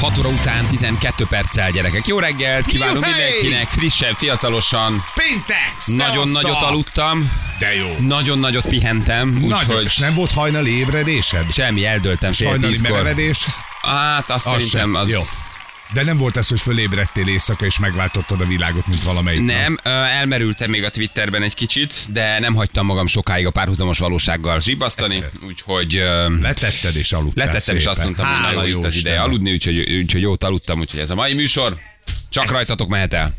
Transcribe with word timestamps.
6 0.00 0.18
óra 0.18 0.28
után 0.28 0.66
12 0.66 1.26
perccel 1.28 1.70
gyerekek. 1.70 2.06
Jó 2.06 2.18
reggelt, 2.18 2.66
kívánunk 2.66 2.96
Juhej! 3.06 3.12
mindenkinek, 3.20 3.68
frissen, 3.68 4.14
fiatalosan. 4.14 5.04
Péntek! 5.14 5.72
Nagyon 5.86 6.26
Szevasztok! 6.26 6.42
nagyot 6.42 6.62
aludtam, 6.62 7.32
De 7.58 7.74
jó. 7.76 7.96
nagyon 8.06 8.38
nagyot 8.38 8.66
pihentem, 8.66 9.38
úgyhogy 9.42 9.84
és 9.84 9.96
nem 9.96 10.14
volt 10.14 10.32
hajnali 10.32 10.70
ébredésed? 10.78 11.52
semmi, 11.52 11.84
eldöltem 11.84 12.32
fél 12.32 12.48
Hajnali 12.48 12.72
tízkor. 12.72 12.90
merevedés? 12.90 13.44
Hát 13.82 14.30
azt 14.30 14.46
Az 14.46 14.52
szerintem 14.52 14.80
sem. 14.80 14.94
az... 14.94 15.10
Jó. 15.10 15.20
De 15.92 16.02
nem 16.04 16.16
volt 16.16 16.36
ez, 16.36 16.48
hogy 16.48 16.60
fölébredtél 16.60 17.28
éjszaka, 17.28 17.64
és 17.64 17.78
megváltottad 17.78 18.40
a 18.40 18.46
világot, 18.46 18.86
mint 18.86 19.02
valamelyik. 19.02 19.44
Nem, 19.44 19.78
elmerültem 19.82 20.70
még 20.70 20.84
a 20.84 20.90
Twitterben 20.90 21.42
egy 21.42 21.54
kicsit, 21.54 21.94
de 22.12 22.38
nem 22.38 22.54
hagytam 22.54 22.86
magam 22.86 23.06
sokáig 23.06 23.46
a 23.46 23.50
párhuzamos 23.50 23.98
valósággal 23.98 24.60
zsibasztani, 24.60 25.24
úgyhogy 25.46 25.92
Letetted 26.42 26.96
és 26.96 27.12
aludtál 27.12 27.46
letettem, 27.46 27.76
és 27.76 27.82
szépen. 27.82 27.96
azt 27.96 28.04
mondtam, 28.04 28.26
hogy 28.26 28.54
na 28.54 28.64
jó, 28.64 28.78
itt 28.78 28.84
az 28.84 28.94
ideje 28.94 29.20
aludni, 29.20 29.52
úgyhogy, 29.52 29.96
úgyhogy 29.96 30.20
jót 30.20 30.44
aludtam, 30.44 30.78
úgyhogy 30.78 31.00
ez 31.00 31.10
a 31.10 31.14
mai 31.14 31.32
műsor. 31.34 31.76
Csak 32.28 32.50
rajtatok 32.50 32.88
mehet 32.88 33.12
el. 33.12 33.34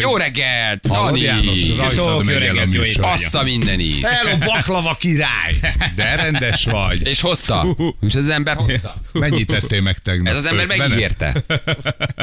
Jó 0.00 0.16
reggelt! 0.16 0.86
Hallod! 0.86 1.20
János? 1.20 1.78
Rajtad 1.78 2.24
megy 2.24 2.42
el 2.42 2.56
a 2.56 2.64
műsor. 2.66 3.04
Azt 3.04 3.34
a 3.34 3.42
mindeni! 3.42 4.00
Hello, 4.02 4.38
baklava 4.38 4.94
király! 4.94 5.54
De 5.94 6.14
rendes 6.14 6.64
vagy. 6.64 7.06
És 7.06 7.20
hozta. 7.20 7.76
És 8.00 8.14
ez 8.14 8.22
az 8.22 8.28
ember 8.28 8.56
hozta. 8.56 8.94
Mennyit 9.12 9.46
tettél 9.46 9.80
meg 9.80 9.98
tegnap? 9.98 10.32
Ez 10.32 10.36
az 10.36 10.44
ember 10.44 10.66
megígérte. 10.66 11.44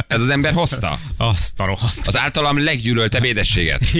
Ez 0.07 0.21
az 0.21 0.29
ember 0.29 0.53
hozta. 0.53 0.99
Azt 1.17 1.59
a 1.59 1.65
rohadt. 1.65 2.07
Az 2.07 2.17
általam 2.17 2.63
leggyűlöltebb 2.63 3.23
édességet. 3.23 3.81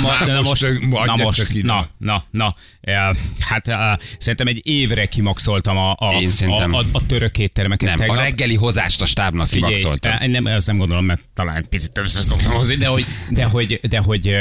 Na, 0.00 0.26
na 0.26 0.40
most, 0.42 0.66
most, 0.80 1.06
na 1.06 1.16
most, 1.16 1.38
csak 1.38 1.54
ide. 1.54 1.66
na, 1.66 1.88
na, 1.98 2.24
na. 2.30 2.54
Hát 3.38 3.64
szerintem 4.18 4.46
egy 4.46 4.60
évre 4.62 5.06
kimaxoltam 5.06 5.76
a, 5.76 5.90
a, 5.90 5.96
a, 6.46 6.76
a, 6.76 6.84
a 6.92 7.06
török 7.06 7.38
éttermeket 7.38 7.88
Nem, 7.88 7.98
a 7.98 8.00
tegnap. 8.00 8.18
reggeli 8.18 8.54
hozást 8.54 9.02
a 9.02 9.06
stábnak 9.06 9.48
kimaxoltam. 9.48 10.30
nem, 10.30 10.44
azt 10.44 10.66
nem 10.66 10.76
gondolom, 10.76 11.04
mert 11.04 11.20
talán 11.34 11.66
picit 11.68 11.98
össze 11.98 12.22
szoktam 12.22 12.52
hozni, 12.52 12.75
de 12.78 12.86
hogy, 12.86 13.06
de 13.30 13.44
hogy, 13.44 13.80
de 13.88 13.98
hogy 13.98 14.34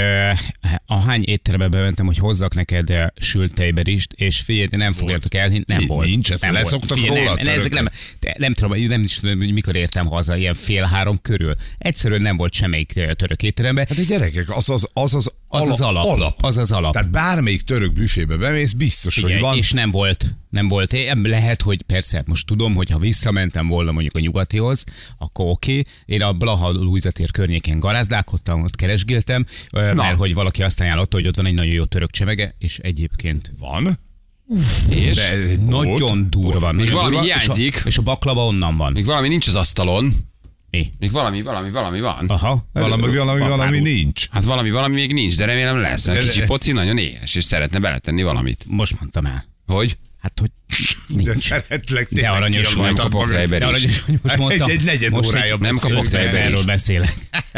ahány 0.85 1.23
étterembe 1.25 1.67
bementem, 1.67 2.05
hogy 2.05 2.17
hozzak 2.17 2.55
neked 2.55 2.93
sült 3.15 3.53
tejberist, 3.53 4.13
és 4.15 4.39
figyelj, 4.39 4.67
nem 4.71 4.93
fogjátok 4.93 5.33
elhinni, 5.33 5.63
nem 5.67 5.85
volt. 5.87 6.07
nincs, 6.07 6.31
ezt 6.31 6.43
nem 6.43 6.53
leszoktak 6.53 6.97
Figyelj, 6.97 7.19
róla 7.19 7.35
Nem, 7.35 7.47
ezek 7.47 7.73
nem, 7.73 7.89
nem 8.37 8.53
tudom, 8.53 8.87
nem 8.87 9.03
is 9.03 9.19
tudom, 9.19 9.37
hogy 9.37 9.53
mikor 9.53 9.75
értem 9.75 10.05
haza, 10.05 10.35
ilyen 10.35 10.53
fél 10.53 10.83
három 10.83 11.21
körül. 11.21 11.55
Egyszerűen 11.77 12.21
nem 12.21 12.37
volt 12.37 12.53
semmelyik 12.53 12.93
török 13.15 13.43
étterembe. 13.43 13.85
Hát 13.87 13.97
de 13.97 14.03
gyerekek, 14.03 14.55
az 14.55 14.69
az, 14.69 14.89
az, 14.93 15.13
az, 15.13 15.33
Az 15.61 15.69
az 15.69 15.81
alap. 15.81 16.03
alap. 16.05 16.43
Az 16.43 16.57
az 16.57 16.71
alap. 16.71 16.93
Tehát 16.93 17.09
bármelyik 17.09 17.61
török 17.61 17.93
büfébe 17.93 18.37
bemész, 18.37 18.71
biztos, 18.71 19.13
Figyelj, 19.13 19.33
hogy 19.33 19.41
van. 19.41 19.57
és 19.57 19.71
nem 19.71 19.91
volt, 19.91 20.35
nem 20.49 20.67
volt. 20.67 20.93
É, 20.93 21.11
Lehet, 21.23 21.61
hogy 21.61 21.81
persze, 21.81 22.23
most 22.25 22.45
tudom, 22.45 22.75
hogy 22.75 22.89
ha 22.89 22.99
visszamentem 22.99 23.67
volna 23.67 23.91
mondjuk 23.91 24.15
a 24.15 24.19
nyugatihoz, 24.19 24.83
akkor 25.17 25.45
oké. 25.49 25.79
Okay. 25.79 25.85
Én 26.05 26.21
a 26.21 26.33
Blaha 26.33 26.71
Luisa 26.71 27.11
tér 27.11 27.31
környéken 27.31 27.79
garázdálkodtam, 27.79 28.63
ott 28.63 28.75
keresgéltem, 28.75 29.45
ö, 29.71 29.93
mert 29.93 30.17
hogy 30.17 30.33
valaki 30.33 30.63
azt 30.63 30.79
ajánlotta, 30.79 31.15
hogy 31.17 31.27
ott 31.27 31.35
van 31.35 31.45
egy 31.45 31.53
nagyon 31.53 31.73
jó 31.73 31.83
török 31.83 32.11
csemege, 32.11 32.55
és 32.57 32.79
egyébként 32.79 33.51
Van? 33.59 33.99
És 34.89 35.15
De 35.15 35.31
egy 35.31 35.59
nagyon 35.59 36.29
durva. 36.29 36.71
Még 36.71 36.85
nagyon 36.85 36.93
valami 36.93 37.15
durva, 37.15 37.31
hiányzik. 37.31 37.73
És 37.75 37.83
a, 37.83 37.87
és 37.87 37.97
a 37.97 38.01
baklava 38.01 38.45
onnan 38.45 38.77
van. 38.77 38.91
még 38.91 39.05
valami 39.05 39.27
nincs 39.27 39.47
az 39.47 39.55
asztalon. 39.55 40.13
Mi? 40.75 40.91
Még 40.99 41.11
valami, 41.11 41.41
valami, 41.41 41.71
valami 41.71 41.99
van. 41.99 42.25
Aha. 42.27 42.67
Valami, 42.73 43.15
valami, 43.15 43.39
Van 43.39 43.49
valami 43.49 43.79
nincs. 43.79 44.29
Hát 44.31 44.43
valami, 44.43 44.69
valami 44.71 44.93
még 44.95 45.13
nincs, 45.13 45.37
de 45.37 45.45
remélem 45.45 45.77
lesz. 45.79 46.05
De- 46.05 46.17
kicsi 46.17 46.43
poci 46.45 46.71
nagyon 46.71 46.97
éhes, 46.97 47.35
és 47.35 47.43
szeretne 47.43 47.79
beletenni 47.79 48.23
valamit. 48.23 48.63
Most 48.67 48.99
mondtam 48.99 49.25
el. 49.25 49.45
Hogy? 49.65 49.97
Hát, 50.21 50.39
hogy 50.39 50.49
De 51.17 51.31
nincs. 51.31 51.37
szeretlek 51.39 52.07
De 52.11 52.29
aranyos 52.29 52.73
vagy. 52.73 52.85
Nem 52.85 52.95
kapok 52.95 53.31
tejber 53.31 53.59
De 53.59 53.77
is. 53.77 54.01
hogy 54.01 54.19
most 54.21 54.37
mondtam. 54.37 54.69
Egy, 54.69 54.77
egy 54.77 54.83
negyed 54.83 55.11
most 55.11 55.29
órája 55.29 55.57
nem 55.59 55.77
kapok 55.77 56.07
tejber 56.07 56.33
is. 56.33 56.39
Erről 56.39 56.63
beszélek. 56.65 57.13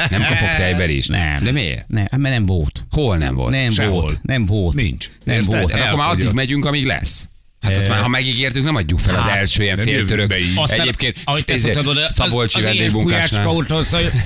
Nem 0.09 0.21
kapok 0.21 0.55
tejber 0.57 0.89
is? 0.89 1.07
Nem. 1.07 1.43
De 1.43 1.51
miért? 1.51 1.87
Nem, 1.87 2.05
mert 2.09 2.35
nem 2.35 2.45
volt. 2.45 2.85
Hol 2.91 3.17
nem 3.17 3.35
volt? 3.35 3.51
Nem 3.51 3.71
Sehol. 3.71 4.01
volt. 4.01 4.19
Nem 4.23 4.45
volt. 4.45 4.75
Nincs. 4.75 5.09
Nem 5.23 5.35
Érted? 5.35 5.53
volt. 5.59 5.71
Hát 5.71 5.81
akkor 5.85 5.97
már 5.97 6.09
addig 6.09 6.31
megyünk, 6.31 6.65
amíg 6.65 6.85
lesz. 6.85 7.29
Hát 7.61 7.75
azt 7.75 7.87
már, 7.87 8.01
ha 8.01 8.07
megígértük, 8.07 8.63
nem 8.63 8.75
adjuk 8.75 8.99
fel 8.99 9.15
az 9.15 9.23
hát, 9.23 9.37
első 9.37 9.63
ilyen 9.63 9.77
féltörök. 9.77 10.35
Aztán, 10.55 10.79
Egyébként 10.79 11.17
ahogy 11.23 11.45
te 11.45 11.57
szoktad 11.57 11.87
oda, 11.87 12.09
Szabolcsi 12.09 12.57
az, 12.59 12.65
az 12.65 12.69
vendégmunkásnál. 12.69 13.65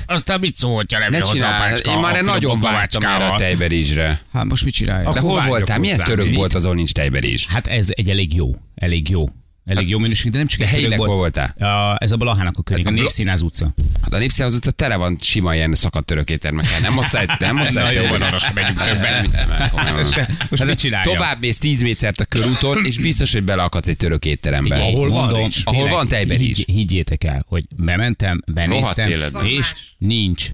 aztán 0.06 0.40
mit 0.40 0.56
szóltja 0.56 1.00
nem 1.00 1.12
Ne 1.12 1.20
hozzá 1.20 1.32
a 1.32 1.36
csinálj, 1.36 1.60
pácska 1.60 1.92
én 1.92 1.98
már 1.98 2.18
a 2.18 2.22
nagyon 2.22 2.60
vártam 2.60 3.04
erre 3.04 3.28
a 3.28 3.36
tejberizsre. 3.36 4.22
Hát 4.34 4.46
most 4.46 4.64
mit 4.64 4.74
csinálja? 4.74 5.14
De 5.14 5.20
hol 5.20 5.42
voltál? 5.42 5.80
Milyen 5.80 6.04
török 6.04 6.36
volt 6.36 6.54
az, 6.54 6.64
ahol 6.64 6.76
nincs 6.76 6.92
tejberiz? 6.92 7.46
Hát 7.50 7.68
ez 7.68 7.88
egy 7.90 8.10
elég 8.10 8.34
jó. 8.34 8.50
Elég 8.76 9.10
jó. 9.10 9.26
Elég 9.72 9.90
jó 9.90 9.98
minőség, 10.00 10.32
de 10.32 10.38
nem 10.38 10.48
csak 10.48 10.60
De 10.60 10.66
egy 10.66 10.72
helyileg 10.72 10.98
volt. 10.98 11.10
voltál? 11.12 11.56
A, 11.60 11.96
ez 12.04 12.12
a 12.12 12.18
Blahának 12.18 12.58
a 12.58 12.62
környék, 12.62 12.86
a 12.86 12.90
Hát 12.90 13.00
a 13.00 13.02
Népszínház 13.02 13.42
utca. 13.42 13.74
Hát 14.02 14.14
a 14.14 14.18
népszínház 14.18 14.54
utca 14.54 14.72
tele 14.72 14.96
van 14.96 15.18
sima 15.22 15.56
ilyen 15.56 15.74
szakadt 15.74 16.06
török 16.06 16.30
éttermekkel. 16.30 16.80
Nem 16.80 16.94
hozzád, 16.94 17.30
nem 17.40 17.58
hozzád. 17.58 17.84
Na 17.84 17.92
jó, 17.92 18.08
van, 18.08 18.22
arra 18.22 18.38
sem 18.40 18.52
megyünk 18.54 18.82
többen. 18.82 19.70
komolyan. 19.70 19.96
Most 20.04 20.16
Hát 20.58 20.66
mit 20.68 20.80
csinálja? 20.80 21.12
Tovább 21.14 21.40
mész 21.40 21.58
10 21.58 21.82
métert 21.82 22.20
a 22.20 22.26
körúton, 22.26 22.86
és 22.86 22.98
biztos, 22.98 23.32
hogy 23.34 23.44
beleakadsz 23.44 23.88
egy 23.88 23.98
török 23.98 24.26
étterembe. 24.26 24.76
Ahol 24.76 25.10
van. 25.10 25.50
Ahol 25.64 25.88
van 25.90 26.08
tejberiz. 26.08 26.46
higgy- 26.58 26.70
Higgyétek 26.72 27.24
el, 27.24 27.44
hogy 27.48 27.64
bementem, 27.76 28.42
benéztem, 28.54 29.12
és 29.44 29.74
nincs. 29.98 30.50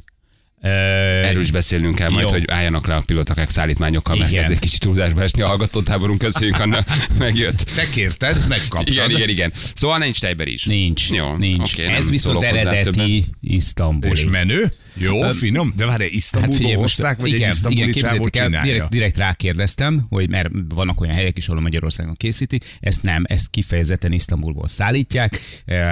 Erről 0.61 1.41
is 1.41 1.51
beszélnünk 1.51 1.95
kell 1.95 2.09
majd, 2.09 2.25
Jó. 2.27 2.31
hogy 2.31 2.43
álljanak 2.47 2.87
le 2.87 2.95
a 2.95 3.01
pilotakák 3.05 3.49
szállítmányokkal, 3.49 4.15
mert 4.15 4.31
kezd 4.31 4.51
egy 4.51 4.59
kicsit 4.59 4.79
túlzásba 4.79 5.21
esni 5.21 5.41
a 5.41 5.47
hallgatótáborunk, 5.47 6.17
köszönjük, 6.17 6.59
Anna, 6.59 6.85
megjött. 7.19 7.57
Te 7.75 7.89
kérted, 7.89 8.47
megkaptad. 8.47 8.89
Igen, 8.93 9.09
igen, 9.09 9.29
igen. 9.29 9.53
Szóval 9.73 9.97
nincs 9.97 10.19
tejber 10.19 10.47
is. 10.47 10.65
Nincs, 10.65 11.11
Jó, 11.11 11.35
nincs. 11.35 11.77
nem 11.77 11.93
Ez 11.95 12.09
viszont 12.09 12.43
eredeti 12.43 13.25
isztambuli. 13.41 14.11
És 14.11 14.25
menő? 14.25 14.71
Jó, 14.99 15.29
finom? 15.31 15.73
De 15.75 15.85
várj, 15.85 16.05
Isztambulból 16.05 16.69
hát 16.69 16.79
hozták, 16.79 17.17
vagy 17.17 17.33
igen, 17.33 17.49
egy 17.49 17.53
isztambuli 17.55 17.89
igen, 17.89 18.03
csávó 18.03 18.27
el, 18.31 18.61
direkt, 18.61 18.89
direkt 18.89 19.17
rákérdeztem, 19.17 20.05
hogy 20.09 20.29
mert 20.29 20.49
vannak 20.69 21.01
olyan 21.01 21.15
helyek 21.15 21.37
is, 21.37 21.47
ahol 21.47 21.61
Magyarországon 21.61 22.15
készítik, 22.15 22.63
ezt 22.79 23.03
nem, 23.03 23.23
ezt 23.27 23.49
kifejezetten 23.49 24.11
Isztambulból 24.11 24.67
szállítják, 24.67 25.39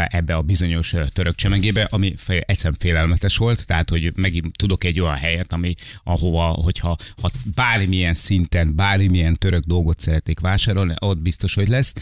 ebbe 0.08 0.36
a 0.36 0.42
bizonyos 0.42 0.94
török 1.14 1.36
csemegébe, 1.36 1.88
ami 1.90 2.14
egyszerűen 2.28 2.76
félelmetes 2.80 3.38
volt, 3.38 3.66
tehát 3.66 3.90
hogy 3.90 4.12
megint 4.16 4.55
tudok 4.56 4.84
egy 4.84 5.00
olyan 5.00 5.16
helyet, 5.16 5.54
ami, 5.54 5.74
ahova, 6.04 6.44
hogyha 6.48 6.98
ha 7.22 7.30
bármilyen 7.56 8.14
szinten, 8.14 8.76
bármilyen 8.76 9.34
török 9.34 9.64
dolgot 9.64 10.00
szeretnék 10.00 10.40
vásárolni, 10.40 10.94
ott 11.00 11.18
biztos, 11.18 11.54
hogy 11.54 11.68
lesz. 11.68 11.94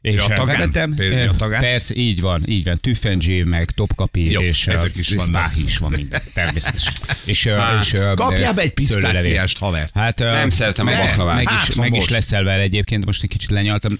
És 0.00 0.14
Ja, 0.14 0.34
tagán? 0.34 0.46
bementem, 0.46 0.94
Például 0.94 1.28
a 1.28 1.36
tagán? 1.36 1.60
Persze, 1.60 1.94
így 1.94 2.20
van, 2.20 2.42
így 2.46 2.64
van. 2.64 2.76
Tüfendzsé, 2.80 3.42
meg 3.42 3.70
Topkapi, 3.70 4.30
Jó, 4.30 4.40
és 4.40 4.66
ezek 4.66 4.90
eh, 4.90 4.96
is 4.98 5.08
vannak. 5.08 5.26
Spáhi 5.28 5.62
is 5.62 5.78
van 5.78 5.90
minden, 5.90 6.20
természetesen. 6.34 6.92
És, 7.24 7.46
Hát, 7.46 7.84
és 7.84 7.92
eh, 7.92 8.14
Kapjál 8.14 8.54
be 8.54 8.62
egy 8.62 8.72
pisztáciást, 8.72 9.58
haver. 9.58 9.90
Hát, 9.94 10.18
Nem 10.18 10.50
szeretem 10.50 10.86
a 10.86 10.90
baklavát. 10.96 11.34
Meg 11.36 11.48
Hát, 11.48 11.68
is, 11.68 11.74
ha 11.74 11.80
meg 11.82 11.92
is 11.92 11.98
most. 11.98 12.10
leszel 12.10 12.42
vele 12.42 12.62
egyébként, 12.62 13.04
most 13.04 13.22
egy 13.22 13.28
kicsit 13.28 13.50
lenyaltam. 13.50 13.98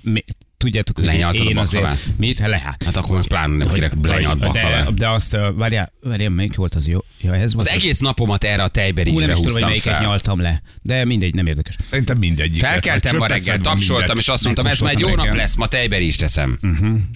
Tudjátok, 0.62 0.96
hogy 0.96 1.04
Lenyaltad 1.04 1.46
a 1.46 1.50
én 1.50 1.58
azért... 1.58 1.82
baklavát? 1.82 2.04
Mit? 2.16 2.38
Le, 2.38 2.58
hát. 2.58 2.96
Akkor 2.96 3.16
most 3.16 3.28
pláne 3.28 3.56
nem 3.56 3.72
kérek 3.72 3.92
lenyalt 4.02 4.50
de, 4.52 4.86
de 4.94 5.08
azt, 5.08 5.36
várjál, 5.56 5.92
várjál, 6.02 6.30
melyik 6.30 6.54
volt 6.54 6.74
az 6.74 6.88
jó? 6.88 6.98
Ja, 7.20 7.34
ez 7.34 7.42
Az 7.42 7.54
volt 7.54 7.66
egész 7.66 7.98
napomat 7.98 8.44
erre 8.44 8.62
a 8.62 8.68
tejberizsre 8.68 9.20
is 9.20 9.26
tudom, 9.26 9.42
hogy 9.42 9.52
húztam 9.52 9.68
melyiket 9.68 9.92
fel. 9.92 10.02
nyaltam 10.02 10.40
le. 10.40 10.62
De 10.82 11.04
mindegy, 11.04 11.34
nem 11.34 11.46
érdekes. 11.46 11.76
Szerintem 11.90 12.18
mindegyik. 12.18 12.60
Felkeltem 12.60 13.16
ma 13.16 13.26
reggel, 13.26 13.58
tapsoltam, 13.58 14.16
és 14.18 14.28
azt 14.28 14.44
mondtam, 14.44 14.66
ez 14.66 14.80
már 14.80 14.92
egy 14.92 14.98
jó 14.98 15.14
nap 15.14 15.34
lesz, 15.34 15.54
ma 15.54 15.66
tejberizst 15.66 16.18
teszem. 16.18 16.58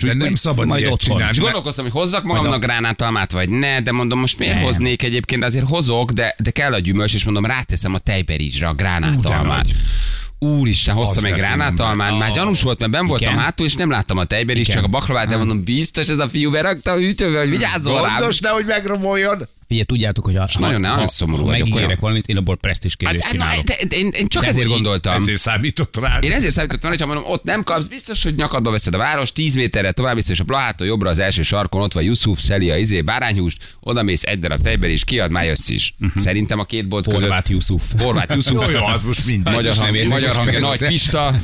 De 0.03 0.15
nem 0.15 0.35
szabad 0.35 0.67
Majd 0.67 0.81
ilyet 0.83 0.99
csinálni. 0.99 1.29
És 1.31 1.39
gondolkoztam, 1.39 1.85
hogy 1.85 1.93
hozzak 1.93 2.25
magamnak 2.25 2.61
gránátalmát, 2.61 3.33
vagy 3.33 3.51
ne, 3.51 3.81
de 3.81 3.93
mondom, 3.93 4.19
most 4.19 4.39
miért 4.39 4.61
hoznék 4.61 5.03
egyébként, 5.03 5.45
azért 5.45 5.69
hozok, 5.69 6.13
de, 6.13 6.35
de 6.39 6.51
kell 6.51 6.73
a 6.73 6.79
gyümölcs, 6.79 7.15
és 7.15 7.25
mondom, 7.25 7.47
ráteszem 7.47 7.95
a 7.95 7.99
tejberizsre 7.99 8.69
a 8.69 8.75
gránátalmát. 8.75 9.67
Úristen, 10.39 10.97
egy 10.97 11.23
ne 11.23 11.31
gránátalmán, 11.31 12.07
finom. 12.07 12.19
már 12.19 12.33
gyanús 12.33 12.63
volt, 12.63 12.79
mert 12.79 12.93
ben 12.93 13.07
voltam 13.07 13.37
hátul, 13.37 13.67
és 13.67 13.75
nem 13.75 13.91
láttam 13.91 14.19
a 14.19 14.25
tejberizst, 14.25 14.69
Igen. 14.69 14.83
csak 14.83 14.93
a 14.93 14.99
baklavát, 14.99 15.29
de 15.29 15.37
mondom, 15.37 15.65
biztos 15.65 16.09
ez 16.09 16.19
a 16.19 16.29
fiú 16.29 16.51
berakta 16.51 16.91
a 16.91 16.97
hűtőbe, 16.97 17.39
hogy 17.39 17.51
vigyázzol 17.51 18.03
rám. 18.03 18.19
Gondos, 18.19 18.41
nehogy 18.41 18.67
megromoljon. 18.67 19.49
Figyelj, 19.69 19.85
tudjátok, 19.87 20.25
hogy 20.25 20.37
a, 20.37 20.47
nagyon- 20.59 20.85
ha, 20.85 20.91
nagyon 20.91 21.07
szomorú 21.07 21.39
ha 21.39 21.45
vagyok, 21.45 21.59
megígérek 21.59 21.87
olyan. 21.89 21.99
valamit, 22.01 22.27
én 22.27 22.37
abból 22.37 22.57
presztiskérdést 22.57 23.25
Hát, 23.25 23.33
na, 23.33 23.39
csinálok. 23.45 23.65
de, 23.65 23.77
de, 23.89 23.97
én, 23.97 24.09
én 24.19 24.27
csak 24.27 24.43
De 24.43 24.49
ezért 24.49 24.69
gondoltam. 24.69 25.15
Ezért 25.15 25.39
számított 25.39 25.97
rád. 26.01 26.25
Én 26.25 26.33
ezért 26.33 26.53
számítottam, 26.55 26.91
hogy 26.91 27.01
ha 27.01 27.07
mondom, 27.07 27.25
ott 27.27 27.45
nem 27.45 27.63
kapsz, 27.63 27.87
biztos, 27.87 28.23
hogy 28.23 28.35
nyakadba 28.35 28.71
veszed 28.71 28.95
a 28.95 28.99
város, 28.99 29.33
10 29.33 29.55
méterre 29.55 29.91
tovább 29.93 30.15
visz, 30.15 30.29
és 30.29 30.41
a 30.41 30.45
Blahától 30.45 30.87
jobbra 30.87 31.11
az 31.11 31.19
első 31.19 31.43
sarkon 31.43 31.83
ott 31.83 31.93
van 31.93 32.03
Yusuf, 32.03 32.41
Szelia, 32.41 32.77
izé, 32.77 33.01
bárányhúst, 33.01 33.75
oda 33.81 34.03
mész 34.03 34.23
egy 34.23 34.39
darab 34.39 34.61
tejber 34.61 34.91
is, 34.91 35.05
kiad, 35.05 35.31
már 35.31 35.45
jössz 35.45 35.69
is. 35.69 35.95
Szerintem 36.17 36.59
a 36.59 36.65
két 36.65 36.89
bolt 36.89 37.05
között. 37.05 37.21
Horváth 37.21 37.51
Yusuf. 37.51 37.83
Horváth 37.99 38.35
Yusuf. 38.35 38.71
Jó, 38.73 38.85
az 38.85 39.03
most 39.03 39.27
mindegy. 39.27 39.55
Magyar, 39.55 39.69
most 39.69 39.77
nem 39.77 39.87
hang, 39.87 39.97
érdekes, 39.97 40.21
magyar 40.21 40.37
hangja. 40.37 40.61
Nagy 40.61 40.87
Pista, 40.87 41.35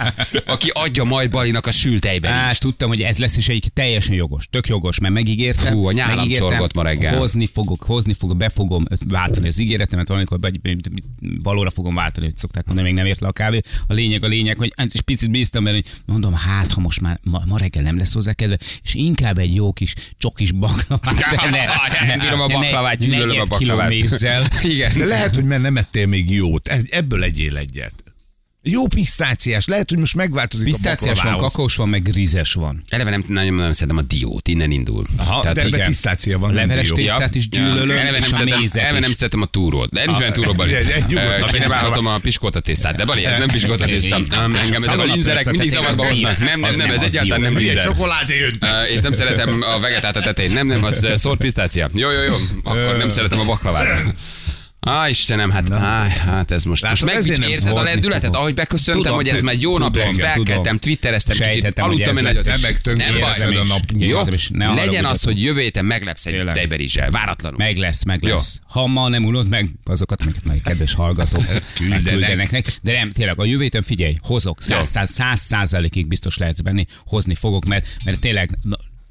aki 0.54 0.70
adja 0.74 1.04
majd 1.04 1.30
Balinak 1.30 1.66
a 1.66 1.70
sült 1.70 2.00
tejben 2.00 2.50
is. 2.50 2.58
tudtam, 2.58 2.88
hogy 2.88 3.02
ez 3.02 3.18
lesz, 3.18 3.36
és 3.36 3.48
egy 3.48 3.70
teljesen 3.74 4.14
jogos, 4.14 4.46
tök 4.50 4.66
jogos, 4.66 4.98
mert 4.98 5.14
megígértem. 5.14 5.72
Fú, 5.72 5.86
a 5.86 5.92
nyálam 5.92 6.16
megígértem, 6.16 6.66
ma 6.74 6.82
reggel. 6.82 7.16
Hozni 7.18 7.46
fogok, 7.72 7.96
hozni 7.96 8.12
fogok, 8.12 8.36
be 8.36 8.48
fogom 8.48 8.84
váltani 9.08 9.48
az 9.48 9.58
ígéretemet, 9.58 10.08
valamikor 10.08 10.40
vagy, 10.40 10.60
valóra 11.42 11.70
fogom 11.70 11.94
váltani, 11.94 12.26
hogy 12.26 12.36
szokták 12.36 12.66
mondani, 12.66 12.86
még 12.86 12.96
nem 12.96 13.06
ért 13.06 13.20
le 13.20 13.28
a 13.28 13.32
kávé. 13.32 13.60
A 13.86 13.92
lényeg, 13.92 14.24
a 14.24 14.26
lényeg, 14.26 14.56
hogy 14.56 14.72
egy 14.76 15.00
picit 15.00 15.30
bíztam 15.30 15.64
benne, 15.64 15.76
hogy 15.76 15.90
mondom, 16.06 16.34
hát, 16.34 16.72
ha 16.72 16.80
most 16.80 17.00
már 17.00 17.20
ma, 17.22 17.42
ma 17.46 17.58
reggel 17.58 17.82
nem 17.82 17.98
lesz 17.98 18.12
hozzá 18.12 18.32
kedve, 18.32 18.58
és 18.82 18.94
inkább 18.94 19.38
egy 19.38 19.54
jó 19.54 19.72
kis 19.72 19.94
csokis 20.18 20.52
baklavát. 20.52 21.50
Nem 22.06 22.18
bírom 22.18 22.40
a 22.40 22.46
baklavát, 22.46 22.96
gyűlölöm 22.96 23.40
a 23.40 23.44
baklavát. 23.44 23.92
Igen. 24.62 24.98
De 24.98 25.04
lehet, 25.04 25.34
hogy 25.34 25.44
mert 25.44 25.62
nem 25.62 25.76
ettél 25.76 26.06
még 26.06 26.30
jót. 26.30 26.68
Ebből 26.90 27.22
egyél 27.22 27.56
egyet. 27.56 28.11
Jó 28.64 28.86
pisztáciás. 28.86 29.66
Lehet, 29.66 29.88
hogy 29.88 29.98
most 29.98 30.14
megváltozik 30.14 30.64
Pisztáciás 30.64 31.20
a 31.20 31.22
van, 31.22 31.36
kakaós 31.36 31.76
van, 31.76 31.88
meg 31.88 32.10
rizes 32.14 32.52
van. 32.52 32.82
Eleve 32.88 33.10
nem, 33.10 33.22
nagyon, 33.26 33.54
nagyon 33.54 33.72
szeretem 33.72 33.96
a 33.96 34.02
diót, 34.02 34.48
innen 34.48 34.70
indul. 34.70 35.04
Aha, 35.16 35.40
Tehát 35.40 35.56
de 35.56 35.60
ebben 35.60 35.74
igen. 35.74 35.86
pisztácia 35.86 36.38
van, 36.38 36.52
nem 36.52 36.68
Leveles 36.68 36.86
dió. 36.86 36.94
tésztát 36.94 37.34
is 37.34 37.48
gyűlölöm, 37.48 37.90
eleve 37.90 38.18
nem, 38.18 38.28
szeretem, 38.28 38.62
eleve 38.72 38.98
nem 38.98 39.12
szeretem 39.12 39.40
a 39.40 39.46
túrót, 39.46 39.90
de 39.90 40.04
nem 40.04 40.14
is 40.14 40.20
olyan 40.20 40.32
túróban. 40.32 40.68
Kéne 41.50 41.68
válhatom 41.68 42.06
a 42.06 42.18
piskóta 42.18 42.60
tésztát, 42.60 42.96
de 42.96 43.04
Bali, 43.04 43.24
ez 43.24 43.38
nem 43.38 43.48
piskóta 43.48 43.84
tészta. 43.84 44.18
Nem, 44.18 44.54
Engem 44.54 44.82
ezek 44.82 44.98
a 44.98 45.04
linzerek 45.04 45.50
mindig 45.50 45.70
zavarba 45.70 46.06
hoznak. 46.06 46.38
Nem, 46.38 46.60
nem, 46.60 46.60
nem, 46.60 46.76
nem, 46.76 46.90
ez 46.90 47.02
egyáltalán 47.02 47.40
nem 47.40 47.56
linzer. 47.56 47.82
csokoládé 47.82 48.34
És 48.88 49.00
nem 49.00 49.12
szeretem 49.12 49.62
a 49.62 49.80
vegetát 49.80 50.16
a 50.16 50.20
tetején. 50.20 50.52
Nem, 50.52 50.66
nem, 50.66 50.84
az 50.84 51.02
ö, 51.02 51.16
szólt 51.16 51.38
pisztácia. 51.38 51.90
Jó, 51.94 52.10
jó, 52.10 52.22
jó. 52.22 52.34
Akkor 52.62 52.96
nem 52.96 53.08
szeretem 53.08 53.38
a 53.38 53.44
baklavát. 53.44 54.14
Á, 54.86 55.08
Istenem, 55.08 55.50
hát, 55.50 55.70
á, 55.70 56.08
hát 56.08 56.50
ez 56.50 56.64
most, 56.64 56.82
most 56.82 57.02
Látod, 57.02 57.16
ezért 57.16 57.38
meg 57.38 57.48
érzed 57.48 57.76
a 57.76 57.82
lendületet, 57.82 58.34
ahogy 58.34 58.54
beköszöntem, 58.54 59.02
Tudom, 59.02 59.16
hogy 59.16 59.28
ez 59.28 59.40
már 59.40 59.54
jó 59.54 59.78
nap 59.78 59.96
lesz, 59.96 60.18
felkeltem, 60.18 60.78
twittereztem, 60.78 61.36
kicsit 61.36 61.78
aludtam 61.78 62.16
ez 62.16 62.16
egy 62.18 62.24
nagyot. 62.24 62.44
Nem 62.84 62.96
Nem 62.96 63.20
baj. 63.20 63.56
a 63.56 63.64
nap. 63.64 63.80
Jó, 63.98 64.20
ne 64.48 64.72
legyen 64.74 65.04
az, 65.04 65.22
hogy 65.22 65.42
jövő 65.42 65.60
héten 65.60 65.84
meglepsz 65.84 66.26
egy 66.26 66.46
tejberizsel, 66.52 67.10
váratlanul. 67.10 67.58
Meg 67.58 67.76
lesz, 67.76 68.04
meg 68.04 68.22
lesz. 68.22 68.60
Ha 68.68 68.86
ma 68.86 69.08
nem 69.08 69.24
unod 69.24 69.48
meg 69.48 69.68
azokat, 69.84 70.22
amiket 70.22 70.44
majd 70.44 70.62
kedves 70.62 70.94
hallgatók 70.94 71.44
Küldenek. 71.76 72.78
De 72.82 72.92
nem, 72.92 73.12
tényleg, 73.12 73.40
a 73.40 73.44
jövő 73.44 73.62
héten 73.62 73.82
figyelj, 73.82 74.16
hozok, 74.22 74.62
száz, 74.62 74.88
száz, 74.88 75.10
száz 75.10 75.40
százalékig 75.40 76.06
biztos 76.06 76.36
lehetsz 76.36 76.60
benni, 76.60 76.86
hozni 77.06 77.34
fogok, 77.34 77.64
mert, 77.64 77.86
mert 78.04 78.20
tényleg 78.20 78.58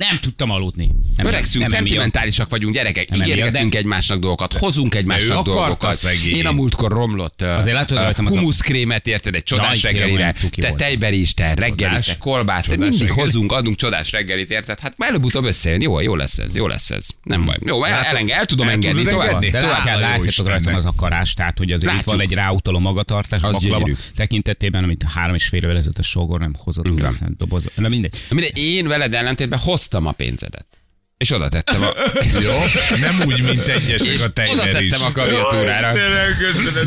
nem 0.08 0.18
tudtam 0.18 0.50
aludni. 0.52 0.92
Nem, 1.18 1.26
Öregszünk, 1.26 1.64
nem 1.68 1.74
szentimentálisak 1.74 2.50
vagyunk, 2.50 2.74
gyerekek. 2.74 3.10
Nem 3.10 3.22
Ígérgetünk 3.22 3.76
egymásnak 3.76 4.20
dolgokat, 4.20 4.54
hozunk 4.54 4.96
egymásnak 4.96 5.46
dolgokat. 5.46 5.94
szegény. 5.94 6.36
Én 6.36 6.46
a 6.46 6.52
múltkor 6.52 6.92
romlott 6.92 7.42
uh, 7.42 7.58
Azért 7.58 7.76
látod 7.76 7.98
a- 7.98 8.14
humuszkrémet, 8.16 9.08
érted, 9.08 9.36
egy 9.36 9.44
csodás 9.44 9.84
reggelire. 9.84 10.34
Te 10.34 10.68
volt. 10.68 10.78
tejberi 10.78 11.20
is, 11.20 11.34
te 11.34 11.54
reggelit, 11.54 12.06
te 12.06 12.18
kolbász, 12.18 12.68
Csodás 12.68 12.90
mindig 12.90 13.12
hozunk, 13.12 13.52
adunk 13.52 13.76
csodás 13.76 14.12
reggelit, 14.12 14.52
érted? 14.52 14.80
Hát 14.80 14.98
már 14.98 15.10
előbb-utóbb 15.10 15.46
összejön. 15.46 15.82
Jó, 15.82 16.00
jó 16.00 16.16
lesz 16.16 16.38
ez, 16.38 16.56
jó 16.56 16.68
lesz 16.68 16.90
ez. 16.90 17.08
Nem 17.24 17.46
baj. 17.46 17.58
Jó, 17.66 17.84
el, 17.84 18.04
elenge, 18.04 18.36
el 18.36 18.46
tudom 18.46 18.68
el 18.68 18.74
engedni 18.74 19.04
tovább. 19.04 19.46
De 19.46 19.62
látjátok 19.62 20.48
rajtam 20.48 20.76
az 20.76 20.86
akarás, 20.86 21.34
tehát 21.34 21.58
hogy 21.58 21.72
azért 21.72 21.94
itt 21.94 22.04
van 22.04 22.22
egy 22.22 22.34
ráutaló 22.34 22.80
magatartás, 22.80 23.42
a 23.44 23.48
Az 23.48 23.68
tekintetében, 24.16 24.84
amit 24.84 25.04
három 25.14 25.36
és 25.36 25.46
fél 25.46 25.64
évvel 25.64 25.78
ezelőtt 25.78 25.98
a 25.98 26.04
sógor 26.04 26.40
nem 26.40 26.56
hozott, 26.58 26.90
doboz. 27.38 27.70
Na 27.76 27.88
mindegy. 27.88 28.14
Na 28.30 28.36
Mindegy, 28.36 28.58
én 28.58 28.88
veled 28.88 29.14
ellentétben 29.14 29.60
hoztam 29.60 29.91
a 30.06 30.12
pénzedet. 30.12 30.66
És 31.18 31.32
oda 31.32 31.50
tettem 31.50 31.82
a... 31.82 31.94
Jó? 32.46 32.52
Nem 33.00 33.22
úgy, 33.28 33.42
mint 33.42 33.62
egyesek 33.68 34.28
a 34.28 34.30
tejver 34.30 34.82
is. 34.82 34.90
tettem 34.92 35.08
a 35.08 35.12
klaviatúrára. 35.12 35.88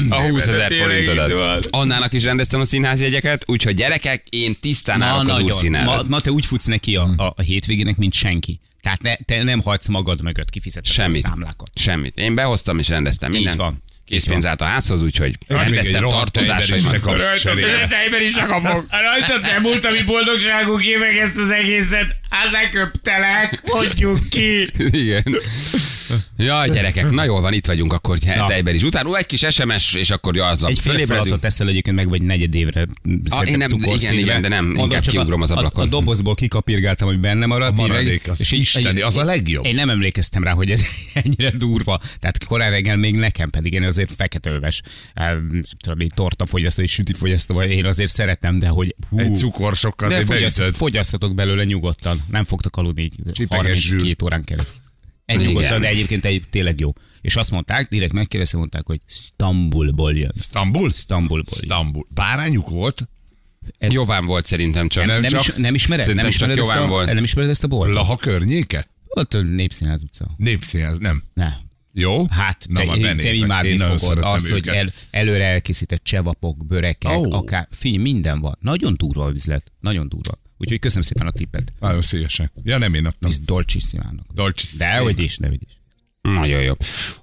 A 0.08 0.20
20 0.20 0.46
ezer 0.46 0.72
forintodat. 0.72 1.66
Annának 1.70 2.12
is 2.12 2.24
rendeztem 2.24 2.60
a 2.60 2.64
színházi 2.64 3.04
jegyeket, 3.04 3.42
úgyhogy 3.46 3.74
gyerekek, 3.74 4.26
én 4.28 4.56
tisztán 4.60 5.02
állok 5.02 5.28
az 5.28 5.38
úrszín 5.38 5.70
Ma, 5.70 6.02
ma, 6.08 6.20
te 6.20 6.30
úgy 6.30 6.46
futsz 6.46 6.64
neki 6.66 6.96
a, 6.96 7.14
a, 7.16 7.32
a 7.36 7.42
hétvégének, 7.42 7.96
mint 7.96 8.12
senki. 8.14 8.60
Tehát 8.80 9.02
ne, 9.02 9.16
te 9.16 9.42
nem 9.42 9.60
hagysz 9.60 9.88
magad 9.88 10.22
mögött 10.22 10.50
kifizetni 10.50 10.88
a 10.90 10.92
Semmit. 10.92 11.22
számlákat. 11.22 11.70
Semmit. 11.74 12.16
Én 12.16 12.34
behoztam 12.34 12.78
és 12.78 12.88
rendeztem 12.88 13.30
Így 13.30 13.36
mindent. 13.36 13.56
van. 13.58 13.82
Készpénz 14.06 14.46
állt 14.46 14.60
a 14.60 14.64
házhoz, 14.64 15.02
úgyhogy 15.02 15.34
egy 15.48 15.56
rendeztem 15.56 16.02
tartozásaimat. 16.02 16.68
tejber 16.68 16.76
is 16.76 16.82
te 16.82 16.98
kapsz 16.98 17.40
cserébe. 17.42 17.86
tejber 17.88 18.22
is 18.22 18.34
kapok. 18.34 18.86
Rajtad 18.90 19.40
nem 19.40 19.60
múlt 19.62 19.84
a 19.84 19.90
mi 19.90 20.02
boldogságunk 20.02 20.84
évek 20.84 21.16
ezt 21.16 21.36
az 21.36 21.50
egészet. 21.50 22.16
Hát 22.30 22.50
leköptelek, 22.50 23.60
mondjuk 23.72 24.28
ki. 24.28 24.70
Igen. 24.76 25.24
Jaj, 26.36 26.70
gyerekek, 26.70 27.10
na 27.10 27.24
jól 27.24 27.40
van, 27.40 27.52
itt 27.52 27.66
vagyunk 27.66 27.92
akkor 27.92 28.18
Na. 28.36 28.44
tejber 28.46 28.74
is. 28.74 28.82
Utána 28.82 29.16
egy 29.16 29.26
kis 29.26 29.46
SMS, 29.50 29.94
és 29.94 30.10
akkor 30.10 30.38
azzal 30.38 30.70
Egy 30.70 30.78
fél 30.78 31.06
felatot 31.06 31.40
teszel 31.40 31.68
egyébként 31.68 31.96
meg, 31.96 32.08
vagy 32.08 32.22
negyed 32.22 32.54
évre 32.54 32.86
szedett 33.24 33.46
én 33.48 33.56
nem- 33.56 33.70
igen, 33.82 34.18
igen, 34.18 34.42
de 34.42 34.48
nem, 34.48 34.64
Mondom, 34.64 34.84
inkább 34.84 35.02
kiugrom 35.06 35.40
az 35.40 35.50
a, 35.50 35.56
ablakon. 35.56 35.86
a, 35.86 35.88
dobozból 35.88 36.34
kikapirgáltam, 36.34 37.08
hogy 37.08 37.18
benne 37.18 37.46
maradt. 37.46 37.78
A 37.78 37.80
maradék, 37.80 38.28
az 38.28 38.52
így- 38.52 38.60
isteni, 38.60 39.00
az 39.00 39.16
a 39.16 39.24
legjobb. 39.24 39.64
Én 39.64 39.74
nem 39.74 39.90
emlékeztem 39.90 40.44
rá, 40.44 40.52
hogy 40.52 40.70
ez 40.70 40.86
ennyire 41.24 41.50
durva. 41.50 42.00
Tehát 42.20 42.44
korán 42.44 42.70
reggel 42.70 42.96
még 42.96 43.14
nekem 43.14 43.50
pedig 43.50 43.72
én 43.72 43.84
azért 43.84 44.12
feketeöves, 44.16 44.82
eh, 45.14 45.32
tudom, 45.82 46.00
így 46.00 46.12
tortafogyasztó, 46.14 46.82
és 46.82 46.92
sütifogyasztó, 46.92 47.54
vagy 47.54 47.70
én 47.70 47.84
azért 47.84 48.10
szeretem, 48.12 48.58
de 48.58 48.68
hogy 48.68 48.94
hú, 49.10 49.18
Egy 49.18 49.36
cukorsokkal 49.36 50.08
de 50.08 50.14
azért 50.14 50.32
fogyaszt, 50.32 50.76
fogyasztatok 50.76 51.34
belőle 51.34 51.64
nyugodtan. 51.64 52.22
Nem 52.30 52.44
fogtok 52.44 52.76
aludni 52.76 53.02
így 53.02 53.14
Csipeges 53.32 53.64
32 53.66 53.98
zsűr. 54.04 54.16
órán 54.22 54.44
keresztül. 54.44 54.80
Egy 55.24 55.40
nyugodtan, 55.40 55.80
de 55.80 55.86
egyébként 55.88 56.24
egy, 56.24 56.42
tényleg 56.50 56.80
jó. 56.80 56.92
És 57.20 57.36
azt 57.36 57.50
mondták, 57.50 57.88
direkt 57.88 58.12
megkérdeztem, 58.12 58.58
mondták, 58.58 58.86
hogy 58.86 59.00
Stambulból 59.06 60.16
jön. 60.16 60.32
Stambul? 60.40 60.92
Stambulból 60.92 61.54
jön. 61.60 61.64
Stambul. 61.64 62.06
Bárányuk 62.10 62.68
volt? 62.68 63.08
Ez- 63.78 63.92
Jován 63.92 64.26
volt 64.26 64.46
szerintem 64.46 64.88
csak. 64.88 65.04
Nem 65.06 65.20
Nem, 65.20 65.30
csak- 65.30 65.46
is, 65.46 65.54
nem 65.56 65.74
ismered? 65.74 66.06
Nem 66.06 66.16
csak 66.16 66.26
ismered, 66.28 66.58
ezt 66.58 66.66
Jován 66.68 66.82
a, 66.82 66.88
volt. 66.88 67.12
nem 67.12 67.24
ismered 67.24 67.50
ezt 67.50 67.64
a 67.64 67.66
boltot? 67.66 67.94
Laha 67.94 68.16
környéke? 68.16 68.88
Ott 69.06 69.34
a 69.34 69.40
Népszínház 69.40 70.02
utca. 70.02 70.26
Népszínház, 70.36 70.98
nem. 70.98 71.22
Ne. 71.34 71.52
Jó? 71.92 72.26
Hát, 72.26 72.66
Na, 72.68 72.80
te, 72.98 73.14
te 73.14 73.32
imádni 73.32 73.78
fogod 73.78 74.18
az, 74.22 74.50
hogy 74.50 74.68
el, 74.68 74.92
előre 75.10 75.44
elkészített 75.44 76.04
csevapok, 76.04 76.66
börekek, 76.66 77.16
Ó. 77.18 77.26
oh. 77.26 77.36
akár, 77.36 77.68
figyelj, 77.70 78.02
minden 78.02 78.40
van. 78.40 78.58
Nagyon 78.60 78.94
durva 78.96 79.24
a 79.24 79.30
üzlet, 79.30 79.72
nagyon 79.80 80.08
durva. 80.08 80.40
Úgyhogy 80.58 80.78
köszönöm 80.78 81.02
szépen 81.02 81.26
a 81.26 81.30
tippet. 81.30 81.72
Nagyon 81.80 82.02
szívesen. 82.02 82.50
Ja, 82.62 82.78
nem 82.78 82.94
én 82.94 83.06
adtam. 83.06 83.28
Biz 83.28 83.40
dolcsissimának. 83.40 84.26
Dolce 84.32 84.76
De 84.78 84.98
hogy 84.98 85.20
is, 85.20 85.38
de 85.38 85.48
hogy 85.48 85.62
is. 85.62 85.78
Nagyon 86.32 86.60
jó. 86.60 86.72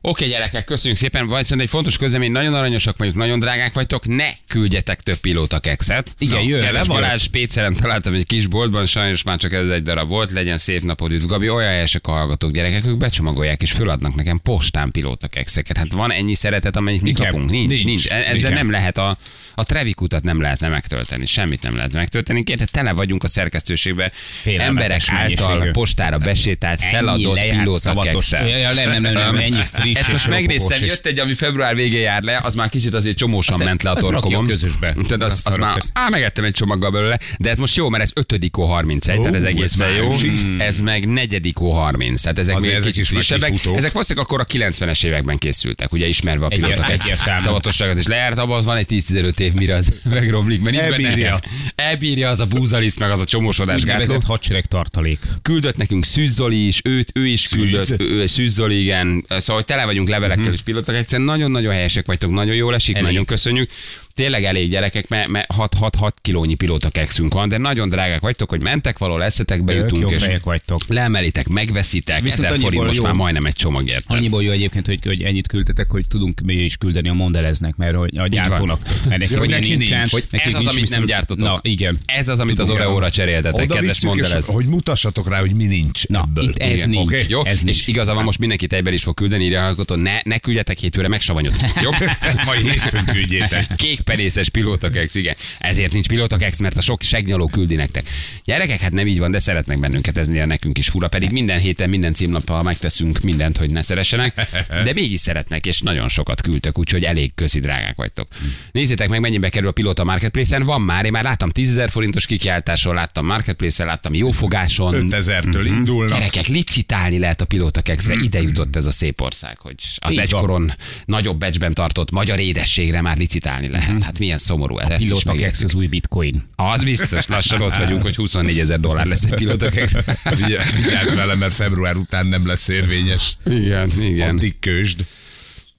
Oké, 0.01 0.27
gyerekek, 0.27 0.63
köszönjük 0.63 1.00
szépen. 1.00 1.27
Vagy 1.27 1.39
viszont 1.39 1.62
egy 1.62 1.70
fontos 1.70 1.98
közlemény, 1.98 2.31
nagyon 2.31 2.53
aranyosak 2.53 2.98
vagyunk, 2.98 3.17
nagyon 3.17 3.39
drágák 3.39 3.74
vagytok, 3.74 4.08
ne 4.08 4.29
küldjetek 4.48 5.01
több 5.01 5.17
pilóta 5.17 5.60
kekszet. 5.60 6.15
Igen, 6.17 6.41
jöjjön, 6.41 6.74
le. 6.74 6.84
Balázs, 6.84 7.27
Pécelem 7.27 7.74
találtam 7.74 8.13
egy 8.13 8.25
kis 8.25 8.48
boltban, 8.48 8.86
sajnos 8.86 9.24
már 9.24 9.38
csak 9.38 9.53
ez 9.53 9.70
egy 9.70 9.84
darab 9.84 10.10
volt, 10.10 10.31
legyen 10.31 10.58
szép 10.58 10.84
napod, 10.84 11.12
üdv 11.12 11.25
Gabi, 11.25 11.50
olyan 11.50 11.70
helyesek 11.70 12.08
a 12.08 12.12
hallgatók, 12.12 12.51
gyerekek, 12.51 12.86
ők 12.86 12.98
becsomagolják 12.98 13.62
és 13.62 13.72
föladnak 13.72 14.15
nekem 14.15 14.39
postán 14.43 14.91
pilóta 14.91 15.27
kekszeket. 15.27 15.77
Hát 15.77 15.91
van 15.91 16.12
ennyi 16.12 16.36
szeretet, 16.36 16.75
amennyit 16.75 17.01
mi 17.01 17.10
Igen, 17.10 17.29
kapunk? 17.29 17.50
Nincs, 17.50 17.67
nincs. 17.67 17.84
nincs, 17.84 18.10
nincs. 18.10 18.25
Ezzel 18.27 18.50
nincs. 18.50 18.62
nem 18.62 18.72
lehet 18.72 18.98
a, 18.98 19.17
a 19.55 19.63
Trevik 19.63 20.01
utat 20.01 20.24
nem 20.24 20.41
lehetne 20.41 20.67
megtölteni, 20.67 21.25
semmit 21.25 21.62
nem 21.62 21.75
lehet 21.75 21.93
megtölteni. 21.93 22.43
Kérde, 22.43 22.65
tele 22.65 22.91
vagyunk 22.91 23.24
a 23.24 23.27
szerkesztőségbe, 23.27 24.12
Félelmetes 24.41 25.08
emberek 25.08 25.39
által 25.39 25.72
postára 25.72 26.17
besétált, 26.17 26.81
feladott 26.81 27.39
pilóta 27.39 28.00
kekszet. 28.00 28.50
Ja, 28.50 28.58
ja, 28.58 28.74
nem, 28.92 29.02
nem, 29.02 29.14
nem, 29.14 29.36
ennyi 29.36 29.64
friss 29.72 29.98
Ezt 30.00 30.12
most 30.12 30.28
megnéztem, 30.28 30.86
jött 30.86 31.06
egy, 31.06 31.20
ami 31.20 31.34
február 31.34 31.76
végén 31.76 32.02
jár 32.02 32.24
le, 32.24 32.40
az 32.44 32.56
már 32.56 32.70
kicsit 32.70 32.94
azért 32.94 33.18
csomósan 33.18 33.56
Azt- 33.56 33.64
ment 33.64 33.84
le 33.84 33.90
a 33.90 33.96
torkomon. 33.96 34.48
közösbe. 34.48 34.94
Tehát 34.94 35.22
az, 35.22 35.42
az 35.44 35.58
már, 35.58 35.82
á, 35.94 36.10
megettem 36.10 36.44
egy 36.44 36.54
csomaggal 36.54 36.92
belőle, 36.92 37.20
de 37.40 37.50
ez 37.50 37.58
most 37.58 37.76
jó, 37.76 37.90
mert 37.90 38.04
ez 38.04 38.12
5 38.16 38.58
ó 38.58 38.64
31, 38.66 39.18
Ó, 39.18 39.22
tehát 39.22 39.36
ez 39.36 39.44
egészen 39.44 39.92
jó. 39.92 40.08
üsik. 40.14 40.32
Ez 40.58 40.80
meg 40.82 41.08
4 41.08 41.54
ó 41.62 41.72
30, 41.72 42.22
tehát 42.22 42.40
ezek 42.40 42.60
még 42.60 42.70
ezek 42.72 42.92
kicsit 42.92 43.06
frissebbek. 43.06 43.54
Ezek 43.76 43.92
valószínűleg 43.92 44.26
akkor 44.30 44.40
a 44.40 44.46
90-es 44.46 45.04
években 45.06 45.38
készültek, 45.38 45.94
ugye 45.94 46.08
ismerve 46.08 46.46
a 46.46 46.50
egyértelmű. 46.50 47.42
szavatosságot, 47.42 47.98
és 47.98 48.06
lejárt 48.08 48.38
abban, 48.38 48.58
az 48.58 48.66
van 48.66 48.78
egy 48.78 48.86
10-15 48.90 49.40
év, 49.40 49.54
mire 49.54 49.76
az 49.76 49.94
megromlik, 50.10 50.62
mert 50.62 50.76
Elbírja. 50.76 51.42
Elbírja 51.76 52.30
az 52.30 52.40
a 52.40 52.46
búzalisz, 52.46 52.98
meg 52.98 53.12
az 53.12 53.20
a 53.20 53.26
csomósodás 53.26 53.84
gátló. 53.84 54.18
Hadsereg 54.26 54.66
tartalék. 54.66 55.20
Küldött 55.42 55.78
nekünk 55.78 56.06
Szűz 56.06 56.34
Zoli 56.34 56.68
is, 56.68 56.82
őt, 56.84 57.12
ő 57.14 57.26
is 57.28 57.48
küldött, 57.48 58.02
ő, 58.02 58.26
Szűz 58.28 58.54
Zoli, 58.54 58.81
igen. 58.82 59.26
Szóval 59.28 59.56
hogy 59.56 59.66
tele 59.66 59.86
vagyunk 59.86 60.10
levelekkel 60.10 60.54
és 60.54 60.62
pilotok, 60.62 60.96
egyszerűen 60.96 61.28
nagyon-nagyon 61.28 61.72
helyesek 61.72 62.06
vagytok, 62.06 62.32
nagyon 62.32 62.56
jól 62.56 62.76
esik, 62.76 62.96
Elég. 62.96 63.08
nagyon 63.08 63.26
köszönjük. 63.26 63.70
Tényleg 64.15 64.44
elég 64.44 64.70
gyerekek, 64.70 65.08
mert, 65.08 65.27
mert 65.27 65.48
6-6 65.58 66.12
kilónyi 66.22 66.56
pilóta 66.56 66.89
kekszünk 66.89 67.34
van, 67.34 67.50
de 67.50 67.58
nagyon 67.58 67.89
drágák 67.89 68.22
vagytok, 68.22 68.50
hogy 68.50 68.62
mentek 68.62 68.98
valahol, 68.98 69.24
eszetek, 69.24 69.58
Ők 69.58 69.63
bejutunk, 69.63 70.01
jó 70.01 70.10
és 70.10 70.25
vagytok. 70.44 70.80
leemelitek, 70.88 71.48
megveszitek, 71.48 72.22
Viszont 72.22 72.44
1000 72.48 72.60
forint 72.60 72.86
most 72.86 72.98
jó. 72.98 73.03
már 73.03 73.13
majdnem 73.13 73.46
egy 73.46 73.53
csomagért. 73.53 74.06
Annyiból 74.08 74.44
jó 74.44 74.51
egyébként, 74.51 74.86
hogy, 74.86 75.00
hogy 75.03 75.22
ennyit 75.22 75.48
küldtetek, 75.48 75.91
hogy 75.91 76.08
tudunk 76.08 76.39
mi 76.44 76.53
is 76.53 76.77
küldeni 76.77 77.10
a 77.10 77.13
Mondeleznek, 77.13 77.75
mert 77.75 77.96
hogy 77.96 78.18
a 78.18 78.27
gyártónak, 78.27 78.82
mert 79.08 79.22
neki, 79.22 79.36
hogy 79.36 79.50
neki 79.50 79.70
nincsen, 79.70 79.98
nincs. 79.98 80.12
Hogy 80.12 80.25
ez 80.32 80.53
az, 80.53 80.63
nincs 80.63 80.75
amit 80.77 80.89
nem 80.89 81.06
gyártotok. 81.06 81.48
Na, 81.48 81.60
igen. 81.62 81.98
Ez 82.06 82.27
az, 82.27 82.39
amit 82.39 82.60
az 82.60 82.70
igen. 82.70 83.12
cseréltetek, 83.12 83.63
Oda 83.63 83.74
kedves 83.74 84.01
Mondelez. 84.01 84.46
hogy 84.46 84.65
mutassatok 84.65 85.30
rá, 85.30 85.39
hogy 85.39 85.53
mi 85.53 85.65
nincs 85.65 86.08
Na, 86.08 86.30
itt 86.41 86.58
ez 86.58 86.86
nincs. 86.86 87.27
Jó, 87.27 87.46
Ez 87.46 87.62
és 87.65 87.88
igaza 87.88 88.13
van, 88.13 88.24
most 88.24 88.39
mindenki 88.39 88.68
tejben 88.68 88.94
is 88.94 89.03
fog 89.03 89.13
küldeni, 89.13 89.44
írja 89.44 89.75
ne, 89.96 90.20
ne 90.24 90.38
küldjetek 90.39 90.77
hétfőre, 90.77 91.08
megsavanyodunk. 91.08 91.62
Jó? 91.82 91.89
Majd 92.46 92.62
hétfőn 92.62 93.06
küldjétek. 93.06 93.68
Kékpenészes 94.03 94.50
pilótakex, 94.50 95.15
igen. 95.15 95.36
Ezért 95.60 95.91
nincs 95.93 96.08
pilótakex, 96.08 96.60
mert 96.60 96.77
a 96.77 96.81
sok 96.81 97.01
segnyaló 97.01 97.48
küldi 97.48 97.75
nektek. 97.75 98.10
Gyerekek, 98.43 98.79
hát 98.79 98.91
nem 98.91 99.08
így 99.08 99.20
van, 99.20 99.31
de 99.31 99.39
szeretnek 99.39 99.79
bennünket, 99.79 100.17
ez 100.17 100.27
néha 100.27 100.46
nekünk 100.46 100.77
is 100.77 100.88
fura. 100.88 101.08
Pedig 101.08 101.31
minden 101.31 101.60
héten, 101.60 101.89
minden 101.89 102.13
címlappal 102.13 102.63
megteszünk 102.63 103.20
mindent, 103.20 103.58
hogy 103.58 103.72
ne 103.72 103.81
szeressenek, 103.81 104.48
de 104.84 104.93
mégis 104.93 105.20
szeretnek, 105.20 105.65
és 105.65 105.81
nagyon 105.81 106.10
sokat 106.10 106.41
küldtek, 106.41 106.77
úgyhogy 106.77 107.03
elég 107.03 107.34
közi 107.36 107.60
drágák 107.60 107.96
vagytok. 107.96 108.27
Nézzétek 108.72 109.10
meg, 109.10 109.20
mennyibe 109.20 109.50
kerül 109.50 109.67
a 109.67 109.72
pilóta 109.72 110.03
Marketplace-en. 110.03 110.63
Van 110.63 110.81
már, 110.81 111.05
én 111.05 111.12
már 111.12 111.24
láttam 111.24 111.50
10 111.50 111.75
000 111.75 111.88
forintos 111.88 112.25
kikiáltáson, 112.25 112.93
láttam 112.93 113.25
Marketplace-en, 113.25 113.88
láttam 113.88 114.13
jófogáson. 114.13 115.08
5000-től 115.10 115.63
indulnak. 115.65 116.17
Gyerekek, 116.17 116.48
licitálni 116.48 117.20
lehet 117.20 117.41
a 117.41 117.46
pilótakexre. 117.46 118.13
Ide 118.22 118.41
jutott 118.41 118.75
ez 118.75 118.86
a 118.86 118.91
szép 118.91 119.22
ország, 119.22 119.58
hogy 119.60 119.75
az 119.96 120.12
Így 120.12 120.15
van. 120.15 120.25
egykoron 120.25 120.74
nagyobb 121.05 121.39
becsben 121.39 121.74
tartott 121.74 122.12
magyar 122.12 122.39
édességre 122.39 123.01
már 123.01 123.17
licitálni 123.17 123.70
lehet. 123.70 123.91
Hát 124.00 124.20
milyen 124.20 124.38
szomorú 124.38 124.78
ez. 124.78 124.90
ezt 124.90 125.02
is 125.02 125.08
Pilóta 125.08 125.26
megértjük. 125.32 125.52
Kex 125.60 125.64
az 125.64 125.74
új 125.80 125.88
bitcoin. 125.88 126.48
Az 126.56 126.84
biztos, 126.84 127.28
lassan 127.28 127.62
ott 127.62 127.76
vagyunk, 127.78 128.02
hogy 128.02 128.16
24 128.16 128.60
ezer 128.60 128.80
dollár 128.80 129.06
lesz 129.06 129.24
egy 129.24 129.34
pilótakex. 129.34 129.94
Vigy- 130.30 130.74
Vigyázz 130.84 131.14
vele, 131.14 131.36
mert 131.36 131.54
február 131.54 131.96
után 131.96 132.26
nem 132.28 132.48
lesz 132.48 132.68
érvényes. 132.68 133.38
Igen, 133.46 133.92
igen. 134.02 134.36
Addig 134.36 134.60
kösd. 134.60 135.06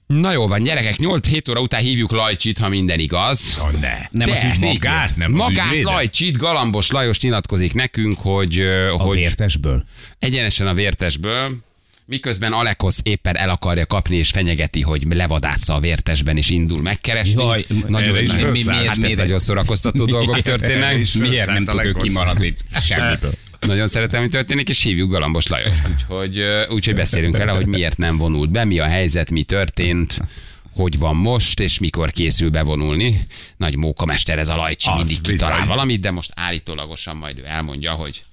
Na 0.07 0.31
jó 0.31 0.47
van, 0.47 0.63
gyerekek, 0.63 0.95
8-7 0.97 1.49
óra 1.49 1.61
után 1.61 1.81
hívjuk 1.81 2.11
Lajcsit, 2.11 2.57
ha 2.57 2.69
minden 2.69 2.99
igaz. 2.99 3.57
Oh, 3.61 3.79
ne. 3.79 3.93
Nem 4.09 4.27
De 4.27 4.31
az 4.31 4.43
ügyvéd. 4.43 4.59
Magát, 4.73 5.15
nem 5.15 5.33
az 5.33 5.37
Magát 5.39 5.65
ügyvédet? 5.65 5.91
Lajcsit, 5.91 6.37
Galambos 6.37 6.91
Lajos 6.91 7.19
nyilatkozik 7.19 7.73
nekünk, 7.73 8.19
hogy, 8.19 8.59
A 8.91 8.97
hogy 9.01 9.17
vértesből. 9.17 9.83
egyenesen 10.19 10.67
a 10.67 10.73
vértesből, 10.73 11.55
miközben 12.05 12.53
Alekosz 12.53 12.99
éppen 13.03 13.37
el 13.37 13.49
akarja 13.49 13.85
kapni 13.85 14.15
és 14.15 14.29
fenyegeti, 14.29 14.81
hogy 14.81 15.03
levadássza 15.09 15.73
a 15.73 15.79
vértesben 15.79 16.37
és 16.37 16.49
indul 16.49 16.81
megkeresni. 16.81 17.41
Jaj, 17.43 17.65
nagyon, 17.87 18.17
is 18.17 18.31
nagyon, 18.31 18.53
felszállt. 18.55 18.77
hát 18.77 18.87
ez 18.87 18.97
miért- 18.97 19.17
nagyon 19.17 19.39
szórakoztató 19.39 20.05
dolgok 20.05 20.41
történnek. 20.41 20.97
Miért 21.19 21.47
nem 21.47 21.65
tud 21.65 21.85
ő 21.85 21.93
kimaradni 21.93 22.55
semmiből? 22.81 23.33
Nagyon 23.59 23.87
szeretem, 23.87 24.21
hogy 24.21 24.29
történik, 24.29 24.69
és 24.69 24.81
hívjuk 24.83 25.11
Galambos 25.11 25.47
Lajos. 25.47 25.75
Úgyhogy, 25.93 26.41
úgyhogy 26.69 26.95
beszélünk 26.95 27.37
vele, 27.37 27.51
hogy 27.51 27.65
miért 27.67 27.97
nem 27.97 28.17
vonult 28.17 28.51
be, 28.51 28.63
mi 28.65 28.79
a 28.79 28.85
helyzet, 28.85 29.29
mi 29.29 29.43
történt, 29.43 30.19
hogy 30.75 30.97
van 30.99 31.15
most, 31.15 31.59
és 31.59 31.79
mikor 31.79 32.11
készül 32.11 32.49
bevonulni. 32.49 33.27
Nagy 33.57 33.75
mókamester 33.75 34.39
ez 34.39 34.49
a 34.49 34.55
Lajcsi, 34.55 34.89
mindig 34.95 35.21
kitalál 35.21 35.53
bizony. 35.53 35.69
valamit, 35.69 35.99
de 36.01 36.11
most 36.11 36.31
állítólagosan 36.35 37.15
majd 37.15 37.37
ő 37.37 37.45
elmondja, 37.45 37.91
hogy 37.91 38.23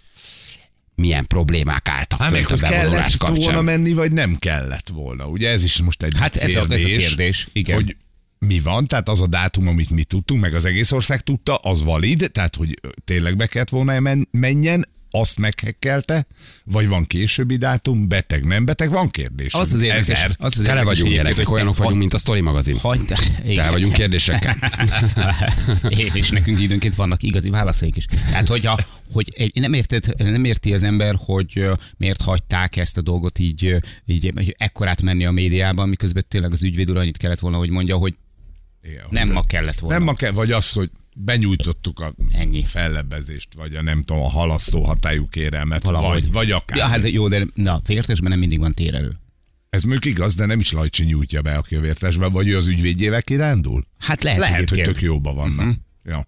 milyen 1.01 1.27
problémák 1.27 1.89
álltak 1.89 2.21
Hát 2.23 2.33
fönt 2.33 2.51
a 2.51 2.57
bevonulás 2.69 3.17
kellett 3.17 3.37
volna 3.37 3.45
kapcsán. 3.45 3.65
menni, 3.65 3.93
vagy 3.93 4.13
nem 4.13 4.37
kellett 4.39 4.89
volna. 4.89 5.27
Ugye 5.27 5.49
ez 5.49 5.65
is 5.65 5.81
most 5.83 6.03
egy 6.03 6.13
Hát 6.19 6.37
ez 6.37 6.57
a- 6.57 6.67
ez 6.71 6.85
a 6.85 6.87
kérdés, 6.89 7.49
igen. 7.53 7.75
Hogy 7.75 7.97
mi 8.39 8.61
van, 8.61 8.87
tehát 8.87 9.09
az 9.09 9.21
a 9.21 9.27
dátum, 9.27 9.69
amit 9.69 9.91
mi 9.91 10.05
tudtunk, 10.05 10.41
meg 10.41 10.55
az 10.55 10.65
egész 10.65 10.93
ország 10.93 11.21
tudta, 11.21 11.55
az 11.57 11.83
valid, 11.83 12.31
tehát 12.33 12.57
hogy 12.57 12.81
tényleg 13.05 13.37
be 13.37 13.47
kellett 13.47 13.69
volna 13.69 14.01
men- 14.01 14.29
menjen, 14.31 14.89
azt 15.11 15.39
meghekkelte, 15.39 16.27
vagy 16.65 16.89
van 16.89 17.07
későbbi 17.07 17.57
dátum, 17.57 18.09
beteg, 18.09 18.45
nem 18.45 18.65
beteg, 18.65 18.91
van 18.91 19.11
kérdés. 19.11 19.55
Az 19.55 19.73
az 19.73 19.83
érdekes. 19.83 20.09
Ezer. 20.09 20.35
Az 20.39 20.59
az 20.59 20.65
Tele 20.65 20.83
vagyunk 20.83 21.13
gyerekek, 21.13 21.47
hogy 21.47 21.55
olyanok 21.55 21.77
vagyunk, 21.77 21.99
mint 21.99 22.15
a 22.15 22.19
Story 22.19 22.41
magazin. 22.41 22.77
Hagyj, 22.79 23.03
Tele 23.55 23.71
vagyunk 23.71 23.93
kérdésekkel. 23.93 24.57
és 26.13 26.31
nekünk 26.31 26.61
időnként 26.61 26.95
vannak 26.95 27.23
igazi 27.23 27.51
válaszaik 27.51 27.97
is. 27.97 28.05
Tehát, 28.05 28.49
hogyha, 28.49 28.79
hogy 29.13 29.33
egy, 29.37 29.61
nem, 29.61 29.73
érted, 29.73 30.15
nem 30.19 30.45
érti 30.45 30.75
az 30.75 30.83
ember, 30.83 31.15
hogy 31.19 31.69
miért 31.97 32.21
hagyták 32.23 32.77
ezt 32.77 32.99
a 32.99 33.01
dolgot 33.01 33.39
így, 33.39 33.77
így 34.07 34.31
hogy 34.35 34.55
ekkorát 34.59 35.03
menni 35.03 35.25
a 35.25 35.31
médiában, 35.31 35.89
miközben 35.89 36.25
tényleg 36.29 36.53
az 36.53 36.63
ügyvéd 36.63 36.91
úr 36.91 36.97
annyit 36.97 37.17
kellett 37.17 37.39
volna, 37.39 37.57
hogy 37.57 37.71
mondja, 37.71 37.97
hogy 37.97 38.15
Igen, 38.83 39.05
nem 39.11 39.31
ma 39.31 39.43
kellett 39.43 39.79
volna. 39.79 39.97
Nem 39.97 40.07
ma 40.07 40.15
kell, 40.15 40.31
vagy 40.31 40.51
az, 40.51 40.71
hogy 40.71 40.91
benyújtottuk 41.17 42.01
a 42.01 42.15
Ennyi. 42.33 42.63
fellebbezést, 42.63 43.55
vagy 43.55 43.75
a 43.75 43.83
nem 43.83 44.03
tudom, 44.03 44.23
a 44.23 44.29
halasztó 44.29 44.83
hatályú 44.83 45.29
kérelmet, 45.29 45.85
Valahogy. 45.85 46.23
vagy, 46.23 46.33
vagy 46.33 46.51
akár. 46.51 46.79
Ja, 46.79 46.87
hát 46.87 47.11
jó, 47.11 47.29
de 47.29 47.47
na, 47.55 47.81
vértesben 47.87 48.31
nem 48.31 48.39
mindig 48.39 48.59
van 48.59 48.73
térelő. 48.73 49.19
Ez 49.71 49.83
mondjuk 49.83 50.15
igaz, 50.15 50.35
de 50.35 50.47
nem 50.47 50.61
is 50.61 50.73
Lajcsi 50.73 51.05
nyújtja 51.05 51.43
be, 51.43 51.57
a 51.57 51.65
vértesben, 51.69 52.33
vagy 52.33 52.49
ő 52.49 52.57
az 52.57 52.67
ügyvédjével 52.67 53.23
kirándul? 53.23 53.85
Hát 53.99 54.23
lehet, 54.23 54.41
Lehet, 54.41 54.71
hogy 54.71 54.83
tök 54.83 55.01
jóban 55.01 55.35
vannak. 55.35 55.67
Uh-huh. 55.67 55.83
Ja. 56.05 56.27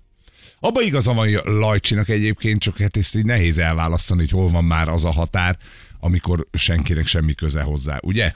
Abba 0.61 0.83
igaza 0.83 1.13
van 1.13 1.29
Lajcsinak 1.45 2.09
egyébként, 2.09 2.61
csak 2.61 2.79
hát 2.79 2.97
ezt 2.97 3.17
így 3.17 3.25
nehéz 3.25 3.59
elválasztani, 3.59 4.21
hogy 4.21 4.31
hol 4.31 4.49
van 4.49 4.65
már 4.65 4.89
az 4.89 5.05
a 5.05 5.11
határ, 5.11 5.57
amikor 5.99 6.47
senkinek 6.53 7.07
semmi 7.07 7.35
köze 7.35 7.63
hozzá, 7.63 7.99
ugye? 8.03 8.33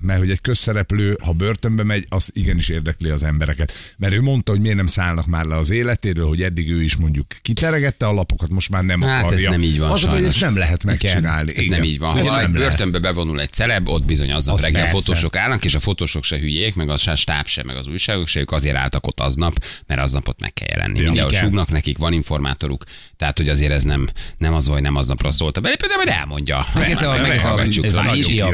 Mert 0.00 0.18
hogy 0.18 0.30
egy 0.30 0.40
közszereplő, 0.40 1.18
ha 1.24 1.32
börtönbe 1.32 1.82
megy, 1.82 2.06
az 2.08 2.30
igenis 2.32 2.68
érdekli 2.68 3.08
az 3.08 3.22
embereket. 3.22 3.72
Mert 3.96 4.12
ő 4.12 4.20
mondta, 4.20 4.50
hogy 4.52 4.60
miért 4.60 4.76
nem 4.76 4.86
szállnak 4.86 5.26
már 5.26 5.44
le 5.44 5.56
az 5.56 5.70
életéről, 5.70 6.26
hogy 6.28 6.42
eddig 6.42 6.70
ő 6.70 6.82
is 6.82 6.96
mondjuk 6.96 7.26
kiteregette 7.42 8.06
a 8.06 8.12
lapokat, 8.12 8.48
most 8.50 8.70
már 8.70 8.82
nem 8.84 9.00
Hát 9.00 9.18
ez 9.20 9.26
akarja. 9.26 9.50
nem 9.50 9.62
így 9.62 9.78
van, 9.78 9.90
Az, 9.90 10.04
a 10.04 10.10
hogy 10.10 10.24
ezt 10.24 10.40
nem 10.40 10.56
lehet 10.56 10.84
megcsinálni. 10.84 11.56
Ez 11.56 11.64
Igen. 11.64 11.78
nem 11.78 11.88
így 11.88 11.98
van. 11.98 12.16
Ez 12.18 12.28
Ha 12.28 12.40
egy 12.40 12.50
börtönbe 12.50 12.98
bevonul 12.98 13.40
egy 13.40 13.52
celeb, 13.52 13.88
ott 13.88 14.04
bizony 14.04 14.32
aznap 14.32 14.56
Az 14.56 14.62
reggel 14.62 14.82
persze. 14.82 14.96
fotósok 14.98 15.36
állnak, 15.36 15.64
és 15.64 15.74
a 15.74 15.80
fotósok 15.80 16.24
se 16.24 16.38
hülyék, 16.38 16.74
meg 16.74 16.88
a 16.88 16.96
se 16.96 17.14
stáb 17.14 17.46
se, 17.46 17.62
meg 17.64 17.76
az 17.76 17.86
újságok 17.86 18.28
se, 18.28 18.40
ők 18.40 18.50
azért 18.50 18.76
álltak 18.76 19.06
ott 19.06 19.20
aznap, 19.20 19.64
mert 19.86 20.00
aznap 20.00 20.28
ott 20.28 20.40
meg 20.40 20.52
kell 20.52 20.68
jelenni. 20.70 21.00
Mindenhol 21.02 21.32
súgnak 21.32 21.68
nekik, 21.70 21.98
van 21.98 22.12
informátoruk, 22.12 22.84
tehát 23.16 23.38
hogy 23.38 23.48
azért 23.48 23.72
ez 23.72 23.82
nem, 23.82 24.08
nem 24.38 24.54
az, 24.54 24.66
hogy 24.66 24.82
nem 24.82 24.96
aznapra 24.96 25.30
szólta 25.30 25.60
be, 25.60 25.74
de 25.80 25.96
majd 25.96 26.08
elmondja. 26.08 26.66
Meg 26.74 26.90
ez 26.90 27.02
a- 27.02 27.26
ez 27.32 27.44
a- 27.44 27.60
ez 27.80 27.96
a 27.96 28.02
média- 28.12 28.46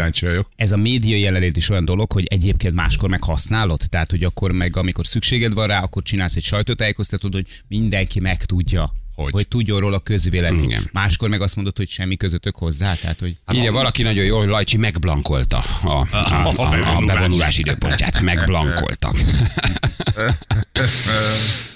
a 1.35 1.37
jelenlét 1.37 1.63
is 1.63 1.71
olyan 1.71 1.85
dolog, 1.85 2.13
hogy 2.13 2.25
egyébként 2.25 2.75
máskor 2.75 3.09
meg 3.09 3.23
használod, 3.23 3.81
tehát 3.89 4.11
hogy 4.11 4.25
akkor 4.25 4.53
meg 4.53 4.77
amikor 4.77 5.07
szükséged 5.07 5.55
van 5.55 5.67
rá, 5.67 5.83
akkor 5.83 6.03
csinálsz 6.03 6.37
egy 6.37 6.43
sajtótájékoztatót, 6.43 7.33
hogy 7.33 7.47
mindenki 7.69 8.21
megtudja. 8.21 8.93
Hogy? 9.15 9.33
hogy 9.33 9.49
tudjon 9.49 9.81
róla 9.81 9.97
a 9.97 10.01
közvélemény. 10.01 10.63
Igen. 10.63 10.89
Máskor 10.93 11.29
meg 11.29 11.41
azt 11.41 11.57
mondod, 11.57 11.77
hogy 11.77 11.89
semmi 11.89 12.17
közöttök 12.17 12.57
hozzá, 12.57 12.95
tehát 12.95 13.21
hogy 13.21 13.37
Írja 13.53 13.73
valaki 13.73 14.03
nagyon 14.03 14.25
jól, 14.25 14.39
hogy 14.39 14.49
Lajcsi 14.49 14.77
megblankolta 14.77 15.59
a, 15.83 15.89
a, 15.89 16.07
a, 16.13 16.27
a, 16.33 16.49
a 16.49 16.69
bevonulás. 16.71 17.07
bevonulás 17.07 17.59
időpontját. 17.59 18.21
Megblankolta. 18.21 19.13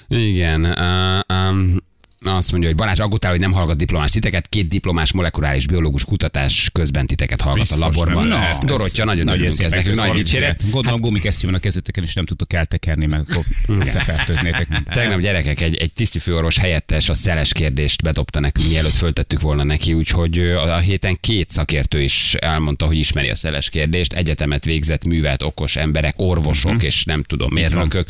Igen. 0.09 0.65
Uh, 0.65 1.37
um, 1.37 1.77
azt 2.25 2.51
mondja, 2.51 2.69
hogy 2.69 2.79
Balázs 2.79 2.99
aggódtál, 2.99 3.31
hogy 3.31 3.41
nem 3.41 3.53
hallgat 3.53 3.77
diplomás 3.77 4.11
titeket, 4.11 4.49
két 4.49 4.69
diplomás 4.69 5.13
molekuláris 5.13 5.67
biológus 5.67 6.05
kutatás 6.05 6.71
közben 6.73 7.07
titeket 7.07 7.41
hallgat 7.41 7.61
Biztos 7.61 7.79
a 7.79 7.81
laborban. 7.81 8.29
lehet. 8.29 8.65
Dorottya, 8.65 9.05
nagyon 9.05 9.25
nagyon 9.25 9.33
örülünk 9.33 9.53
szépen 9.53 9.73
ezeknek, 9.73 10.07
nagy 10.07 10.17
dicséret. 10.17 10.71
Gondolom 10.71 11.01
gumikesztyű 11.01 11.47
van 11.47 11.55
a 11.55 11.59
kezeteken, 11.59 12.05
és 12.05 12.15
nem 12.15 12.25
tudtok 12.25 12.53
eltekerni, 12.53 13.07
meg 13.07 13.21
akkor 13.31 13.45
összefertőznétek. 13.81 14.69
Tegnap 14.85 15.21
gyerekek, 15.21 15.61
egy, 15.61 15.77
egy 15.77 15.93
tisztifőorvos 15.93 16.59
helyettes 16.59 17.09
a 17.09 17.15
szeles 17.15 17.53
kérdést 17.53 18.03
bedobta 18.03 18.41
nekünk, 18.41 18.69
mielőtt 18.69 18.95
föltettük 18.95 19.41
volna 19.41 19.63
neki, 19.63 19.93
úgyhogy 19.93 20.39
a 20.51 20.79
héten 20.79 21.17
két 21.21 21.51
szakértő 21.51 22.03
is 22.03 22.35
elmondta, 22.35 22.87
hogy 22.87 22.97
ismeri 22.99 23.31
a 23.31 23.35
szeles 23.35 23.69
kérdést, 23.71 24.13
egyetemet 24.13 24.65
végzett, 24.65 25.05
művelt, 25.05 25.43
okos 25.43 25.77
emberek, 25.77 26.15
orvosok, 26.17 26.73
Mhm. 26.73 26.85
és 26.85 27.05
nem 27.05 27.23
tudom, 27.23 27.53
mérnökök. 27.53 28.09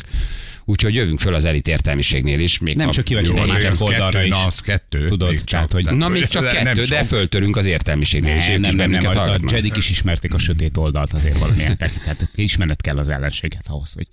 Úgyhogy 0.69 0.95
jövünk 0.95 1.19
föl 1.19 1.33
az 1.33 1.45
elit 1.45 1.67
értelmiségnél 1.67 2.39
is. 2.39 2.59
Még 2.59 2.75
Nem 2.75 2.89
csak 2.91 3.05
kíváncsi 3.05 3.31
azért 3.37 3.47
másik 3.69 3.81
oldalra 3.81 4.09
kettő, 4.09 4.25
is. 4.25 4.29
na 4.31 4.45
az 4.45 4.59
kettő. 4.59 5.07
Tudod, 5.07 5.29
még 5.29 5.41
tehát, 5.41 5.71
hogy- 5.71 5.85
Na, 5.85 6.07
még 6.07 6.27
csak 6.27 6.43
nem 6.43 6.63
kettő, 6.63 6.83
de 6.85 7.03
föltörünk 7.03 7.55
az 7.57 7.65
értelmiségnél, 7.65 8.35
Nem, 8.35 8.45
nem, 8.61 8.63
is 8.63 8.75
nem, 8.75 8.89
nem, 8.89 8.99
bennünket 9.01 9.43
a. 9.51 9.55
Jedik 9.55 9.75
is 9.75 9.89
ismerték 9.89 10.33
a 10.33 10.37
sötét 10.37 10.77
oldalt 10.77 11.13
azért 11.13 11.37
valamilyen 11.39 11.77
tek- 11.77 12.01
Tehát 12.03 12.29
ismerned 12.35 12.81
kell 12.81 12.97
az 12.97 13.09
ellenséget 13.09 13.63
ahhoz, 13.67 13.93
hogy 13.93 14.07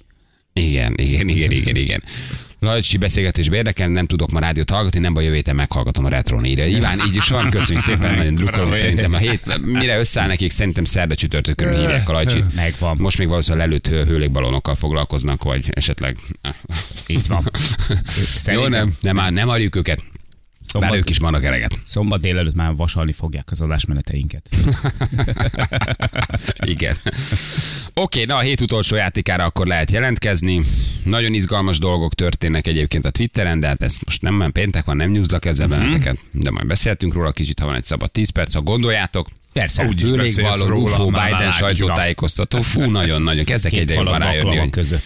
Igen, 0.61 0.95
igen, 0.97 1.29
igen, 1.29 1.51
igen, 1.51 1.77
igen. 1.77 2.03
Lajcsi 2.61 2.97
beszélgetésbe 2.97 3.57
érdekel, 3.57 3.89
nem 3.89 4.07
tudok 4.07 4.31
ma 4.31 4.41
rádiót 4.41 4.71
hallgatni, 4.71 4.99
nem 4.99 5.15
baj, 5.15 5.25
jövő 5.25 5.37
héten 5.37 5.57
meghallgatom 5.57 6.05
a 6.05 6.09
retron 6.09 6.45
írja. 6.45 6.67
Iván, 6.67 7.01
így 7.09 7.15
is 7.15 7.29
van, 7.29 7.51
köszönjük 7.51 7.85
szépen, 7.85 8.15
nagyon 8.15 8.35
drukkolunk. 8.35 8.75
Szerintem 8.75 9.13
a 9.13 9.17
hét, 9.17 9.61
mire 9.65 9.99
összeáll 9.99 10.27
nekik, 10.27 10.51
szerintem 10.51 10.85
szerda 10.85 11.15
csütörtök 11.15 11.57
körül 11.57 11.79
hívják 11.79 12.09
a 12.09 12.13
Lajcsit. 12.13 12.55
Megvan. 12.55 12.97
Most 12.99 13.19
még 13.19 13.29
valószínűleg 13.29 13.67
lelőtt 13.67 13.87
hő- 13.87 14.05
hőlékballonokkal 14.05 14.75
foglalkoznak, 14.75 15.43
vagy 15.43 15.69
esetleg... 15.71 16.17
itt 17.07 17.27
van. 17.27 17.51
Jó, 18.47 18.67
nem, 18.67 18.93
nem, 19.01 19.17
nem, 19.17 19.35
nem 19.35 19.49
arjuk 19.49 19.77
őket. 19.77 20.05
Bár 20.73 20.95
ők 20.95 21.11
is 21.11 21.19
vannak 21.19 21.45
ereget. 21.45 21.79
Szombat 21.87 22.21
délelőtt 22.21 22.55
már 22.55 22.75
vasalni 22.75 23.13
fogják 23.13 23.49
az 23.51 23.61
adásmeneteinket. 23.61 24.49
Igen. 26.65 26.97
Oké, 27.95 28.25
na 28.25 28.37
a 28.37 28.41
hét 28.41 28.61
utolsó 28.61 28.97
játékára 28.97 29.45
akkor 29.45 29.67
lehet 29.67 29.91
jelentkezni. 29.91 30.61
Nagyon 31.05 31.35
izgalmas 31.35 31.79
dolgok 31.79 32.15
történnek 32.15 32.67
egyébként 32.67 33.05
a 33.05 33.11
Twitteren, 33.11 33.61
de 33.61 33.67
hát 33.67 33.83
ez 33.83 33.97
most 34.05 34.23
nem 34.23 34.37
nem 34.37 34.53
péntek 34.53 34.85
van, 34.85 34.97
nem 34.97 35.11
nyúzlak 35.11 35.45
ezzel 35.45 35.67
Mhm. 35.67 35.79
benneteket, 35.79 36.19
de 36.33 36.51
majd 36.51 36.67
beszéltünk 36.67 37.13
róla 37.15 37.33
kicsit, 37.33 37.59
ha 37.59 37.67
van 37.67 37.75
egy 37.75 37.85
szabad 37.85 38.11
10 38.11 38.31
perc, 38.31 38.55
ha 38.55 38.61
gondoljátok. 38.61 39.29
Persze. 39.53 39.85
Úgy 39.87 40.03
is 40.03 40.11
beszélsz 40.11 40.35
Főrégvalló, 40.35 40.67
róla, 40.67 40.83
UFO, 40.91 41.11
már 41.11 41.31
Biden 41.31 41.53
sajtótájékoztató. 41.53 42.61
Fú, 42.61 42.83
nagyon-nagyon. 42.91 43.45
Kezdek 43.45 43.73
egyre 43.73 43.95
jobban 43.95 44.19
rájönni, 44.19 44.57
hogy 44.57 44.71
között. 44.71 45.03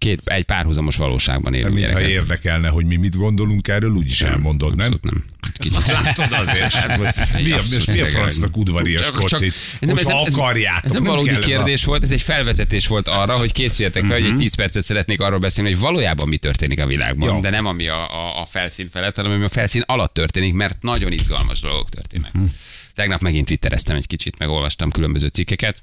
Két, 0.00 0.20
egy 0.24 0.44
párhuzamos 0.44 0.96
valóságban 0.96 1.54
élünk 1.54 1.74
Mintha 1.74 1.92
gyerekek. 1.92 2.14
érdekelne, 2.14 2.68
hogy 2.68 2.86
mi 2.86 2.96
mit 2.96 3.16
gondolunk 3.16 3.68
erről, 3.68 3.90
úgyis 3.90 4.22
elmondod, 4.22 4.76
nem? 4.76 4.94
Nem. 5.02 5.24
Látod 5.86 6.32
azért, 6.32 6.72
hát, 6.74 6.96
hogy 7.30 7.42
mi 7.42 7.50
a, 7.52 7.56
most 7.56 7.92
mi 7.92 8.00
a 8.00 8.06
francnak 8.06 8.56
udvarias 8.56 9.10
kocit, 9.10 9.54
nem, 9.80 9.96
ez 9.96 10.08
ez- 10.08 10.34
akarjátok. 10.34 10.84
Ez 10.84 10.92
nem 10.92 11.04
valódi 11.04 11.28
ez 11.30 11.36
a- 11.36 11.40
kérdés 11.40 11.84
volt, 11.84 12.02
ez 12.02 12.10
egy 12.10 12.22
felvezetés 12.22 12.86
volt 12.86 13.08
arra, 13.08 13.38
hogy 13.38 13.52
készüljetek 13.52 14.02
fel, 14.04 14.12
hogy 14.12 14.22
Mhm. 14.22 14.30
egy 14.32 14.38
10 14.38 14.54
percet 14.54 14.82
szeretnék 14.82 15.20
arról 15.20 15.38
beszélni, 15.38 15.70
hogy 15.70 15.80
valójában 15.80 16.28
mi 16.28 16.36
történik 16.36 16.80
a 16.80 16.86
világban, 16.86 17.34
Jó. 17.34 17.40
de 17.40 17.50
nem 17.50 17.66
ami 17.66 17.88
a, 17.88 18.10
a, 18.10 18.40
a 18.40 18.46
felszín 18.46 18.88
felett, 18.92 19.16
hanem 19.16 19.32
ami 19.32 19.44
a 19.44 19.48
felszín 19.48 19.82
alatt 19.86 20.14
történik, 20.14 20.52
mert 20.54 20.82
nagyon 20.82 21.12
izgalmas 21.12 21.60
dolgok 21.60 21.88
történnek. 21.88 22.32
Mhm. 22.32 22.44
Tegnap 22.94 23.20
megint 23.20 23.46
twittereztem 23.46 23.96
egy 23.96 24.06
kicsit, 24.06 24.38
megolvastam 24.38 24.90
különböző 24.90 25.26
cikkeket. 25.26 25.82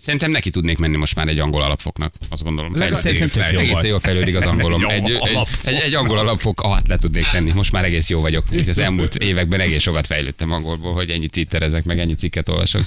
Szerintem 0.00 0.30
neki 0.30 0.50
tudnék 0.50 0.78
menni 0.78 0.96
most 0.96 1.14
már 1.14 1.28
egy 1.28 1.38
angol 1.38 1.62
alapfoknak, 1.62 2.12
azt 2.28 2.42
gondolom. 2.42 2.72
Legalább 2.76 3.02
Fejlődik- 3.02 3.36
egész 3.36 3.76
az. 3.76 3.88
jól 3.88 3.98
fejlődik 3.98 4.36
az 4.36 4.46
angolom. 4.52 4.84
Egy, 4.84 5.10
egy, 5.10 5.38
egy, 5.64 5.74
egy 5.74 5.94
angol 5.94 6.18
alapfok 6.18 6.60
alatt 6.60 6.86
le 6.86 6.96
tudnék 6.96 7.26
tenni. 7.26 7.52
Most 7.52 7.72
már 7.72 7.84
egész 7.84 8.08
jó 8.08 8.20
vagyok. 8.20 8.44
Itt 8.50 8.68
az 8.68 8.78
elmúlt 8.78 9.14
években 9.14 9.60
egész 9.60 9.82
sokat 9.82 10.06
fejlődtem 10.06 10.52
angolból, 10.52 10.92
hogy 10.94 11.10
ennyi 11.10 11.28
twitterezek, 11.28 11.84
meg 11.84 11.98
ennyi 11.98 12.14
cikket 12.14 12.48
olvasok. 12.48 12.84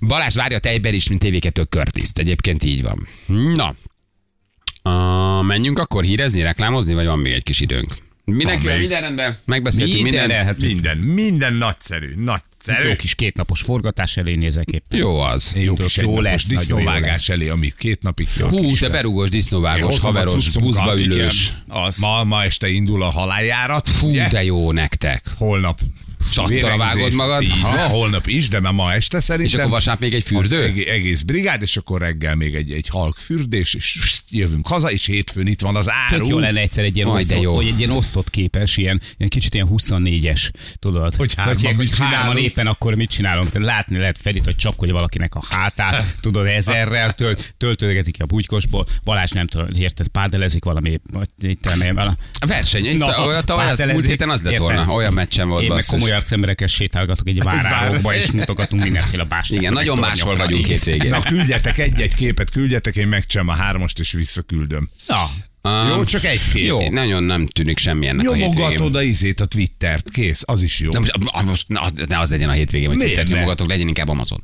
Balázs 0.00 0.34
várja 0.34 0.58
tejber 0.58 0.94
is, 0.94 1.08
mint 1.08 1.24
TV2 1.24 1.68
Curtis. 1.68 2.08
Egyébként 2.14 2.64
így 2.64 2.82
van. 2.82 3.06
Na, 3.54 3.74
a, 4.90 5.42
menjünk 5.42 5.78
akkor 5.78 6.04
hírezni, 6.04 6.42
reklámozni, 6.42 6.94
vagy 6.94 7.06
van 7.06 7.18
még 7.18 7.32
egy 7.32 7.42
kis 7.42 7.60
időnk? 7.60 7.94
Mindenki, 8.24 8.66
még. 8.66 8.78
minden 8.78 9.00
rendben? 9.00 9.36
Megbeszéltünk 9.44 10.02
minden. 10.02 10.44
hát 10.44 10.58
Minden, 10.58 10.96
minden 10.98 11.54
nagyszerű, 11.54 12.14
nagyszerű. 12.16 12.88
jó 12.88 12.96
kis 12.96 13.14
kétnapos 13.14 13.60
forgatás 13.60 14.16
elé 14.16 14.34
nézek 14.34 14.68
éppen. 14.68 14.98
Jó 14.98 15.20
az. 15.20 15.52
Jó 15.56 15.74
kis 15.74 15.96
Jó 15.96 16.20
lesz, 16.20 16.46
disznóvágás 16.46 17.28
elé, 17.28 17.48
amit 17.48 17.74
két 17.74 18.02
napig 18.02 18.28
tart. 18.38 18.50
Hú, 18.56 18.74
te 18.74 18.88
berúgós, 18.88 19.28
disznóvágos, 19.28 20.00
haveros, 20.00 20.56
buszba 20.56 21.00
ülős. 21.00 21.52
Ma, 22.00 22.24
ma 22.24 22.44
este 22.44 22.68
indul 22.68 23.02
a 23.02 23.10
haláljárat, 23.10 23.88
Fú, 23.88 24.10
de 24.10 24.44
jó 24.44 24.72
nektek. 24.72 25.22
Holnap. 25.38 25.80
Csattal 26.32 26.78
vágod 26.78 27.12
magad? 27.12 27.42
Így 27.42 27.52
Aha. 27.62 27.76
van, 27.76 27.88
holnap 27.88 28.26
is, 28.26 28.48
de 28.48 28.60
már 28.60 28.72
ma 28.72 28.92
este 28.92 29.20
szerintem. 29.20 29.54
És 29.54 29.60
akkor 29.60 29.70
vasárnap 29.70 30.02
még 30.02 30.14
egy 30.14 30.24
fürdő? 30.24 30.62
Egész 30.86 31.22
brigád, 31.22 31.62
és 31.62 31.76
akkor 31.76 32.00
reggel 32.00 32.34
még 32.34 32.54
egy, 32.54 32.72
egy 32.72 32.88
halk 32.88 33.16
fürdés, 33.16 33.74
és 33.74 34.00
jövünk 34.30 34.66
haza, 34.66 34.90
és 34.90 35.06
hétfőn 35.06 35.46
itt 35.46 35.60
van 35.60 35.76
az 35.76 35.90
áru. 35.90 36.22
Tök 36.22 36.28
jó 36.28 36.38
lenne 36.38 36.60
egyszer 36.60 36.84
egy 36.84 36.96
ilyen, 36.96 37.08
Majd 37.08 37.26
de 37.26 37.34
osztott, 37.34 37.44
jó. 37.44 37.54
hogy 37.54 37.66
egy 37.66 37.78
ilyen 37.78 37.90
osztott 37.90 38.30
képes, 38.30 38.76
ilyen, 38.76 39.00
ilyen 39.16 39.30
kicsit 39.30 39.54
ilyen 39.54 39.68
24-es, 39.70 40.50
tudod? 40.78 41.14
Hogy 41.14 41.34
hárman 41.34 41.74
hogy, 41.74 41.76
hogy 41.76 41.98
hárman 41.98 42.36
éppen 42.36 42.66
akkor 42.66 42.94
mit 42.94 43.10
csinálunk? 43.10 43.50
Tehát 43.50 43.68
látni 43.68 43.98
lehet 43.98 44.18
Fedit, 44.18 44.44
hogy 44.44 44.56
csapkodja 44.56 44.94
valakinek 44.94 45.34
a 45.34 45.42
hátát, 45.48 46.04
tudod, 46.20 46.46
ezerrel 46.46 47.12
tölt, 47.12 47.54
töltőgetik 47.58 48.12
ki 48.12 48.22
a 48.22 48.26
bugykosból, 48.26 48.86
Balázs 49.04 49.30
nem 49.30 49.46
tudom, 49.46 49.66
érted, 49.74 50.08
pádelezik 50.08 50.64
valami, 50.64 51.00
vagy 51.12 51.28
itt 51.40 51.76
nem, 51.76 51.94
valami. 51.94 52.14
A 52.40 52.46
verseny, 52.46 52.98
Na, 52.98 53.06
a, 53.06 53.26
a, 53.26 53.34
a, 53.34 53.38
a, 53.38 53.42
pátelezik. 53.56 53.92
múlt 53.92 54.06
héten 54.06 54.30
az 54.30 54.42
lett 54.42 54.52
Érted? 54.52 54.66
volna, 54.66 54.92
olyan 54.92 55.12
meccsen 55.12 55.48
volt 55.48 55.62
Én 55.62 55.68
meg 55.68 55.76
basszus. 55.76 56.00
Komoly 56.12 56.24
arcemberekkel 56.24 56.66
sétálgatok 56.66 57.28
egy 57.28 57.42
várárokba, 57.42 58.14
és 58.14 58.30
mutogatunk 58.30 58.82
mindenféle 58.82 59.24
bástákat. 59.24 59.62
Igen, 59.62 59.72
nagyon 59.72 59.98
máshol 59.98 60.36
vagyunk 60.36 60.64
két 60.64 60.84
végén. 60.84 61.10
Na, 61.10 61.20
küldjetek 61.20 61.78
egy-egy 61.78 62.14
képet, 62.14 62.50
küldjetek, 62.50 62.96
én 62.96 63.08
megcsinálom 63.08 63.52
a 63.52 63.56
hármast, 63.62 63.98
és 63.98 64.12
visszaküldöm. 64.12 64.88
Na, 65.06 65.30
Um, 65.64 65.88
Jó, 65.88 66.04
csak 66.04 66.24
egy 66.24 66.40
kép. 66.52 66.66
Jó. 66.66 66.90
Nagyon 66.90 67.22
nem 67.22 67.46
tűnik 67.46 67.78
semmilyennek 67.78 68.28
a 68.28 68.32
hétvégén. 68.32 68.58
Nyomogatod 68.58 68.94
a 68.94 69.02
izét, 69.02 69.40
a 69.40 69.44
Twittert, 69.44 70.10
kész, 70.10 70.42
az 70.46 70.62
is 70.62 70.80
jó. 70.80 70.90
De 70.90 70.98
most, 70.98 71.12
ah, 71.26 71.44
most 71.44 71.68
ne, 71.68 71.80
az, 71.80 71.92
ne 72.08 72.18
az 72.18 72.30
legyen 72.30 72.48
a 72.48 72.52
hétvégén, 72.52 72.88
hogy 72.88 72.96
Miért 72.96 73.12
Twitter 73.12 73.30
ne? 73.30 73.34
nyomogatok, 73.34 73.68
legyen 73.68 73.88
inkább 73.88 74.08
Amazon. 74.08 74.40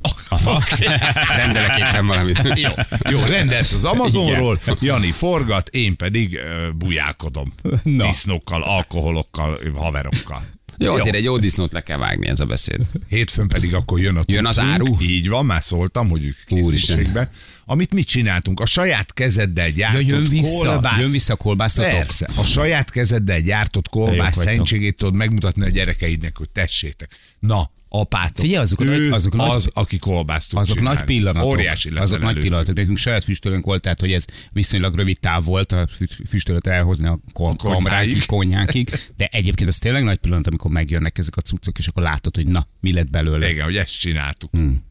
Rendelek 1.36 1.78
éppen 1.78 2.06
valamit. 2.06 2.40
Jó, 2.54 2.70
jó, 3.10 3.20
rendelsz 3.24 3.72
az 3.72 3.84
Amazonról, 3.84 4.60
Jani 4.80 5.10
forgat, 5.10 5.68
én 5.68 5.96
pedig 5.96 6.32
uh, 6.32 6.74
bujálkodom. 6.76 7.52
Na. 7.82 8.06
Disznókkal, 8.06 8.62
alkoholokkal, 8.62 9.60
haverokkal. 9.74 10.44
Jó, 10.84 10.94
azért 10.94 11.14
egy 11.14 11.24
jó 11.24 11.38
disznót 11.38 11.72
le 11.72 11.80
kell 11.82 11.98
vágni 11.98 12.28
ez 12.28 12.40
a 12.40 12.46
beszéd. 12.46 12.80
Hétfőn 13.08 13.48
pedig 13.48 13.74
akkor 13.74 14.00
jön 14.00 14.16
a 14.16 14.22
Jön 14.26 14.46
az 14.46 14.58
áru? 14.58 14.96
Így 15.00 15.28
van, 15.28 15.46
már 15.46 15.62
szóltam, 15.62 16.08
hogy. 16.08 16.34
Úristen. 16.48 17.28
Amit 17.64 17.94
mit 17.94 18.06
csináltunk? 18.06 18.60
A 18.60 18.66
saját 18.66 19.12
kezeddel 19.12 19.70
gyártott 19.70 20.02
ja, 20.02 20.16
jön 20.16 20.28
vissza, 20.28 20.66
kolbász. 20.66 21.00
jön 21.00 21.10
vissza 21.10 21.32
a 21.32 21.36
kolbászatok. 21.36 21.90
Persze, 21.90 22.28
a 22.36 22.44
saját 22.44 22.90
kezeddel 22.90 23.40
gyártott 23.40 23.88
kolbász 23.88 24.36
szentségét 24.36 24.96
tudod 24.96 25.14
megmutatni 25.14 25.62
a 25.62 25.68
gyerekeidnek, 25.68 26.36
hogy 26.36 26.50
tessétek. 26.50 27.18
Na, 27.38 27.70
apátok. 27.92 28.36
Figyelj, 28.44 28.62
azok 28.62 28.80
a 28.80 28.84
ő 28.84 28.88
nagy- 28.88 29.12
azok 29.12 29.34
a 29.34 29.36
nagy- 29.36 29.54
az, 29.54 29.70
aki 29.74 29.98
kolbászt 29.98 30.54
Azok 30.54 30.76
csinálni. 30.76 30.96
nagy 30.98 31.06
pillanatok. 31.06 31.48
Óriási 31.50 31.90
lesz 31.90 32.02
Azok 32.02 32.16
nagy 32.18 32.22
előttük. 32.24 32.42
pillanatok. 32.44 32.74
Nekünk 32.74 32.96
saját 32.96 33.24
füstölőnk 33.24 33.64
volt, 33.64 33.82
tehát 33.82 34.00
hogy 34.00 34.12
ez 34.12 34.24
viszonylag 34.52 34.94
rövid 34.94 35.20
táv 35.20 35.44
volt 35.44 35.72
a 35.72 35.86
fü- 35.90 36.28
füstölőt 36.28 36.66
elhozni 36.66 37.06
a 37.06 37.20
kom- 37.32 37.56
konyháig. 37.58 37.82
kamrákig, 37.84 38.26
konyhákig. 38.26 38.90
De 39.16 39.24
egyébként 39.32 39.68
az 39.68 39.78
tényleg 39.78 40.04
nagy 40.04 40.16
pillanat, 40.18 40.46
amikor 40.46 40.70
megjönnek 40.70 41.18
ezek 41.18 41.36
a 41.36 41.40
cuccok, 41.40 41.78
és 41.78 41.86
akkor 41.88 42.02
látod, 42.02 42.34
hogy 42.36 42.46
na, 42.46 42.66
mi 42.80 42.92
lett 42.92 43.10
belőle. 43.10 43.50
Igen, 43.50 43.64
hogy 43.64 43.76
ezt 43.76 43.98
csináltuk. 43.98 44.50
Hmm. 44.50 44.88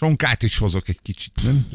Sonkát 0.00 0.42
is 0.42 0.58
hozok 0.58 0.88
egy 0.88 0.98
kicsit, 1.02 1.32
nem? 1.42 1.66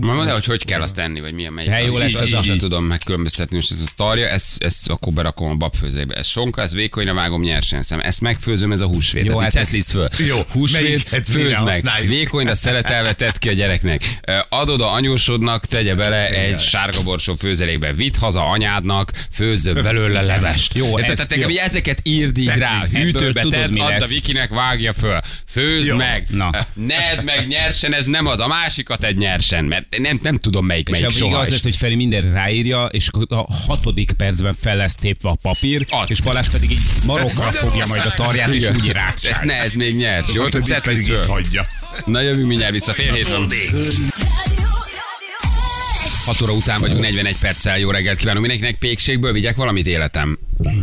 Ma 0.00 0.14
mondd 0.14 0.28
hogy 0.28 0.44
hogy 0.44 0.64
kell 0.64 0.82
azt 0.82 0.94
tenni, 0.94 1.20
vagy 1.20 1.32
milyen 1.32 1.52
melyik. 1.52 1.70
Jó 1.78 1.84
az, 1.86 1.96
lesz 1.98 2.10
így, 2.10 2.16
az 2.20 2.28
így, 2.28 2.34
a- 2.34 2.42
sem 2.42 2.58
tudom 2.58 2.84
megkülönböztetni. 2.84 3.54
Most 3.56 3.70
ez 3.72 3.80
a 3.86 3.90
tarja, 3.96 4.28
ezt, 4.28 4.62
ezt 4.62 4.88
akkor 4.88 5.12
berakom 5.12 5.48
a 5.50 5.54
babfőzébe. 5.54 6.14
Ez 6.14 6.26
sonka, 6.26 6.62
ez 6.62 6.74
vékonyra 6.74 7.14
vágom 7.14 7.42
nyersen 7.42 7.82
szem. 7.82 8.00
Ezt 8.00 8.20
megfőzöm, 8.20 8.72
ez 8.72 8.80
a 8.80 8.86
húsvét. 8.86 9.26
Jó, 9.26 9.38
hát 9.38 9.54
ez- 9.56 9.90
föl. 9.90 10.08
Jó, 10.26 10.40
húsvét, 10.50 11.08
főzd 11.30 11.62
meg. 11.64 12.06
Vékonyra 12.06 12.54
szeletelve 12.54 13.12
tedd 13.12 13.32
ki 13.38 13.48
a 13.48 13.52
gyereknek. 13.52 14.02
Adod 14.48 14.80
a 14.80 14.92
anyósodnak, 14.92 15.66
tegye 15.66 15.94
bele 15.94 16.28
egy 16.28 16.60
sárga 16.60 17.02
borsó 17.02 17.34
főzelékbe. 17.34 17.92
Vidd 17.92 18.14
haza 18.18 18.46
anyádnak, 18.46 19.10
főzzön 19.32 19.82
belőle 19.82 20.20
levest. 20.22 20.74
Jó, 20.74 20.98
ez- 20.98 21.16
Tehát 21.16 21.30
nekem 21.30 21.50
ezeket 21.56 22.00
írd 22.02 22.38
így 22.38 22.46
rá. 22.46 22.80
Hűtőbe 22.92 23.40
tudod, 23.40 23.60
tedd, 23.60 23.70
mi 23.72 23.80
add 23.80 24.02
a. 24.02 24.06
Vikinek, 24.06 24.48
vágja 24.48 24.92
föl. 24.92 25.20
Főzd 25.46 25.94
meg. 25.96 26.26
Na. 26.30 26.50
Ned 26.72 27.24
meg 27.24 27.46
nyersen, 27.80 27.94
ez 27.98 28.06
nem 28.06 28.26
az. 28.26 28.40
A 28.40 28.46
másikat 28.46 29.04
egy 29.04 29.16
nyersen, 29.16 29.64
mert 29.64 29.98
nem, 29.98 30.18
nem 30.22 30.36
tudom 30.36 30.66
melyik 30.66 30.88
És 30.88 30.92
melyik 31.00 31.06
vége 31.14 31.18
soha 31.26 31.38
az 31.40 31.46
is. 31.46 31.52
lesz, 31.52 31.62
hogy 31.62 31.76
Feri 31.76 31.94
mindenre 31.94 32.30
ráírja, 32.30 32.84
és 32.84 33.08
a 33.28 33.46
hatodik 33.66 34.12
percben 34.12 34.54
fel 34.60 34.76
lesz 34.76 34.94
tépve 34.94 35.28
a 35.28 35.36
papír, 35.42 35.84
Az. 35.90 36.10
és 36.10 36.20
Balázs 36.20 36.48
pedig 36.48 36.70
így 36.70 36.80
marokra 37.06 37.42
fogja 37.42 37.86
majd 37.86 38.02
a 38.04 38.12
tarját, 38.16 38.54
és 38.54 38.68
úgy 38.70 38.88
Ez 38.88 38.92
rákság. 38.94 39.44
ne, 39.44 39.54
ez 39.54 39.72
még 39.72 39.94
nyers. 39.96 40.28
Jó, 40.32 40.42
hogy 40.42 40.80
pedig 40.82 41.06
itt 41.06 41.24
hagyja. 41.26 41.66
Na 42.04 42.20
jövünk 42.20 42.46
mindjárt 42.46 42.72
vissza, 42.72 42.92
fél 42.92 43.12
hét 43.12 43.28
van. 43.28 43.46
6 46.24 46.40
óra 46.42 46.52
után 46.52 46.80
vagyunk 46.80 47.00
41 47.00 47.38
perccel. 47.38 47.78
Jó 47.78 47.90
reggelt 47.90 48.18
kívánok 48.18 48.40
mindenkinek. 48.40 48.78
Pékségből 48.78 49.32
vigyek 49.32 49.56
valamit 49.56 49.86
életem. 49.86 50.38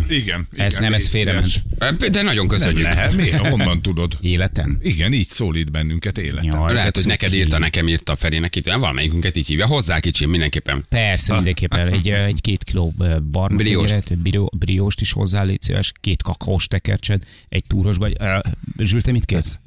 Igen. 0.10 0.47
Ez 0.56 0.73
igen, 0.73 0.84
nem, 0.84 0.93
ez 0.93 1.08
félrement. 1.08 1.63
De 2.12 2.21
nagyon 2.21 2.36
Nem 2.36 2.47
köszönjük. 2.47 2.82
lehet. 2.84 3.15
Miért? 3.15 3.47
Honnan 3.47 3.82
tudod? 3.82 4.17
Életen? 4.21 4.77
Igen, 4.82 5.13
így 5.13 5.27
szólít 5.27 5.71
bennünket 5.71 6.17
életem. 6.17 6.60
Jaj, 6.60 6.73
Lehet, 6.73 6.93
de 6.93 6.99
hogy 6.99 7.10
neked 7.10 7.30
cuki. 7.30 7.41
írta, 7.41 7.58
nekem 7.58 7.88
írta 7.88 8.15
Ferinek 8.15 8.56
itt, 8.56 8.65
valamelyikünket 8.65 9.36
így 9.38 9.47
hívja. 9.47 9.65
Hozzá 9.67 9.99
kicsim 9.99 10.30
mindenképpen. 10.30 10.86
Persze, 10.89 11.34
mindenképpen. 11.34 11.88
Egy, 11.93 12.10
egy 12.10 12.41
két 12.41 12.63
kiló 12.63 12.93
barna 13.32 13.56
Brióst. 13.56 14.17
brióst 14.58 15.01
is 15.01 15.12
hozzá, 15.12 15.43
légy 15.43 15.62
szíves, 15.62 15.91
két 16.01 16.23
kakaós 16.23 16.67
tekercsed, 16.67 17.23
egy 17.49 17.63
túros 17.67 17.97
vagy. 17.97 18.15
Uh, 18.19 18.39
Zsül, 18.77 19.01
te 19.01 19.12
mit 19.12 19.25
kérsz? 19.25 19.58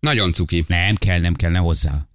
Nagyon 0.00 0.32
cuki. 0.32 0.64
Nem 0.68 0.94
kell, 0.94 1.20
nem 1.20 1.34
kell, 1.34 1.50
ne 1.50 1.58
hozzá. 1.58 2.06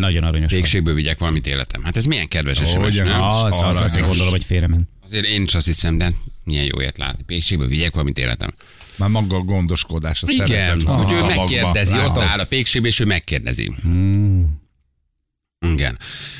De 0.00 0.06
nagyon 0.06 0.22
aranyos 0.24 0.50
vagy. 0.52 0.60
Pékségből 0.60 0.94
vigyek 0.94 1.18
valamit 1.18 1.46
életem. 1.46 1.82
Hát 1.82 1.96
ez 1.96 2.04
milyen 2.04 2.28
kedves 2.28 2.56
SMS, 2.56 2.72
Hogyan? 2.74 3.06
nem? 3.06 3.22
Az, 3.22 3.42
az, 3.42 3.60
azért 3.60 3.76
aranyos. 3.76 4.06
gondolom, 4.06 4.30
hogy 4.30 4.44
félrement. 4.44 4.88
Azért 5.04 5.24
én 5.26 5.42
is 5.42 5.54
azt 5.54 5.66
hiszem, 5.66 5.98
de 5.98 6.12
milyen 6.44 6.64
jó 6.64 6.80
ilyet 6.80 6.98
látni. 6.98 7.22
Pékségből 7.22 7.68
vigyek 7.68 7.92
valamit 7.92 8.18
életem. 8.18 8.54
Már 8.96 9.08
maga 9.08 9.36
a 9.36 9.40
gondoskodás, 9.40 10.22
a 10.22 10.26
Igen, 10.30 10.46
szeretet 10.46 10.82
hogy 10.82 11.12
ő 11.12 11.22
megkérdezi, 11.24 11.94
ott 11.94 12.18
áll 12.18 12.38
a 12.38 12.44
pékségbe, 12.46 12.88
és 12.88 13.00
ő 13.00 13.04
megkérdezi. 13.04 13.72
Hmm. 13.82 14.64
Igen. 15.74 15.98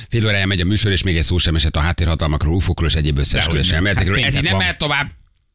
Fél 0.08 0.26
órája 0.26 0.46
megy 0.46 0.60
a 0.60 0.64
műsor, 0.64 0.92
és 0.92 1.02
még 1.02 1.16
egy 1.16 1.22
szó 1.22 1.38
sem 1.38 1.54
esett 1.54 1.76
a 1.76 1.80
háttérhatalmakról, 1.80 2.54
ufokról 2.54 2.88
és 2.88 2.94
egyéb 2.94 3.18
összeesküvés 3.18 3.70
elméletekről. 3.70 4.16
Hát 4.16 4.24
Ez 4.24 4.36
így 4.36 4.42
nem 4.42 4.50
van. 4.52 4.60
mehet 4.60 4.78
tovább. 4.78 5.10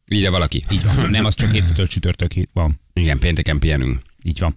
Ide 0.08 0.30
valaki. 0.30 0.64
Így 0.72 0.84
van. 0.84 1.10
Nem, 1.10 1.26
az 1.26 1.36
csak 1.36 1.52
hétfőtől 1.52 1.88
csütörtökig 1.88 2.50
van. 2.54 2.80
Igen, 2.94 3.20
pénteken 3.20 3.60
pihenünk. 3.60 4.00
Így 4.24 4.40
van. 4.40 4.56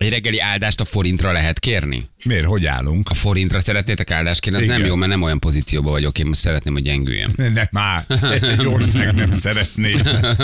Egy 0.00 0.08
reggeli 0.08 0.40
áldást 0.40 0.80
a 0.80 0.84
forintra 0.84 1.32
lehet 1.32 1.58
kérni? 1.58 2.08
Miért, 2.24 2.44
hogy 2.44 2.66
állunk? 2.66 3.08
A 3.10 3.14
forintra 3.14 3.60
szeretnétek 3.60 4.10
áldást 4.10 4.40
kérni? 4.40 4.58
Az 4.58 4.64
Igen. 4.64 4.78
nem 4.78 4.86
jó, 4.86 4.94
mert 4.94 5.10
nem 5.10 5.22
olyan 5.22 5.38
pozícióban 5.38 5.92
vagyok. 5.92 6.18
Én 6.18 6.26
most 6.26 6.40
szeretném, 6.40 6.72
hogy 6.72 6.82
gyengüljön. 6.82 7.32
Ne, 7.54 7.62
már, 7.70 8.04
egy 8.30 8.66
ország 8.66 9.14
nem 9.14 9.32
szeretné. 9.32 9.94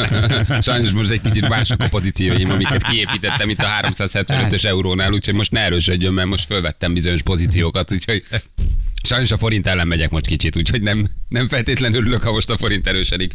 Sajnos 0.61 0.91
most 0.91 1.11
egy 1.11 1.21
kicsit 1.21 1.49
mások 1.49 1.81
a 1.83 1.89
pozícióim, 1.89 2.51
amiket 2.51 2.83
kiépítettem 2.83 3.49
itt 3.49 3.59
a 3.59 3.67
375-ös 3.83 4.65
eurónál, 4.65 5.13
úgyhogy 5.13 5.35
most 5.35 5.51
ne 5.51 5.61
erősödjön, 5.61 6.13
mert 6.13 6.29
most 6.29 6.47
fölvettem 6.47 6.93
bizonyos 6.93 7.23
pozíciókat, 7.23 7.93
úgyhogy 7.93 8.25
sajnos 9.03 9.31
a 9.31 9.37
forint 9.37 9.67
ellen 9.67 9.87
megyek 9.87 10.11
most 10.11 10.27
kicsit, 10.27 10.57
úgyhogy 10.57 10.83
nem, 10.83 11.09
nem 11.29 11.49
feltétlenül 11.49 12.01
örülök, 12.01 12.23
ha 12.23 12.33
most 12.33 12.51
a 12.51 12.57
forint 12.57 12.87
erősödik. 12.87 13.33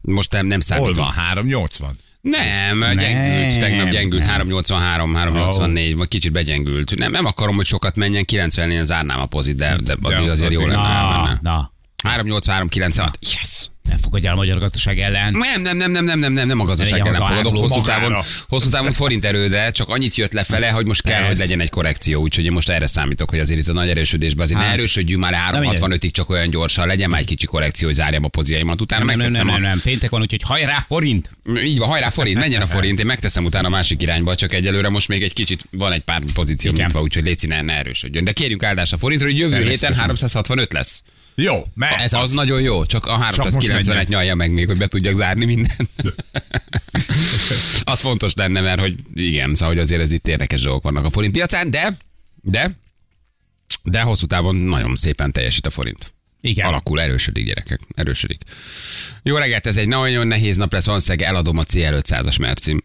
Most 0.00 0.32
nem, 0.32 0.46
nem 0.46 0.60
számít. 0.60 0.84
Hol 0.84 0.94
van? 0.94 1.12
380? 1.12 1.96
Nem, 2.24 2.96
gyengült, 2.96 3.58
tegnap 3.58 3.88
gyengült, 3.88 4.22
383, 4.22 5.14
384, 5.14 5.96
vagy 5.96 6.08
kicsit 6.08 6.32
begyengült. 6.32 6.96
Nem, 6.96 7.10
nem 7.10 7.24
akarom, 7.24 7.56
hogy 7.56 7.66
sokat 7.66 7.96
menjen, 7.96 8.24
90-nél 8.32 8.82
zárnám 8.82 9.20
a 9.20 9.26
pozit, 9.26 9.56
de, 9.56 9.76
de, 9.84 9.94
de 10.00 10.16
azt 10.16 10.32
azért 10.32 10.52
jó 10.52 10.66
lenne. 10.66 10.82
Na, 10.82 11.38
na. 11.42 11.72
383, 12.04 12.68
96, 12.68 13.18
yes! 13.20 13.68
Ne 13.88 13.96
fogadj 13.96 14.26
el 14.26 14.32
a 14.32 14.36
magyar 14.36 14.58
gazdaság 14.58 15.00
ellen. 15.00 15.32
Nem, 15.32 15.62
nem, 15.62 15.76
nem, 15.76 15.90
nem, 15.90 16.04
nem, 16.04 16.18
nem, 16.18 16.32
nem, 16.32 16.46
nem 16.46 16.60
a 16.60 16.64
gazdaság 16.64 17.00
ellen 17.00 17.14
fogadok. 17.14 17.56
Hosszú 17.56 17.82
távon, 17.82 18.14
hosszú 18.48 18.68
távon 18.68 18.92
forint 18.92 19.24
erődre, 19.24 19.70
csak 19.70 19.88
annyit 19.88 20.14
jött 20.14 20.32
lefele, 20.32 20.68
hogy 20.68 20.86
most 20.86 21.02
kell, 21.02 21.22
hogy 21.22 21.36
legyen 21.36 21.60
egy 21.60 21.68
korrekció. 21.70 22.20
Úgyhogy 22.20 22.44
én 22.44 22.52
most 22.52 22.68
erre 22.68 22.86
számítok, 22.86 23.30
hogy 23.30 23.38
azért 23.38 23.60
itt 23.60 23.68
a 23.68 23.72
nagy 23.72 23.88
erősödésben 23.88 24.44
azért 24.44 24.58
ne 24.58 24.64
Hát. 24.64 24.74
erősödjünk 24.74 25.20
már 25.20 25.52
Na, 25.52 25.58
mindegy. 25.58 25.78
365-ig 25.80 26.10
csak 26.10 26.30
olyan 26.30 26.50
gyorsan, 26.50 26.86
legyen 26.86 27.10
már 27.10 27.20
egy 27.20 27.26
kicsi 27.26 27.46
korrekció, 27.46 27.86
hogy 27.86 27.96
zárjam 27.96 28.24
a 28.24 28.28
poziaimat. 28.28 28.80
Utána 28.80 29.04
Nem, 29.04 29.08
nem, 29.08 29.18
megteszem 29.18 29.46
nem, 29.46 29.60
nem, 29.60 29.70
nem, 29.70 29.80
péntek 29.80 30.10
van, 30.10 30.20
úgyhogy 30.20 30.42
hajrá 30.42 30.84
forint. 30.86 31.30
Így 31.64 31.78
van, 31.78 31.88
hajrá 31.88 32.10
forint, 32.10 32.38
menjen 32.38 32.62
a 32.62 32.66
forint, 32.66 32.98
én 32.98 33.06
megteszem 33.06 33.44
utána 33.44 33.66
a 33.66 33.70
másik 33.70 34.02
irányba, 34.02 34.34
csak 34.34 34.52
egyelőre 34.52 34.88
most 34.88 35.08
még 35.08 35.22
egy 35.22 35.32
kicsit 35.32 35.64
van 35.70 35.92
egy 35.92 36.02
pár 36.02 36.22
pozíció 36.34 36.72
nyitva, 36.72 37.00
úgyhogy 37.00 37.24
légy 37.24 37.48
ne, 37.48 37.62
ne 37.62 37.76
erősödjön. 37.76 38.24
De 38.24 38.32
kérjünk 38.32 38.62
áldást 38.62 38.92
a 38.92 38.98
forintról, 38.98 39.30
hogy 39.30 39.38
jövő 39.38 39.62
héten 39.62 39.94
365 39.94 40.72
lesz. 40.72 41.02
Jó, 41.34 41.64
mert 41.74 42.00
Ez 42.00 42.12
az 42.12 42.32
nagyon 42.32 42.60
jó, 42.60 42.84
csak 42.86 43.06
a 43.06 43.28
Csak 43.32 43.52
most 43.52 43.66
390-et 43.66 43.86
menjek. 43.86 44.08
nyalja 44.08 44.34
meg 44.34 44.52
még, 44.52 44.66
hogy 44.66 44.76
be 44.76 44.86
tudjak 44.86 45.14
zárni 45.14 45.44
mindent. 45.44 45.90
az 47.84 48.00
fontos 48.00 48.34
lenne, 48.34 48.60
mert 48.60 48.80
hogy 48.80 48.94
igen, 49.14 49.54
szóval 49.54 49.68
hogy 49.68 49.78
azért 49.78 50.00
ez 50.00 50.12
itt 50.12 50.28
érdekes 50.28 50.62
dolgok 50.62 50.82
vannak 50.82 51.04
a 51.04 51.10
forint 51.10 51.32
piacán, 51.32 51.70
de, 51.70 51.96
de, 52.42 52.70
de 53.82 54.00
hosszú 54.00 54.26
távon 54.26 54.56
nagyon 54.56 54.96
szépen 54.96 55.32
teljesít 55.32 55.66
a 55.66 55.70
forint. 55.70 56.14
Igen. 56.40 56.66
Alakul, 56.66 57.00
erősödik 57.00 57.46
gyerekek, 57.46 57.80
erősödik. 57.94 58.42
Jó 59.22 59.36
reggelt, 59.36 59.66
ez 59.66 59.76
egy 59.76 59.88
nagyon 59.88 60.26
nehéz 60.26 60.56
nap 60.56 60.72
lesz, 60.72 60.86
valószínűleg 60.86 61.28
eladom 61.28 61.58
a 61.58 61.62
CL500-as 61.62 62.40
mercim. 62.40 62.84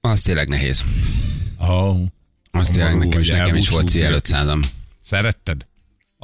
Az 0.00 0.22
tényleg 0.22 0.48
nehéz. 0.48 0.84
Oh. 1.58 2.00
Az 2.50 2.70
tényleg 2.70 2.96
nekem 2.98 3.20
is, 3.20 3.28
nekem 3.28 3.54
is 3.54 3.68
volt 3.68 3.94
elbúcsúznék. 3.94 4.22
CL500-am. 4.22 4.64
Szeretted? 5.00 5.66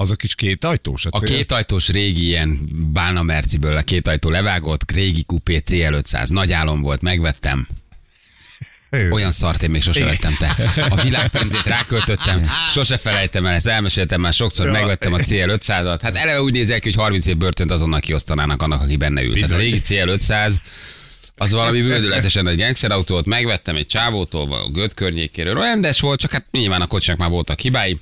Az 0.00 0.10
a 0.10 0.16
kis 0.16 0.34
két 0.34 0.64
ajtós? 0.64 1.06
A 1.10 1.20
kétajtós 1.20 1.88
régi 1.88 2.24
ilyen 2.26 2.58
bálna 2.92 3.22
merciből 3.22 3.76
a 3.76 3.82
két 3.82 4.08
ajtó 4.08 4.30
levágott, 4.30 4.92
régi 4.92 5.24
kupé 5.24 5.62
CL500, 5.66 6.28
nagy 6.28 6.52
álom 6.52 6.80
volt, 6.80 7.02
megvettem. 7.02 7.66
Olyan 9.10 9.30
szart 9.30 9.62
én 9.62 9.70
még 9.70 9.82
sose 9.82 10.04
vettem 10.04 10.34
te. 10.38 10.56
A 10.88 11.02
világpénzét 11.02 11.62
ráköltöttem, 11.66 12.46
sose 12.70 12.96
felejtem 12.96 13.46
el, 13.46 13.54
ezt 13.54 13.66
elmeséltem 13.66 14.20
már 14.20 14.32
sokszor, 14.32 14.66
Ja. 14.66 14.72
megvettem 14.72 15.12
a 15.12 15.18
CL500-at. 15.18 15.98
Hát 16.02 16.16
eleve 16.16 16.42
úgy 16.42 16.52
nézek 16.52 16.82
hogy 16.82 16.94
30 16.94 17.26
év 17.26 17.36
börtönt 17.36 17.70
azonnal 17.70 18.00
kiosztanának 18.00 18.62
annak, 18.62 18.82
aki 18.82 18.96
benne 18.96 19.22
ült. 19.22 19.34
Tehát 19.34 19.50
a 19.50 19.56
Bizony. 19.56 19.70
régi 19.70 19.80
CL500 19.84 20.54
az 21.36 21.52
valami 21.52 21.82
bődületesen 21.82 22.44
nagy 22.44 22.56
gangsterautót, 22.56 23.26
megvettem 23.26 23.76
egy 23.76 23.86
csávótól, 23.86 24.52
a 24.52 24.70
Göt 24.70 24.94
környékéről, 24.94 25.54
rendes 25.54 26.00
volt, 26.00 26.20
csak 26.20 26.32
hát 26.32 26.46
nyilván 26.50 26.80
a 26.80 26.86
kocsinak 26.86 27.18
már 27.18 27.30
voltak 27.30 27.60
hibái. 27.60 27.98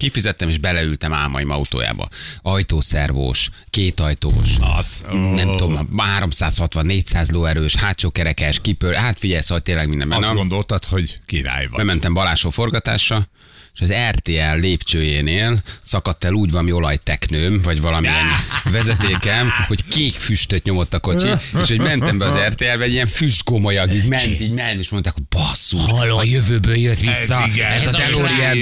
Kifizettem 0.00 0.48
és 0.48 0.58
beleültem 0.58 1.12
álmaim 1.12 1.50
autójába. 1.50 2.08
Ajtószervós, 2.42 3.50
kétajtós, 3.70 4.56
Az. 4.78 5.04
nem 5.10 5.56
tudom, 5.56 5.88
360-400 6.18 7.32
lóerős, 7.32 7.74
hátsó 7.74 8.10
kerekes, 8.10 8.60
kipör, 8.60 8.94
hát 8.94 9.18
figyelj, 9.18 9.40
szóval 9.40 9.60
tényleg 9.62 9.88
minden. 9.88 10.12
Azt 10.12 10.26
van. 10.26 10.36
gondoltad, 10.36 10.84
hogy 10.84 11.18
király 11.26 11.66
vagy. 11.66 11.78
Bementem 11.78 12.14
Balásó 12.14 12.50
forgatásra, 12.50 13.28
és 13.74 13.80
az 13.80 13.92
RTL 14.10 14.60
lépcsőjénél 14.60 15.62
szakadt 15.82 16.24
el 16.24 16.32
úgy 16.32 16.50
valami 16.50 16.72
olajteknőm, 16.72 17.60
vagy 17.62 17.80
valamilyen 17.80 18.26
vezetékem, 18.72 19.50
hogy 19.66 19.84
kék 19.84 20.14
füstöt 20.14 20.64
nyomott 20.64 20.94
a 20.94 21.00
kocsi, 21.00 21.28
és 21.62 21.68
hogy 21.68 21.80
mentem 21.80 22.18
be 22.18 22.24
az 22.24 22.36
RTL-be, 22.36 22.84
egy 22.84 22.92
ilyen 22.92 23.06
füstgomolyag, 23.06 23.94
így 23.94 24.04
ment, 24.04 24.40
így 24.40 24.52
ment, 24.52 24.80
és 24.80 24.88
mondták, 24.88 25.12
hogy 25.12 25.22
basszus, 25.28 25.88
a 26.10 26.22
jövőből 26.24 26.76
jött 26.76 27.00
vissza, 27.00 27.42
Ez 27.42 27.54
igen, 27.54 27.72
ez, 27.72 27.86
ez 27.86 27.94
a 27.94 27.96
a 27.96 28.00
DeLorean. 28.00 28.58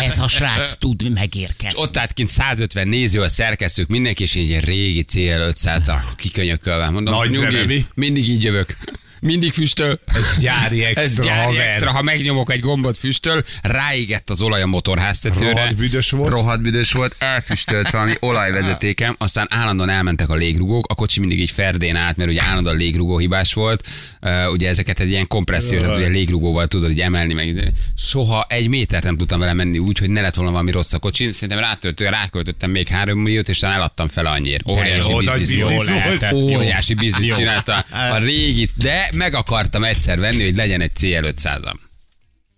Ez 0.00 0.18
a 0.18 0.28
srác 0.28 0.76
tud 0.78 1.12
megérkezni. 1.12 1.80
Ott 1.80 1.96
állt 1.96 2.12
kint 2.12 2.28
150 2.28 2.88
néző, 2.88 3.20
a 3.20 3.28
szerkesztők, 3.28 3.88
mindenki, 3.88 4.22
és 4.22 4.34
így 4.34 4.52
egy 4.52 4.64
régi 4.64 5.04
CL500-al 5.12 6.00
kikönyökölve. 6.16 6.90
Mondom, 6.90 7.14
Nagy 7.14 7.30
nyugi, 7.30 7.86
mindig 7.94 8.28
így 8.28 8.42
jövök. 8.42 8.76
Mindig 9.20 9.52
füstöl. 9.52 10.00
Ez 10.04 10.36
gyári 10.38 10.84
extra, 10.94 11.02
Ez 11.02 11.14
gyári 11.14 11.44
haver. 11.56 11.66
extra, 11.66 11.90
ha 11.90 12.02
megnyomok 12.02 12.52
egy 12.52 12.60
gombot 12.60 12.98
füstöl, 12.98 13.42
ráégett 13.62 14.30
az 14.30 14.42
olaj 14.42 14.62
a 14.62 14.66
motorháztetőre. 14.66 15.50
Rohadt 15.50 15.76
büdös 15.76 16.10
volt? 16.10 16.30
Rohadt 16.30 16.60
büdös 16.60 16.92
volt, 16.92 17.16
elfüstölt 17.18 17.90
valami 17.90 18.12
olajvezetékem, 18.30 19.14
aztán 19.18 19.46
állandóan 19.50 19.90
elmentek 19.90 20.28
a 20.28 20.34
légrugók, 20.34 20.86
a 20.88 20.94
kocsi 20.94 21.20
mindig 21.20 21.40
így 21.40 21.50
ferdén 21.50 21.96
állt, 21.96 22.16
mert 22.16 22.30
ugye 22.30 22.42
állandóan 22.42 22.76
légrugó 22.76 23.18
hibás 23.18 23.52
volt. 23.52 23.86
Uh, 24.22 24.52
ugye 24.52 24.68
ezeket 24.68 25.00
egy 25.00 25.08
ilyen 25.10 25.26
kompressziós, 25.26 25.80
tehát 25.80 25.96
ugye 25.96 26.06
légrugóval 26.08 26.66
tudod 26.66 26.90
így 26.90 27.00
emelni, 27.00 27.34
meg 27.34 27.72
soha 27.96 28.46
egy 28.48 28.68
métert 28.68 29.04
nem 29.04 29.16
tudtam 29.16 29.38
vele 29.38 29.52
menni 29.52 29.78
úgy, 29.78 29.98
hogy 29.98 30.10
ne 30.10 30.20
lett 30.20 30.34
volna 30.34 30.50
valami 30.50 30.70
rossz 30.70 30.92
a 30.92 30.98
kocsi. 30.98 31.32
Szerintem 31.32 31.58
rátöltő, 31.58 32.06
ráköltöttem 32.08 32.70
még 32.70 32.88
három 32.88 33.18
milliót, 33.18 33.48
és 33.48 33.54
aztán 33.54 33.72
eladtam 33.72 34.08
fel 34.08 34.26
annyira. 34.26 34.58
Óriási 34.70 35.12
biznisz. 35.38 35.90
Óriási 36.32 36.94
biznisz 36.94 37.36
csinálta 37.36 37.84
a 38.10 38.16
régit, 38.16 38.70
de 38.76 39.09
meg 39.12 39.34
akartam 39.34 39.84
egyszer 39.84 40.18
venni, 40.18 40.44
hogy 40.44 40.56
legyen 40.56 40.80
egy 40.80 40.92
CL500-am. 41.00 41.89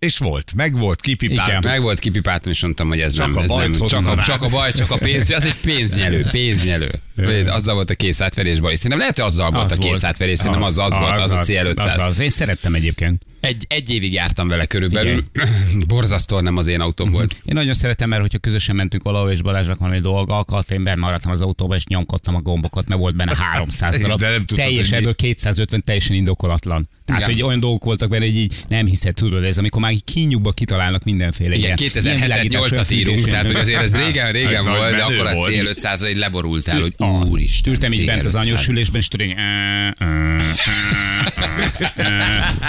És 0.03 0.17
volt, 0.17 0.53
meg 0.55 0.77
volt, 0.77 1.01
kipipáltuk. 1.01 1.63
Meg 1.63 1.81
volt 1.81 1.99
kipipáltam, 1.99 2.51
és 2.51 2.61
mondtam, 2.61 2.87
hogy 2.87 2.99
ez 2.99 3.15
Csak 3.15 3.27
nem, 3.27 3.37
a 3.37 3.43
ez 3.43 3.49
nem 3.49 3.87
csak, 3.87 4.07
a, 4.07 4.23
csak 4.23 4.41
a 4.41 4.49
baj, 4.49 4.71
csak 4.71 4.91
a 4.91 4.97
pénz, 4.97 5.29
az 5.29 5.45
egy 5.45 5.55
pénznyelő, 5.55 6.27
pénznyelő. 6.31 6.91
Azzal 7.47 7.73
volt 7.73 7.89
a 7.89 7.95
kész 7.95 8.21
átverés 8.21 8.59
baj. 8.59 8.75
Szerintem 8.75 8.99
lehet, 8.99 9.15
hogy 9.15 9.25
azzal 9.25 9.51
volt 9.51 9.71
a 9.71 9.75
kész 9.75 10.03
átverés, 10.03 10.37
szerintem 10.37 10.63
az, 10.63 10.77
az, 10.77 10.93
volt, 10.93 11.17
az 11.17 11.31
a 11.31 11.37
Az, 11.37 11.49
CL500. 11.51 12.05
az. 12.07 12.19
Én 12.19 12.29
szerettem 12.29 12.75
egyébként. 12.75 13.21
Egy, 13.39 13.65
egy 13.69 13.89
évig 13.89 14.13
jártam 14.13 14.47
vele 14.47 14.65
körülbelül. 14.65 15.23
Borzasztóan 15.87 16.43
nem 16.43 16.57
az 16.57 16.67
én 16.67 16.79
autóm 16.79 17.11
volt. 17.11 17.35
Én 17.45 17.53
nagyon 17.53 17.73
szeretem, 17.73 18.09
mert 18.09 18.21
hogyha 18.21 18.37
közösen 18.37 18.75
mentünk 18.75 19.03
valahol, 19.03 19.31
és 19.31 19.41
Balázsnak 19.41 19.79
valami 19.79 19.99
dolga 19.99 20.37
akadt, 20.37 20.71
én 20.71 20.83
benn 20.83 20.99
maradtam 20.99 21.31
az 21.31 21.41
autóba, 21.41 21.75
és 21.75 21.85
nyomkodtam 21.85 22.35
a 22.35 22.41
gombokat, 22.41 22.87
mert 22.87 22.99
volt 23.01 23.15
benne 23.15 23.35
300 23.53 23.97
darab. 23.97 24.19
De 24.19 24.29
nem 24.29 24.45
tudtad, 24.45 24.57
Teljes 24.57 24.91
ebből 24.91 25.15
250 25.15 25.83
teljesen 25.83 26.15
indokolatlan. 26.15 26.89
Tehát, 27.05 27.21
Igen. 27.21 27.33
hogy 27.33 27.43
olyan 27.43 27.59
dolgok 27.59 27.83
voltak 27.83 28.09
benne, 28.09 28.25
hogy 28.25 28.35
így 28.35 28.55
nem 28.67 28.85
hiszed, 28.85 29.13
tudod, 29.13 29.43
ez 29.43 29.57
amikor 29.57 29.81
már 29.81 29.91
így 29.93 30.03
kínjukba 30.03 30.51
kitalálnak 30.51 31.03
mindenféle. 31.03 31.55
Igen, 31.55 31.77
ilyen- 31.77 31.93
ilyen 32.03 32.17
2007-et, 32.17 32.21
világítás, 32.21 32.61
8-at 32.61 32.71
olyan 32.73 32.85
írunk, 32.91 33.17
fűtés, 33.17 33.31
tehát 33.31 33.45
hogy 33.45 33.55
azért 33.55 33.81
ez 33.81 33.95
régen, 33.95 34.25
Ez 34.25 34.31
régen 34.31 34.63
nagy 34.63 34.75
volt, 34.77 34.95
de 34.95 35.03
akkor 35.03 35.25
a 35.27 35.33
volt. 35.33 35.53
CL500 35.53 36.09
így 36.09 36.17
leborultál, 36.17 36.79
hogy 36.81 36.93
úristen. 37.29 37.73
Ültem 37.73 37.91
így 37.91 38.05
bent 38.05 38.25
az 38.25 38.33
CL500. 38.35 38.39
anyós 38.39 38.67
ülésben, 38.67 39.01
és 39.01 39.07
tudod, 39.07 39.27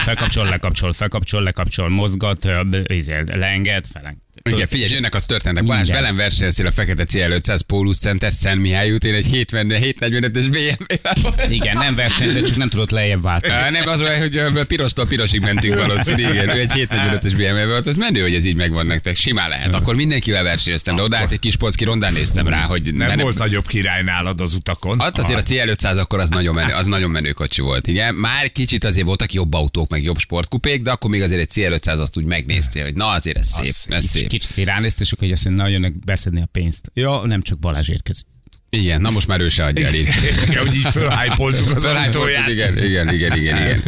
felkapcsol, 0.05 0.45
lekapcsol, 0.45 0.93
felkapcsol, 0.93 1.43
lekapcsol, 1.43 1.89
mozgat, 1.89 2.45
ö, 2.45 2.61
izé, 2.87 3.23
leenged, 3.27 3.85
felenged. 3.93 4.23
Igen, 4.51 4.67
figyelj, 4.67 4.93
jönnek 4.93 5.15
az 5.15 5.27
történetek. 5.27 5.65
Balázs, 5.65 5.91
velem 5.91 6.17
versenyeztél 6.17 6.67
a 6.67 6.71
Fekete 6.71 7.05
CL500 7.13 7.61
Pólus 7.67 7.97
Center 7.97 8.33
Szent 8.33 8.61
Mihály 8.61 8.93
útén 8.93 9.15
egy 9.15 9.27
70 9.37 9.67
745-ös 9.71 10.47
BMW-vel 10.51 11.15
volt. 11.23 11.51
Igen, 11.51 11.77
nem 11.77 11.95
versenyzett, 11.95 12.47
csak 12.47 12.57
nem 12.57 12.69
tudott 12.69 12.91
lejjebb 12.91 13.23
váltani. 13.23 13.79
Nem, 13.79 13.89
az 13.89 14.01
olyan, 14.01 14.21
hogy 14.21 14.67
pirostól 14.67 15.07
pirosig 15.07 15.41
mentünk 15.41 15.75
valószínű, 15.75 16.23
igen. 16.29 16.49
Ő 16.49 16.59
egy 16.61 16.73
745-ös 16.75 17.33
BMW 17.37 17.69
volt, 17.69 17.87
ez 17.87 17.97
menő, 17.97 18.21
hogy 18.21 18.35
ez 18.35 18.45
így 18.45 18.55
megvan 18.55 18.87
nektek. 18.87 19.17
Simán 19.17 19.49
lehet. 19.49 19.75
Akkor 19.75 19.95
mindenkivel 19.95 20.43
versenyeztem, 20.43 20.97
de 20.97 21.03
odaállt 21.03 21.31
egy 21.31 21.39
kis 21.39 21.57
polcki 21.57 21.85
rondán 21.85 22.13
néztem 22.13 22.49
rá, 22.49 22.63
hogy 22.63 22.95
Nem 22.95 23.09
ne- 23.17 23.23
volt 23.23 23.39
nagyobb 23.39 23.67
király 23.67 24.03
nálad 24.03 24.41
az 24.41 24.55
utakon. 24.55 25.01
Hát 25.01 25.19
azért 25.19 25.39
a 25.39 25.43
CL500 25.43 25.99
akkor 25.99 26.19
az 26.19 26.29
nagyon 26.29 26.55
menő, 26.55 26.73
az 26.73 26.87
nagyon 26.87 27.11
menő 27.11 27.33
kocsi 27.33 27.61
volt. 27.61 27.87
Igen, 27.87 28.15
már 28.15 28.53
kicsit 28.53 28.85
azért 28.85 29.07
voltak 29.07 29.33
jobb 29.33 29.55
autók, 29.55 29.91
meg 29.91 30.03
jobb 30.03 30.19
sportkupék, 30.19 30.83
de 30.83 30.91
akkor 30.91 31.11
még 31.11 31.23
azért 31.23 31.41
egy 31.41 31.51
CL500 31.55 31.99
azt 31.99 32.17
úgy 32.17 32.25
megnéztél, 32.25 32.83
hogy 32.83 32.95
na 32.95 33.07
azért 33.07 33.37
ez 33.39 33.47
szép, 33.47 33.95
ez 33.95 34.05
szép. 34.05 34.33
Kicsit 34.39 34.59
így 34.59 34.69
akkor 35.13 35.27
így 35.27 35.33
azt 35.33 35.45
mondja, 35.45 35.63
na 35.63 35.69
jönnek 35.69 35.99
beszedni 35.99 36.41
a 36.41 36.47
pénzt. 36.53 36.91
Ja, 36.95 37.27
nem 37.27 37.43
csak 37.43 37.59
Balázs 37.59 37.89
érkezik. 37.89 38.27
Igen, 38.71 39.01
na 39.01 39.11
most 39.11 39.27
már 39.27 39.41
ő 39.41 39.49
se 39.49 39.65
adja 39.65 39.87
el 39.87 39.95
így. 39.95 40.09
Igen, 40.49 40.67
hogy 40.67 40.77
így 40.77 40.87
fölhájpoltuk 40.91 41.77
az 41.77 41.85
autóját. 41.85 42.49
igen, 42.49 42.79
igen, 42.79 43.15
igen, 43.15 43.39
igen, 43.39 43.59
igen. 43.59 43.83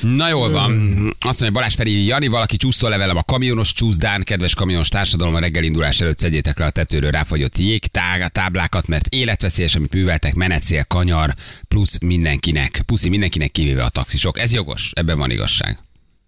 Na 0.00 0.28
jól 0.28 0.50
van. 0.50 0.72
Azt 1.20 1.40
mondja 1.40 1.50
Balázs 1.50 1.74
Feri, 1.74 2.04
Jani, 2.04 2.26
valaki 2.26 2.56
csúszol 2.56 2.90
levelem 2.90 3.16
a 3.16 3.22
kamionos 3.22 3.72
csúszdán, 3.72 4.22
kedves 4.22 4.54
kamionos 4.54 4.88
társadalom, 4.88 5.34
a 5.34 5.38
reggelindulás 5.38 6.00
előtt 6.00 6.18
szedjétek 6.18 6.58
le 6.58 6.64
a 6.64 6.70
tetőről 6.70 7.10
ráfagyott 7.10 7.58
jégtág, 7.58 8.28
táblákat, 8.28 8.86
mert 8.86 9.06
életveszélyes, 9.06 9.74
amit 9.74 9.94
műveltek, 9.94 10.34
menetszél, 10.34 10.84
kanyar, 10.84 11.34
plusz 11.68 11.98
mindenkinek. 11.98 12.82
Puszi 12.86 13.08
mindenkinek, 13.08 13.50
kivéve 13.50 13.84
a 13.84 13.88
taxisok. 13.88 14.38
Ez 14.38 14.52
jogos, 14.52 14.90
ebben 14.94 15.18
van 15.18 15.30
igazság. 15.30 15.78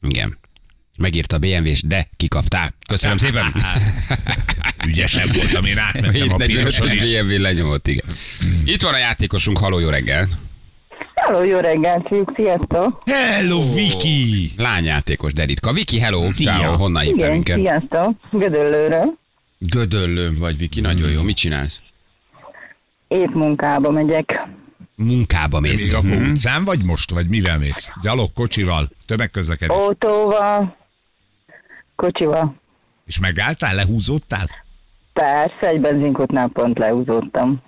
Igen. 0.01 0.40
Megírta 1.01 1.37
a 1.37 1.39
BMW-s, 1.39 1.83
de 1.83 2.09
kikaptál. 2.17 2.75
Köszönöm 2.89 3.17
szépen. 3.17 3.55
Ügyesen 4.89 5.29
voltam, 5.35 5.65
én 5.65 5.79
átmentem 5.79 6.33
a 6.33 6.37
45-ös 6.37 6.45
piroson 6.47 6.91
is. 6.91 7.15
BMW 7.15 7.39
lenyomott, 7.43 7.87
igen. 7.89 8.05
Itt 8.65 8.83
van 8.83 8.95
a 8.95 8.99
játékosunk, 8.99 9.59
haló, 9.59 9.79
jó 9.79 9.89
reggel. 9.89 10.27
Hello, 11.15 11.45
jó 11.45 11.59
reggelt, 11.59 12.07
fiúk, 12.09 12.33
sziasztok! 12.37 13.03
Hello, 13.07 13.73
Viki! 13.75 14.51
Lányjátékos 14.57 15.33
Deritka. 15.33 15.73
Viki, 15.73 15.99
hello, 16.01 16.31
Szia. 16.31 16.53
ciao, 16.53 16.77
honnan 16.77 17.03
hívtál 17.03 17.19
Igen, 17.19 17.31
minket? 17.33 17.59
sziasztok! 17.59 18.17
Gödöllőről. 18.31 19.19
Gödöllőn 19.59 20.35
vagy, 20.35 20.59
Viki, 20.59 20.81
nagyon 20.81 21.11
jó. 21.11 21.23
Mit 21.23 21.37
csinálsz? 21.37 21.81
Épp 23.09 23.33
munkába 23.35 23.91
megyek. 23.91 24.31
Munkába 24.95 25.61
Még 25.61 25.71
mész. 25.71 25.95
akkor 25.95 26.11
utcán 26.23 26.65
vagy 26.65 26.85
most, 26.85 27.11
vagy 27.11 27.29
mivel 27.29 27.59
mész? 27.59 27.91
Gyalog, 28.03 28.33
kocsival, 28.33 28.89
tömegközlekedés. 29.07 29.77
Autóval, 29.77 30.77
kocsival. 32.01 32.55
És 33.07 33.19
megálltál, 33.19 33.75
lehúzódtál? 33.75 34.49
Persze, 35.13 35.69
egy 35.69 35.81
benzinkutnál 35.81 36.49
pont 36.49 36.79
lehúzódtam. 36.79 37.63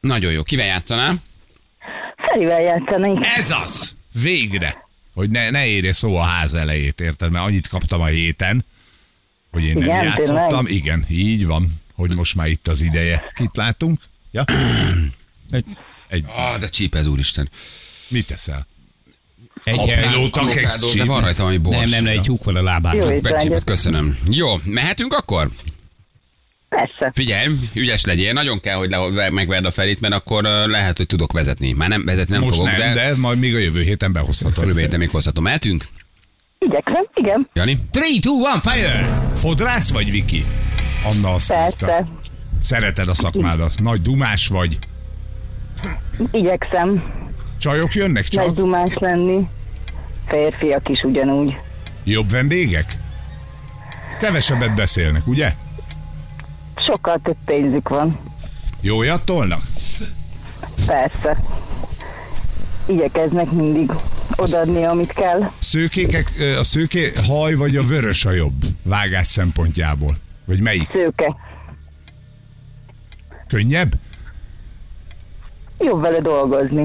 Nagyon 0.00 0.32
jó. 0.32 0.42
Kivel 0.42 0.66
játszanál? 0.66 1.14
Ferivel 2.16 2.62
játszanék. 2.62 3.26
Ez 3.26 3.50
az! 3.50 3.94
Végre! 4.22 4.84
Hogy 5.14 5.30
ne, 5.30 5.50
ne 5.50 5.66
érje 5.66 5.92
szó 5.92 6.16
a 6.16 6.22
ház 6.22 6.54
elejét, 6.54 7.00
érted? 7.00 7.30
Mert 7.30 7.44
annyit 7.44 7.68
kaptam 7.68 8.00
a 8.00 8.06
héten, 8.06 8.64
hogy 9.50 9.64
én 9.64 9.72
nem 9.74 9.82
Igen, 9.82 10.04
játszottam. 10.04 10.48
tényleg? 10.48 10.70
Igen, 10.70 11.04
így 11.08 11.46
van, 11.46 11.80
hogy 11.94 12.10
most 12.16 12.34
már 12.34 12.46
itt 12.46 12.68
az 12.68 12.82
ideje. 12.82 13.22
Kit 13.34 13.56
látunk? 13.56 14.00
Ja? 14.30 14.44
Egy, 15.50 16.24
Ah, 16.36 16.58
de 16.58 16.68
csípez, 16.68 17.06
úristen. 17.06 17.50
mit 18.08 18.26
teszel? 18.26 18.66
Egy, 19.64 19.92
pilóta 20.00 20.46
kezd 20.46 20.96
de 20.96 21.04
van 21.04 21.20
rajta 21.20 21.42
valami 21.42 21.58
bors. 21.58 21.76
nem, 21.76 21.88
nem, 21.88 22.04
nem, 22.04 22.12
egy 22.12 22.20
tyúk 22.20 22.44
van 22.44 22.56
a 22.56 22.62
lábán. 22.62 22.94
Jó 22.94 23.10
étvágyat. 23.10 23.64
köszönöm. 23.64 24.18
Jó, 24.30 24.48
mehetünk 24.64 25.14
akkor? 25.14 25.48
Persze. 26.68 27.10
Figyelj, 27.14 27.54
ügyes 27.74 28.04
legyél, 28.04 28.32
nagyon 28.32 28.60
kell, 28.60 28.76
hogy 28.76 28.90
le, 28.90 29.30
megverd 29.30 29.64
a 29.64 29.70
felit, 29.70 30.00
mert 30.00 30.14
akkor 30.14 30.42
lehet, 30.66 30.96
hogy 30.96 31.06
tudok 31.06 31.32
vezetni. 31.32 31.72
Már 31.72 31.88
nem 31.88 32.04
vezetni 32.04 32.34
nem 32.34 32.42
most 32.42 32.56
fogok, 32.56 32.70
nem, 32.70 32.92
de, 32.92 32.94
de... 32.94 33.16
majd 33.16 33.38
még 33.38 33.54
a 33.54 33.58
jövő 33.58 33.82
héten 33.82 34.12
behozhatod. 34.12 34.54
körülbelül 34.54 34.88
de 34.88 34.96
még 34.96 35.10
hozhatom. 35.10 35.44
Mehetünk? 35.44 35.86
Igyekszem, 36.58 37.06
igen. 37.14 37.48
Jani? 37.52 37.78
3, 37.92 38.20
2, 38.20 38.30
1, 38.54 38.60
fire! 38.62 39.04
Fodrász 39.34 39.92
vagy, 39.92 40.10
Viki? 40.10 40.44
Anna 41.04 41.34
azt 41.34 41.54
mondta. 41.54 41.86
Persze. 41.86 42.08
Szereted 42.60 43.08
a 43.08 43.14
szakmádat. 43.14 43.72
Nagy 43.82 44.02
dumás 44.02 44.46
vagy. 44.48 44.78
Igyekszem 46.30 47.02
Csajok 47.62 47.94
jönnek 47.94 48.22
nagy 48.30 48.44
csak? 48.44 48.54
dumás 48.54 48.88
lenni. 48.94 49.48
Férfiak 50.26 50.88
is 50.88 51.02
ugyanúgy. 51.02 51.56
Jobb 52.04 52.30
vendégek? 52.30 52.96
Kevesebbet 54.20 54.74
beszélnek, 54.74 55.26
ugye? 55.26 55.54
Sokkal 56.86 57.20
több 57.22 57.36
pénzük 57.44 57.88
van. 57.88 58.18
Jójat 58.80 59.24
tolnak? 59.24 59.62
Persze. 60.86 61.42
Igyekeznek 62.86 63.50
mindig 63.50 63.90
odaadni, 64.36 64.84
amit 64.84 65.12
kell. 65.12 65.50
Szőkékek, 65.58 66.32
a 66.58 66.64
szőké 66.64 67.12
haj 67.26 67.54
vagy 67.54 67.76
a 67.76 67.82
vörös 67.82 68.24
a 68.24 68.30
jobb 68.30 68.64
vágás 68.82 69.26
szempontjából? 69.26 70.16
Vagy 70.44 70.60
melyik? 70.60 70.90
Szőke. 70.92 71.36
Könnyebb? 73.48 73.92
Jobb 75.78 76.00
vele 76.00 76.20
dolgozni. 76.20 76.84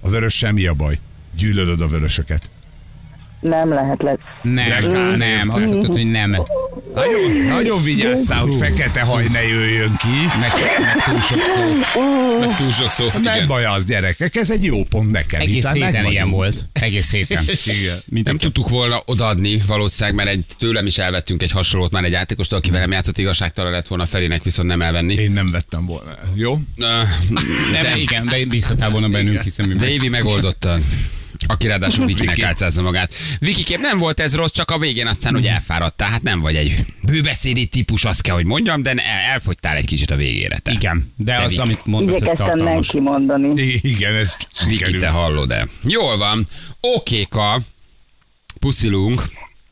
A 0.00 0.08
vörös 0.08 0.34
semmi 0.34 0.66
a 0.66 0.74
baj. 0.74 1.00
Gyűlölöd 1.36 1.80
a 1.80 1.88
vörösöket. 1.88 2.50
Nem 3.40 3.68
lehet 3.68 4.02
lesz. 4.02 4.18
Nem, 4.42 5.16
nem, 5.16 5.50
azt 5.50 5.70
mondtad, 5.70 5.96
hogy 5.96 6.10
nem. 6.10 6.30
Nagyon, 6.94 7.46
nagyon 7.46 7.82
vigyáztál, 7.82 8.40
hogy 8.40 8.54
fekete 8.54 9.00
haj 9.00 9.26
ne 9.32 9.42
jöjjön 9.46 9.96
ki. 9.96 10.38
Meg, 10.40 10.50
meg 10.80 11.04
túl 11.04 11.20
sok 11.20 11.40
szó. 11.40 11.60
Meg 12.40 12.56
túl 12.56 12.70
sok 12.70 12.90
szó. 12.90 13.04
Nem 13.12 13.34
Igen. 13.34 13.46
baj 13.46 13.64
az, 13.64 13.84
gyerekek, 13.84 14.36
ez 14.36 14.50
egy 14.50 14.64
jó 14.64 14.84
pont 14.84 15.10
nekem. 15.10 15.40
Egész 15.40 15.56
Itt 15.56 15.62
már 15.62 15.74
héten 15.74 15.92
ilyen 15.94 16.04
vagyunk. 16.04 16.32
volt. 16.34 16.68
Egész 16.72 17.10
héten. 17.12 17.44
Igen. 17.80 18.24
Nem 18.24 18.38
tudtuk 18.38 18.68
volna 18.68 19.02
odaadni 19.06 19.60
valószínűleg, 19.66 20.16
mert 20.16 20.28
egy, 20.28 20.44
tőlem 20.58 20.86
is 20.86 20.98
elvettünk 20.98 21.42
egy 21.42 21.50
hasonlót 21.50 21.92
már 21.92 22.04
egy 22.04 22.12
játékostól, 22.12 22.58
aki 22.58 22.70
velem 22.70 22.92
játszott 22.92 23.18
igazságtalan 23.18 23.72
lett 23.72 23.86
volna 23.86 24.06
Felének, 24.06 24.42
viszont 24.42 24.68
nem 24.68 24.82
elvenni. 24.82 25.14
Én 25.14 25.32
nem 25.32 25.50
vettem 25.50 25.86
volna. 25.86 26.10
Jó? 26.34 26.52
Ö, 26.76 26.84
Nem, 27.28 27.82
De, 27.82 27.96
igen, 27.96 28.26
de 28.26 28.44
bízhatál 28.44 28.90
volna 28.90 29.08
bennünk, 29.08 29.40
hiszen 29.40 29.68
mi 29.68 29.74
de 29.74 30.10
meg. 30.10 30.24
Aki 31.46 31.66
ráadásul 31.66 32.06
Vikinek 32.12 32.34
Viki. 32.34 32.46
álcázza 32.46 32.82
magát. 32.82 33.12
Viki 33.40 33.62
kép 33.62 33.78
nem 33.78 33.98
volt 33.98 34.20
ez 34.20 34.34
rossz, 34.34 34.52
csak 34.52 34.70
a 34.70 34.78
végén 34.78 35.06
aztán, 35.06 35.32
hogy 35.34 35.46
elfáradtál. 35.46 36.08
Hát 36.10 36.22
nem 36.22 36.40
vagy 36.40 36.54
egy 36.54 36.74
bőbeszédi 37.02 37.66
típus, 37.66 38.04
azt 38.04 38.22
kell, 38.22 38.34
hogy 38.34 38.46
mondjam, 38.46 38.82
de 38.82 38.90
el, 38.90 38.98
elfogytál 39.32 39.76
egy 39.76 39.84
kicsit 39.86 40.10
a 40.10 40.16
végére. 40.16 40.58
Te. 40.58 40.72
Igen, 40.72 41.12
de 41.16 41.36
Te 41.36 41.42
az, 41.42 41.50
Viki. 41.50 41.60
amit 41.62 41.86
mondasz, 41.86 42.20
ez 42.20 42.30
tartalmas. 42.36 42.88
kimondani. 42.88 43.62
Igen, 43.82 44.14
ez 44.14 44.36
Viki, 44.68 44.96
te 44.96 45.08
hallod 45.08 45.50
el. 45.50 45.68
Jól 45.82 46.16
van. 46.16 46.46
Okéka. 46.80 47.60
Puszilunk. 48.60 49.22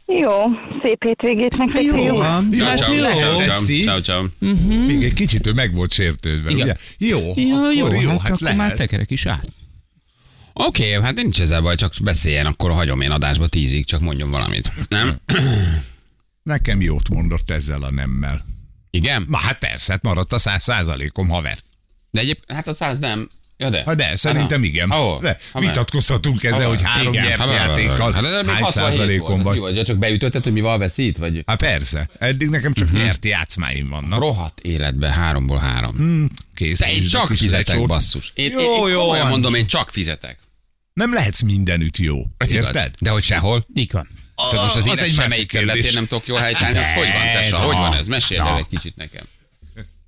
Jó, 0.06 0.42
szép 0.82 1.04
hétvégét 1.04 1.56
nektek, 1.56 1.82
Jó 1.82 2.16
van, 2.16 2.50
Ciao, 2.50 2.66
hát 2.66 2.78
ciao, 2.78 2.94
jó. 2.94 3.02
ciao, 3.40 3.60
ciao, 3.84 4.00
ciao. 4.00 4.24
Még 4.86 5.04
egy 5.04 5.12
kicsit 5.12 5.46
ő 5.46 5.52
meg 5.52 5.74
volt 5.74 5.92
sértődve, 5.92 6.50
Igen. 6.50 6.62
ugye? 6.62 6.74
Jó, 7.08 7.18
Ja, 7.36 7.56
akkor 7.56 7.74
jó, 7.74 8.00
jó, 8.00 8.08
hát, 8.08 8.20
hát 8.20 8.30
akkor 8.30 8.46
már 8.48 8.56
lehet. 8.56 8.76
tekerek 8.76 9.10
is 9.10 9.26
át. 9.26 9.48
Oké, 10.58 10.94
okay, 10.96 11.04
hát 11.04 11.14
nincs 11.14 11.40
ezzel 11.40 11.60
baj, 11.60 11.74
csak 11.74 11.92
beszéljen, 12.02 12.46
akkor 12.46 12.72
hagyom 12.72 13.00
én 13.00 13.10
adásba 13.10 13.48
tízig, 13.48 13.86
csak 13.86 14.00
mondjon 14.00 14.30
valamit. 14.30 14.70
Nem? 14.88 15.20
Nekem 16.42 16.80
jót 16.80 17.08
mondott 17.08 17.50
ezzel 17.50 17.82
a 17.82 17.90
nemmel. 17.90 18.44
Igen? 18.90 19.24
Ma 19.28 19.38
hát 19.38 19.58
persze, 19.58 19.92
hát 19.92 20.02
maradt 20.02 20.32
a 20.32 20.38
száz 20.38 20.62
százalékom, 20.62 21.28
haver. 21.28 21.58
De 22.10 22.20
egyéb, 22.20 22.38
hát 22.48 22.66
a 22.68 22.74
száz 22.74 22.98
nem. 22.98 23.28
Ja, 23.58 23.70
de. 23.70 23.82
Ha 23.84 23.94
de, 23.94 24.16
szerintem 24.16 24.64
igen. 24.64 24.90
Ó, 24.90 25.18
De 25.18 25.38
vitatkozhatunk 25.52 26.42
ezzel, 26.44 26.52
Haver. 26.52 26.68
hogy 26.68 26.82
három 26.82 27.12
Igen. 27.12 27.26
nyert 27.26 27.40
haver. 27.40 27.54
játékkal 27.54 28.12
Hát 28.12 28.24
ez 28.24 28.30
még 28.46 28.54
hány 28.54 28.62
67 28.62 28.72
százalékon 28.72 29.38
mi 29.38 29.58
vagy. 29.58 29.76
Ja, 29.76 29.84
csak 29.84 29.96
beütötted, 29.96 30.42
hogy 30.42 30.52
mivel 30.52 30.78
veszít? 30.78 31.16
Vagy 31.16 31.42
Hát 31.46 31.58
persze, 31.58 32.08
eddig 32.18 32.48
nekem 32.48 32.72
csak 32.72 32.92
nyert 32.92 33.24
játszmáim 33.24 33.88
vannak. 33.88 34.20
rohadt 34.20 34.60
életbe 34.60 35.10
háromból 35.10 35.58
három. 35.58 36.28
Kész. 36.54 36.78
De 36.78 36.92
én 36.92 37.02
csak 37.02 37.28
fizetek, 37.28 37.68
lecsót. 37.68 37.86
basszus. 37.86 38.32
Én, 38.34 38.50
Jó, 38.50 38.58
én, 38.60 38.66
én 38.66 38.88
jó, 38.92 39.00
komolyan 39.00 39.28
mondom, 39.28 39.54
én 39.54 39.66
csak 39.66 39.90
fizetek. 39.90 40.38
Nem 41.00 41.12
lehetsz 41.14 41.40
mindenütt 41.40 41.96
jó. 41.96 42.26
Ez 42.36 42.52
igaz. 42.52 42.64
Érted? 42.66 42.94
De 42.98 43.10
hogy 43.10 43.22
sehol. 43.22 43.66
Így 43.74 43.92
van. 43.92 44.08
Tehát 44.36 44.64
most 44.64 44.76
az, 44.76 44.76
Az 44.76 44.86
élet 44.86 44.98
egy 44.98 45.12
semmelyik 45.12 45.30
másik 45.30 45.50
területén 45.50 45.90
nem 45.94 46.06
tudok 46.06 46.26
jól 46.26 46.38
helytállni. 46.38 46.78
Ez 46.78 46.92
hogy 46.92 47.12
van, 47.12 47.30
tessa? 47.30 47.58
Na. 47.58 47.64
Hogy 47.64 47.76
van 47.76 47.92
ez? 47.94 48.06
Mesélj 48.06 48.40
el 48.40 48.56
egy 48.56 48.66
kicsit 48.70 48.96
nekem. 48.96 49.24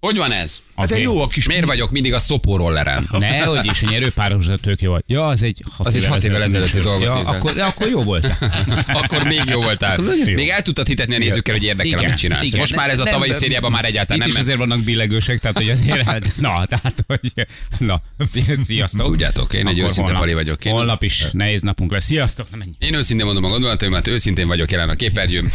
Hogy 0.00 0.16
van 0.16 0.32
ez? 0.32 0.60
Az 0.74 0.92
egy 0.92 1.02
jó 1.02 1.22
a 1.22 1.26
kis 1.26 1.46
Miért 1.46 1.64
vagyok 1.64 1.90
mindig 1.90 2.12
a 2.14 2.18
szopórolleren? 2.18 3.08
Ne, 3.18 3.40
hogy 3.40 3.64
is, 3.64 3.82
a 3.82 3.90
nyerőpárosra 3.90 4.56
tök 4.56 4.80
jó. 4.80 4.96
Ja, 5.06 5.26
az 5.28 5.42
egy 5.42 5.62
hat 5.76 5.86
Az 5.86 5.94
egy 5.94 6.04
hat 6.06 6.24
évvel 6.24 6.42
ezelőtti 6.42 6.78
dolgot 6.80 7.02
Ja, 7.04 7.14
akkor, 7.14 7.52
de 7.54 7.64
akkor 7.64 7.88
jó 7.88 8.02
volt. 8.02 8.26
Akkor 9.02 9.22
még 9.22 9.42
jó 9.46 9.60
voltál. 9.60 9.92
Akkor 9.98 10.14
jó. 10.26 10.34
Még 10.34 10.48
el 10.48 10.62
tudtad 10.62 10.86
hitetni 10.86 11.14
a 11.14 11.18
nézőkkel, 11.18 11.54
hogy 11.54 11.62
érdekel, 11.64 11.86
Igen, 11.86 12.04
amit 12.04 12.16
csinálsz. 12.16 12.44
igen. 12.44 12.58
Most 12.58 12.74
már 12.76 12.90
ez 12.90 12.98
a 12.98 13.04
tavalyi 13.04 13.30
nem, 13.30 13.38
szériában 13.38 13.70
már 13.70 13.84
egyáltalán 13.84 14.20
Itt 14.20 14.26
nem 14.26 14.34
ment. 14.34 14.44
azért 14.44 14.58
vannak 14.58 14.84
billegősek, 14.84 15.38
tehát 15.40 15.56
hogy 15.56 15.68
azért, 15.68 16.06
hát, 16.06 16.32
na, 16.36 16.66
tehát, 16.66 17.04
hogy, 17.06 17.32
na, 17.78 18.02
szi- 18.18 18.56
sziasztok. 18.62 19.06
Tudjátok, 19.06 19.54
én 19.54 19.66
egy 19.66 19.78
őszinte 19.78 20.12
pali 20.12 20.34
vagyok. 20.34 20.64
Én- 20.64 20.72
Holnap 20.72 21.02
is 21.02 21.24
nehéz 21.32 21.60
napunk 21.60 21.90
lesz. 21.92 22.04
Sziasztok. 22.04 22.46
Én 22.78 22.94
őszintén 22.94 23.26
mondom 23.26 23.44
a 23.44 23.48
gondolataimat, 23.48 24.06
őszintén 24.06 24.46
vagyok 24.46 24.70
jelen 24.70 24.88
a 24.88 24.94
képernyőm. 24.94 25.50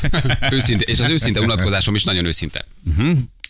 őszinte, 0.51 0.83
és 0.83 0.99
az 0.99 1.09
őszinte 1.09 1.39
unatkozásom 1.39 1.95
is 1.95 2.03
nagyon 2.03 2.25
őszinte. 2.25 2.65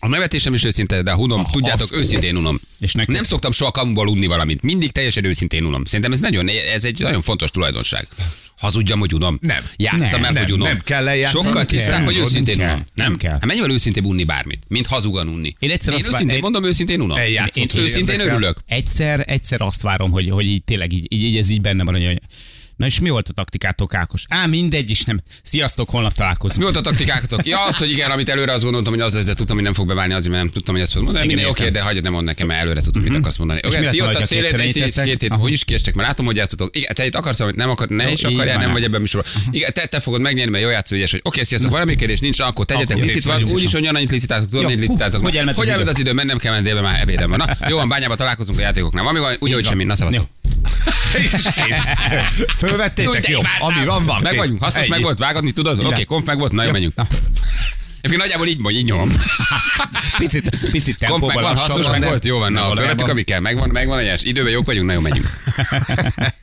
A 0.00 0.08
nevetésem 0.08 0.54
is 0.54 0.64
őszinte, 0.64 1.02
de 1.02 1.10
a 1.10 1.14
hunom, 1.14 1.46
tudjátok, 1.52 1.80
azt- 1.80 1.94
őszintén 1.94 2.36
unom. 2.36 2.60
És 2.80 2.92
neked? 2.92 3.14
Nem 3.14 3.24
szoktam 3.24 3.52
soha 3.52 3.70
kamuból 3.70 4.08
unni 4.08 4.26
valamit. 4.26 4.62
Mindig 4.62 4.90
teljesen 4.92 5.24
őszintén 5.24 5.64
unom. 5.64 5.84
Szerintem 5.84 6.12
ez, 6.12 6.20
nagyon, 6.20 6.48
ez 6.48 6.84
egy 6.84 6.98
nagyon 7.00 7.20
fontos 7.22 7.50
tulajdonság. 7.50 8.06
Hazudjam, 8.58 8.98
hogy 8.98 9.14
unom. 9.14 9.38
Nem. 9.40 9.64
Játszam 9.76 10.00
Nem, 10.20 10.24
el, 10.24 10.32
nem, 10.32 10.42
hogy 10.42 10.52
unom. 10.52 10.66
nem 10.66 10.78
kell 10.84 11.04
lejátszani. 11.04 11.44
Sokkal 11.44 11.64
Nem 11.70 11.78
kell. 11.86 12.02
hogy 12.04 12.16
őszintén 12.16 12.56
Nem 12.56 12.66
kell. 12.66 12.74
unom. 12.74 12.86
Nem 12.94 13.16
kell. 13.16 13.32
Hát 13.32 13.44
mennyivel 13.44 13.70
őszintén 13.70 14.04
unni 14.04 14.24
bármit, 14.24 14.62
mint 14.68 14.86
hazugan 14.86 15.28
unni. 15.28 15.54
Én 15.58 15.70
egyszer 15.70 15.92
én 15.92 15.98
azt 15.98 16.08
őszintén 16.08 16.34
én- 16.36 16.42
mondom, 16.42 16.64
őszintén 16.64 17.00
unom. 17.00 17.16
Én 17.18 17.66
őszintén 17.76 18.20
örülök. 18.20 18.58
Egyszer, 18.66 19.24
egyszer 19.26 19.60
azt 19.60 19.82
várom, 19.82 20.10
hogy, 20.10 20.30
hogy 20.30 20.46
így 20.46 20.64
tényleg 20.64 20.92
így, 20.92 21.06
így, 21.12 21.22
így 21.22 21.36
ez 21.36 21.48
így 21.48 21.60
benne 21.60 21.84
van, 21.84 21.94
hogy 21.94 22.20
Na 22.76 22.86
és 22.86 23.00
mi 23.00 23.08
volt 23.08 23.28
a 23.28 23.32
taktikátok, 23.32 23.94
Ákos? 23.94 24.24
Á, 24.28 24.46
mindegy 24.46 24.90
is 24.90 25.04
nem. 25.04 25.20
Sziasztok, 25.42 25.90
holnap 25.90 26.10
Mi 26.10 26.16
találkozunk. 26.16 26.62
volt 26.62 26.76
a 26.76 26.80
taktikátok? 26.80 27.46
Ja, 27.46 27.64
az, 27.64 27.76
hogy 27.76 27.90
igen, 27.90 28.10
amit 28.10 28.28
előre 28.28 28.52
azt 28.52 28.62
gondoltam, 28.62 28.92
hogy 28.92 29.02
az 29.02 29.14
lesz, 29.14 29.24
de 29.24 29.34
tudtam, 29.34 29.54
hogy 29.56 29.64
nem 29.64 29.74
fog 29.74 29.86
beválni, 29.86 30.12
azért 30.12 30.30
mert 30.30 30.42
nem 30.44 30.52
tudtam, 30.52 30.74
hogy 30.74 30.82
ezt 30.82 30.92
fogod 30.92 31.06
mondani. 31.06 31.26
Minden 31.26 31.46
oké, 31.50 31.68
de 31.70 31.82
hagyj, 31.82 32.00
nem 32.00 32.12
mond 32.12 32.24
nekem, 32.24 32.46
mert 32.46 32.60
előre 32.60 32.80
tudtam, 32.80 33.02
mit 33.02 33.14
akarsz 33.14 33.36
mondani. 33.36 33.60
És 33.62 33.68
mi 33.68 33.74
Oké, 33.76 33.84
lett 33.84 33.94
ti 33.94 34.00
ott 34.00 34.14
a 34.14 34.26
szélén, 34.26 34.54
egy 34.54 34.72
két 34.72 35.00
hét, 35.20 35.32
hogy 35.32 35.52
is 35.52 35.64
kiestek, 35.64 35.94
mert 35.94 36.08
látom, 36.08 36.26
hogy 36.26 36.36
játszotok. 36.36 36.76
Igen, 36.76 36.94
te 36.94 37.06
itt 37.06 37.14
akarsz, 37.14 37.40
hogy 37.40 37.54
nem 37.54 37.70
akar, 37.70 37.88
ne 37.88 38.10
is 38.10 38.22
akarjál, 38.22 38.58
nem 38.58 38.72
vagy 38.72 38.82
ebben 38.84 39.00
műsorban. 39.00 39.32
Igen, 39.50 39.72
te, 39.72 39.86
te 39.86 40.00
fogod 40.00 40.20
megnyerni, 40.20 40.50
mert 40.50 40.64
jó 40.64 40.70
játszó, 40.70 40.96
ügyes 40.96 41.10
vagy. 41.10 41.20
Oké, 41.24 41.42
sziasztok, 41.42 41.70
valami 41.70 41.94
kérdés 41.94 42.20
nincs, 42.20 42.40
akkor 42.40 42.64
tegyetek 42.64 42.98
licit, 42.98 43.24
van, 43.24 43.42
úgyis 43.44 43.72
ugyanannyit 43.72 44.10
licitáltok, 44.10 44.48
tudom, 44.50 44.64
hogy 44.64 44.78
licitáltok. 44.78 45.22
hogy 45.22 45.36
elment 45.36 45.58
az 45.58 45.86
Hogy 45.86 45.98
idő? 46.00 46.12
mennem 46.12 46.38
kell 46.38 46.52
menni, 46.52 46.64
délben 46.64 46.82
már 46.82 47.00
ebédem 47.00 47.30
van. 47.30 47.38
Na, 47.46 47.68
jó 47.68 47.76
van, 47.76 47.88
bányába 47.88 48.14
találkozunk 48.14 48.58
a 48.58 48.62
játékoknál. 48.62 49.04
Van 49.04 49.36
úgy, 49.38 49.52
hogy 49.52 49.64
semmi, 49.66 49.84
na 49.84 49.96
szavazok. 49.96 50.26
És 51.14 51.48
kész. 51.54 51.92
Fölvettétek? 52.56 53.28
Jó, 53.28 53.40
ami 53.58 53.84
van, 53.84 54.04
van. 54.04 54.22
Meg 54.22 54.36
vagyunk, 54.36 54.62
hasznos 54.62 54.86
meg 54.86 55.02
volt, 55.02 55.18
vágatni 55.18 55.52
tudod? 55.52 55.78
Oké, 55.78 55.86
okay, 55.86 56.04
konf 56.04 56.24
meg 56.24 56.38
volt, 56.38 56.52
na 56.52 56.64
jó, 56.64 56.70
menjünk. 56.70 56.94
Egyébként 58.04 58.22
nagyjából 58.22 58.46
így 58.46 58.58
mondj, 58.60 58.78
így 58.78 58.84
nyomom. 58.84 59.10
Picit, 60.18 60.70
picit 60.70 60.98
tempóban 60.98 61.42
van, 61.42 61.56
hasznos 61.56 61.88
meg 61.88 62.04
volt, 62.04 62.24
jó 62.24 62.38
van, 62.38 62.52
na, 62.52 62.76
fölvettük, 62.76 63.08
ami 63.08 63.22
kell, 63.22 63.40
megvan, 63.40 63.68
megvan 63.68 63.98
a 63.98 64.02
nyers. 64.02 64.22
Időben 64.22 64.52
jók 64.52 64.66
vagyunk, 64.66 64.86
na 64.86 64.92
jó, 64.92 65.00
menjünk. 65.00 65.26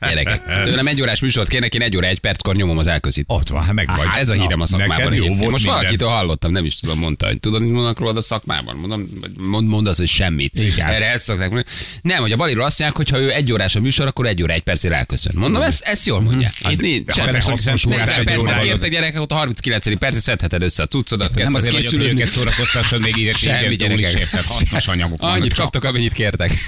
Gyerekek, 0.00 0.42
tőlem 0.64 0.86
egy 0.86 1.00
órás 1.00 1.20
műsort 1.20 1.48
kérnek, 1.48 1.74
én 1.74 1.82
egy 1.82 1.96
óra, 1.96 2.06
egy 2.06 2.18
perckor 2.18 2.56
nyomom 2.56 2.78
az 2.78 2.86
elközit. 2.86 3.24
Ott 3.28 3.48
van, 3.48 3.62
hát 3.62 3.72
meg 3.72 3.86
vagy. 3.96 4.06
Hát 4.06 4.18
ez 4.18 4.28
a 4.28 4.32
hírem 4.32 4.60
a 4.60 4.66
szakmában. 4.66 5.14
Jó 5.14 5.34
volt 5.34 5.50
Most 5.50 5.64
valakitől 5.64 6.08
hallottam, 6.08 6.52
nem 6.52 6.64
is 6.64 6.78
tudom, 6.80 6.98
mondta, 6.98 7.26
hogy 7.26 7.40
tudod, 7.40 7.60
mit 7.60 7.70
mondanak 7.70 7.98
rólad 7.98 8.16
a 8.16 8.20
szakmában? 8.20 8.76
Mondom, 8.76 9.08
mond, 9.38 9.68
mondd 9.68 9.86
azt, 9.86 9.98
hogy 9.98 10.08
semmit. 10.08 10.58
Igen. 10.58 10.86
Erre 10.86 11.12
ezt 11.12 11.24
szokták 11.24 11.50
mondani. 11.50 11.68
Nem, 12.02 12.20
hogy 12.20 12.32
a 12.32 12.36
Baliról 12.36 12.64
azt 12.64 12.78
mondják, 12.78 12.98
hogy 12.98 13.08
ha 13.10 13.24
ő 13.24 13.32
egy 13.32 13.52
órás 13.52 13.76
a 13.76 13.80
műsor, 13.80 14.06
akkor 14.06 14.26
egy 14.26 14.42
óra, 14.42 14.52
egy 14.52 14.62
percére 14.62 14.96
elköszön. 14.96 15.32
Mondom, 15.34 15.62
ezt, 15.62 15.82
ezt 15.82 16.06
jól 16.06 16.20
mondják. 16.20 16.54
Itt 16.68 16.80
nincs. 16.80 17.18
ha 17.18 17.28
te 17.28 17.40
hasznos 17.42 17.86
órát 17.86 18.06
40 18.06 18.26
egy 18.26 18.38
órára- 18.38 18.62
kértek 18.62 18.90
gyerekek, 18.90 19.20
ott 19.20 19.32
a 19.32 19.34
39. 19.34 19.98
percre 19.98 20.20
szedheted 20.20 20.62
össze 20.62 20.82
a 20.82 20.86
cuccodat, 20.86 21.34
Nem 21.52 21.62
azért 21.62 21.74
kezdesz 21.74 21.92
vagyok, 21.92 22.06
készülődni. 22.06 22.20
őket 22.20 22.32
szórakoztassad, 22.32 23.00
még 23.00 23.16
így 23.16 23.36
Semmi 23.36 23.76
gyerekek. 23.76 24.28
hasznos 24.46 24.88
anyagok 24.88 25.22
Annyit 25.22 25.54
kaptak, 25.54 25.84
amennyit 25.84 26.12
kértek. 26.12 26.52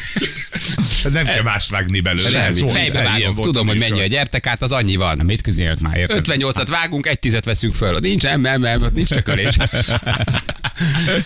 Nem 1.12 1.24
kell 1.24 1.42
mást 1.42 1.70
vágni 1.70 2.00
belőle. 2.00 2.28
Semmi. 2.28 2.60
Volt, 2.60 2.76
Fejbe 2.76 3.02
vágok. 3.02 3.40
Tudom, 3.40 3.66
hogy 3.66 3.78
mennyi 3.78 4.00
a 4.00 4.06
gyertek 4.06 4.46
át, 4.46 4.62
az 4.62 4.72
annyi 4.72 4.96
van. 4.96 5.20
Mit 5.24 5.42
közélt 5.42 5.80
már, 5.80 5.96
érted? 5.96 6.26
58-at 6.28 6.66
vágunk, 6.70 7.06
egy 7.06 7.18
tizet 7.18 7.44
veszünk 7.44 7.74
föl. 7.74 7.98
Nincs, 7.98 8.22
nem, 8.22 8.40
nem, 8.40 8.60
nem, 8.60 8.82
ott 8.82 8.94
nincs 8.94 9.08
tökölés. 9.08 9.56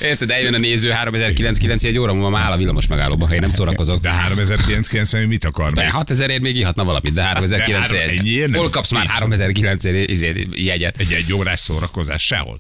Érted, 0.01 0.31
eljön 0.31 0.55
a 0.55 0.59
néző 0.59 0.91
3990 0.91 1.79
egy 1.93 1.99
óra 1.99 2.13
múlva 2.13 2.29
már 2.29 2.43
áll 2.43 2.53
a 2.53 2.57
villamos 2.57 2.87
megállóba, 2.87 3.27
ha 3.27 3.35
én 3.35 3.41
nem 3.41 3.51
szórakozok. 3.51 4.01
De 4.01 4.11
3990 4.11 5.27
mit 5.27 5.45
akar 5.45 5.73
De 5.73 5.83
még? 5.83 5.91
6000 5.91 6.31
ért 6.31 6.41
még 6.41 6.57
ihatna 6.57 6.85
valamit, 6.85 7.13
de 7.13 7.21
De 7.21 7.27
3900 7.27 7.91
három- 7.91 8.19
ennyiért 8.19 8.51
nem? 8.51 8.61
Hol 8.61 8.69
kapsz 8.71 8.91
már 8.93 9.07
3900 9.07 9.95
izé- 10.07 10.47
jegyet? 10.55 10.97
Egy 10.99 11.13
egy 11.13 11.33
órás 11.33 11.61
szórakozás 11.61 12.23
sehol. 12.23 12.57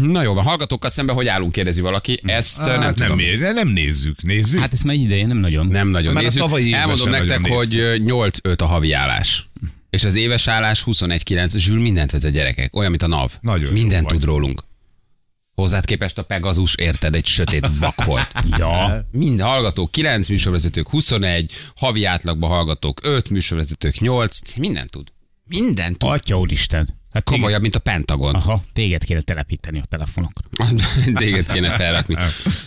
Na 0.00 0.22
jó 0.22 0.34
van, 0.34 0.44
hallgatókkal 0.44 0.90
szemben 0.90 1.14
hogy 1.14 1.28
állunk, 1.28 1.52
kérdezi 1.52 1.80
valaki. 1.80 2.20
Ezt 2.24 2.58
nem 2.58 2.68
Hát 2.68 2.78
nem, 2.80 2.94
tudom. 2.94 3.16
nem, 3.26 3.38
de 3.38 3.52
nem 3.52 3.68
nézzük. 3.68 4.22
Nézzük. 4.22 4.60
Hát 4.60 4.72
ezt 4.72 4.84
már 4.84 4.94
ideje 4.96 5.26
nem 5.26 5.36
nagyon. 5.36 5.66
Nem 5.66 5.88
nagyon 5.88 6.12
Már 6.12 6.23
a 6.24 6.28
nézzük. 6.28 6.42
tavalyi 6.42 6.66
évben 6.66 6.80
Elmondom 6.80 7.10
nektek, 7.10 7.46
hogy 7.46 7.76
ö, 7.76 7.96
8-5 7.98 8.60
a 8.60 8.66
havi 8.66 8.92
állás. 8.92 9.46
És 9.90 10.04
az 10.04 10.14
éves 10.14 10.48
állás 10.48 10.82
21-9. 10.86 11.56
Zsül 11.56 11.80
mindent 11.80 12.10
vezet 12.10 12.32
gyerekek. 12.32 12.76
Olyan, 12.76 12.90
mint 12.90 13.02
a 13.02 13.06
NAV. 13.06 13.30
Nagyon 13.40 13.72
Mindent 13.72 14.02
vagy. 14.02 14.12
tud 14.12 14.24
rólunk. 14.24 14.64
Hozzád 15.54 15.84
képest 15.84 16.18
a 16.18 16.22
Pegazus, 16.22 16.74
érted, 16.74 17.14
egy 17.14 17.26
sötét 17.26 17.68
vak 17.78 18.04
volt. 18.04 18.32
Ja. 18.58 19.06
Mind 19.12 19.40
hallgatók 19.40 19.90
9, 19.90 20.28
műsorvezetők 20.28 20.88
21, 20.88 21.52
havi 21.76 22.04
átlagban 22.04 22.50
hallgatók 22.50 23.00
5, 23.02 23.30
műsorvezetők 23.30 24.00
8, 24.00 24.54
mindent 24.56 24.90
tud. 24.90 25.08
Mindent 25.44 25.98
tud. 25.98 26.10
Atya 26.10 26.38
úristen. 26.38 27.00
Hát 27.14 27.24
téged, 27.24 27.40
Komolyabb, 27.40 27.62
mint 27.62 27.74
a 27.74 27.78
Pentagon. 27.78 28.34
aha, 28.34 28.62
téged 28.72 29.04
kéne 29.04 29.20
telepíteni 29.20 29.78
a 29.78 29.84
telefonokra. 29.88 30.44
Téged 31.14 31.52
kéne 31.52 31.70
felrakni. 31.76 32.16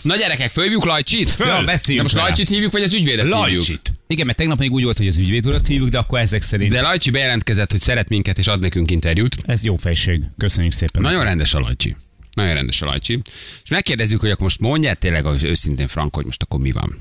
Na 0.02 0.16
gyerekek, 0.16 0.50
fölhívjuk 0.50 0.86
Lajcsit? 0.86 1.30
Föl. 1.30 1.48
Ja, 1.48 1.60
De 1.60 1.66
beszéljünk 1.66 2.12
most. 2.12 2.24
Lajcsit 2.24 2.48
hívjuk, 2.48 2.72
vagy 2.72 2.82
az 2.84 2.94
ügyvédet 2.94 3.26
hívjuk? 3.26 3.42
Lajcsit. 3.42 3.94
Igen, 4.08 4.26
mert 4.26 4.38
tegnap 4.38 4.60
még 4.60 4.72
úgy 4.72 4.84
volt, 4.84 4.98
hogy 4.98 5.08
az 5.08 5.18
ügyvéd 5.18 5.46
urat 5.46 5.68
hívjuk, 5.68 5.90
de 5.90 5.98
akkor 5.98 6.20
ezek 6.20 6.42
szerint 6.42 6.72
De 6.72 6.82
Lajcsi 6.82 7.10
bejelentkezett, 7.10 7.72
hogy 7.72 7.80
szeret 7.82 8.10
minket 8.10 8.38
és 8.38 8.48
ad 8.48 8.60
nekünk 8.60 8.92
interjút. 8.92 9.36
ez 9.46 9.64
jó 9.64 9.76
fejség. 9.76 10.22
Köszönjük 10.38 10.74
szépen. 10.74 11.02
Nagyon 11.02 11.24
rendes 11.24 11.54
a 11.54 11.60
Lajcsi. 11.60 11.96
Nagyon 12.34 12.54
rendes 12.54 12.82
a 12.82 12.86
Lajcsi. 12.86 13.20
És 13.64 13.70
megkérdezzük, 13.70 14.20
hogy 14.20 14.30
akkor 14.30 14.44
most 14.44 14.60
mondjál 14.60 14.96
tényleg 14.96 15.24
hogy 15.24 15.44
őszintén 15.44 15.88
Frank, 15.88 16.16
hogy 16.16 16.26
most 16.26 16.42
akkor 16.42 16.60
mi 16.60 16.72
van. 16.72 16.98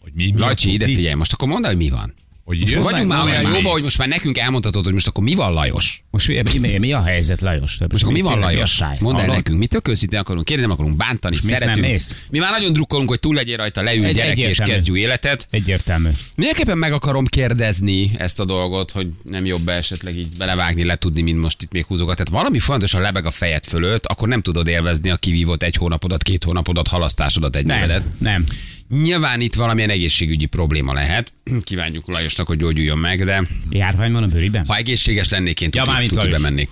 Hogy 0.00 0.12
mi, 0.14 0.30
mi 0.32 0.38
Lajcsi, 0.40 0.72
ide 0.72 0.84
figyelj, 0.84 1.14
most 1.14 1.32
akkor 1.32 1.48
mondd, 1.48 1.64
hogy 1.66 1.76
mi 1.76 1.88
van. 1.90 2.14
Hogy 2.46 2.70
jössz, 2.70 2.82
Vagyunk 2.82 3.08
már 3.08 3.24
olyan 3.24 3.42
jóba, 3.42 3.70
hogy 3.70 3.82
most 3.82 3.98
már 3.98 4.08
nekünk 4.08 4.38
elmondhatod, 4.38 4.84
hogy 4.84 4.92
most 4.92 5.06
akkor 5.06 5.24
mi 5.24 5.34
van 5.34 5.52
Lajos. 5.52 6.02
Most 6.10 6.28
mi, 6.28 6.58
mi, 6.58 6.78
mi 6.78 6.92
a 6.92 7.02
helyzet, 7.02 7.40
Lajos? 7.40 7.78
Most 7.90 8.02
akkor 8.02 8.14
mi 8.14 8.20
van 8.20 8.38
Lajos? 8.38 8.82
Mondd 8.98 9.18
el 9.18 9.26
nekünk, 9.26 9.58
mi 9.58 9.66
tök 9.66 9.88
őszintén 9.88 10.18
akarunk 10.18 10.44
kérni, 10.44 10.62
nem 10.62 10.70
akarunk 10.70 10.96
bántani, 10.96 11.36
szeretünk. 11.36 12.00
Mi 12.30 12.38
már 12.38 12.50
nagyon 12.50 12.72
drukkolunk, 12.72 13.08
hogy 13.08 13.20
túl 13.20 13.34
legyél 13.34 13.56
rajta, 13.56 13.82
leülj 13.82 14.04
Egy- 14.06 14.14
gyerek 14.14 14.38
és 14.38 14.58
kezdj 14.64 14.90
új 14.90 15.00
életet. 15.00 15.46
Egyértelmű. 15.50 16.08
Mindenképpen 16.34 16.78
meg 16.78 16.92
akarom 16.92 17.26
kérdezni 17.26 18.10
ezt 18.18 18.40
a 18.40 18.44
dolgot, 18.44 18.90
hogy 18.90 19.08
nem 19.22 19.44
jobb 19.44 19.68
esetleg 19.68 20.16
így 20.16 20.28
belevágni, 20.38 20.84
letudni, 20.84 21.22
mint 21.22 21.40
most 21.40 21.62
itt 21.62 21.72
még 21.72 21.84
húzogat. 21.84 22.16
Tehát 22.16 22.32
valami 22.32 22.58
fontosan 22.58 23.00
lebeg 23.00 23.26
a 23.26 23.30
fejed 23.30 23.64
fölött, 23.64 24.06
akkor 24.06 24.28
nem 24.28 24.42
tudod 24.42 24.68
élvezni 24.68 25.10
a 25.10 25.16
kivívott 25.16 25.62
egy 25.62 25.76
hónapodat, 25.76 26.22
két 26.22 26.44
hónapodat, 26.44 26.88
halasztásodat, 26.88 27.56
egy 27.56 27.66
Nem, 27.66 28.02
nem. 28.18 28.44
Nyilván 28.88 29.40
itt 29.40 29.54
valamilyen 29.54 29.90
egészségügyi 29.90 30.46
probléma 30.46 30.92
lehet. 30.92 31.32
Kívánjuk 31.64 32.12
Lajosnak, 32.12 32.46
hogy 32.46 32.58
gyógyuljon 32.58 32.98
meg, 32.98 33.24
de 33.24 33.42
Járvány 33.70 34.12
van 34.12 34.22
a 34.22 34.26
bőriben? 34.26 34.66
ha 34.66 34.76
egészséges 34.76 35.28
lennék, 35.28 35.60
én 35.60 35.68
Ja, 35.72 35.80
tuti, 35.82 35.92
mármint 35.92 36.12
tuti 36.12 36.26
Lajos. 36.28 36.68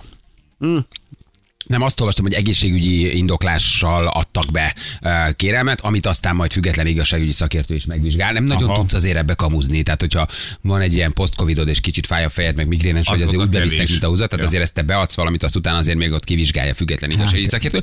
Nem 1.67 1.81
azt 1.81 1.99
olvastam, 1.99 2.25
hogy 2.25 2.33
egészségügyi 2.33 3.17
indoklással 3.17 4.07
adtak 4.07 4.51
be 4.51 4.75
kérelmet, 5.35 5.81
amit 5.81 6.05
aztán 6.05 6.35
majd 6.35 6.51
független 6.51 6.87
igazságügyi 6.87 7.31
szakértő 7.31 7.75
is 7.75 7.85
megvizsgál. 7.85 8.33
Nem 8.33 8.43
nagyon 8.43 8.69
Aha. 8.69 8.79
tudsz 8.79 8.93
azért 8.93 9.17
ebbe 9.17 9.33
kamuzni. 9.33 9.83
Tehát, 9.83 10.01
hogyha 10.01 10.27
van 10.61 10.81
egy 10.81 10.93
ilyen 10.93 11.13
post-covidod 11.13 11.67
és 11.67 11.79
kicsit 11.81 12.05
fáj 12.05 12.23
a 12.23 12.29
fejed, 12.29 12.55
meg 12.55 12.67
migrénes, 12.67 13.07
vagy 13.07 13.21
azért 13.21 13.41
úgy 13.41 13.49
bevisznek, 13.49 13.89
mint 13.89 14.03
a 14.03 14.07
húzat, 14.07 14.29
tehát 14.29 14.43
Ja. 14.43 14.47
azért 14.47 14.63
ezt 14.63 14.73
te 14.73 14.81
beadsz 14.81 15.15
valamit, 15.15 15.43
azt 15.43 15.55
utána 15.55 15.77
azért 15.77 15.97
még 15.97 16.11
ott 16.11 16.23
kivizsgálja 16.23 16.73
független 16.73 17.09
Hát, 17.09 17.19
igazságügyi 17.19 17.49
szakértő. 17.49 17.81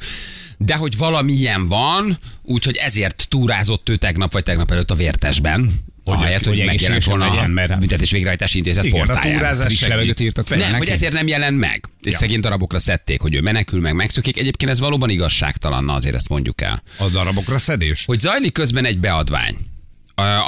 De 0.58 0.74
hogy 0.74 0.96
valamilyen 0.96 1.68
van, 1.68 2.18
úgyhogy 2.42 2.76
ezért 2.76 3.26
túrázott 3.28 3.88
ő 3.88 3.96
tegnap 3.96 4.32
vagy 4.32 4.42
tegnap 4.42 4.70
előtt 4.70 4.90
a 4.90 4.94
vértesben. 4.94 5.70
Hogy- 6.04 6.14
Ahelyett, 6.14 6.44
hogy, 6.44 6.56
hogy 6.56 6.66
megjelent 6.66 7.04
volna 7.04 7.28
legyen, 7.28 7.44
a 7.44 7.48
mert- 7.48 7.78
büntetés 7.78 8.10
végrehajtási 8.10 8.58
intézet 8.58 8.84
Igen, 8.84 9.00
a 9.00 9.04
portáján. 9.04 9.36
túrázás 9.38 9.72
segít. 9.72 9.88
levegőt 9.88 10.20
írtak 10.20 10.46
fel 10.46 10.58
Nem, 10.58 10.66
neki? 10.70 10.78
hogy 10.78 10.88
ezért 10.94 11.12
nem 11.12 11.26
jelent 11.26 11.58
meg. 11.58 11.84
És 12.02 12.12
Ja. 12.12 12.18
szegény 12.18 12.40
darabokra 12.40 12.78
szedték, 12.78 13.20
hogy 13.20 13.34
ő 13.34 13.40
menekül, 13.40 13.80
meg 13.80 13.94
megszökik. 13.94 14.38
Egyébként 14.38 14.70
ez 14.70 14.80
valóban 14.80 15.10
igazságtalan, 15.10 15.84
na 15.84 15.92
azért 15.94 16.14
ezt 16.14 16.28
mondjuk 16.28 16.60
el. 16.60 16.82
A 16.98 17.08
darabokra 17.08 17.58
szedés? 17.58 18.04
Hogy 18.04 18.18
zajlik 18.20 18.52
közben 18.52 18.84
egy 18.84 18.98
beadvány, 18.98 19.56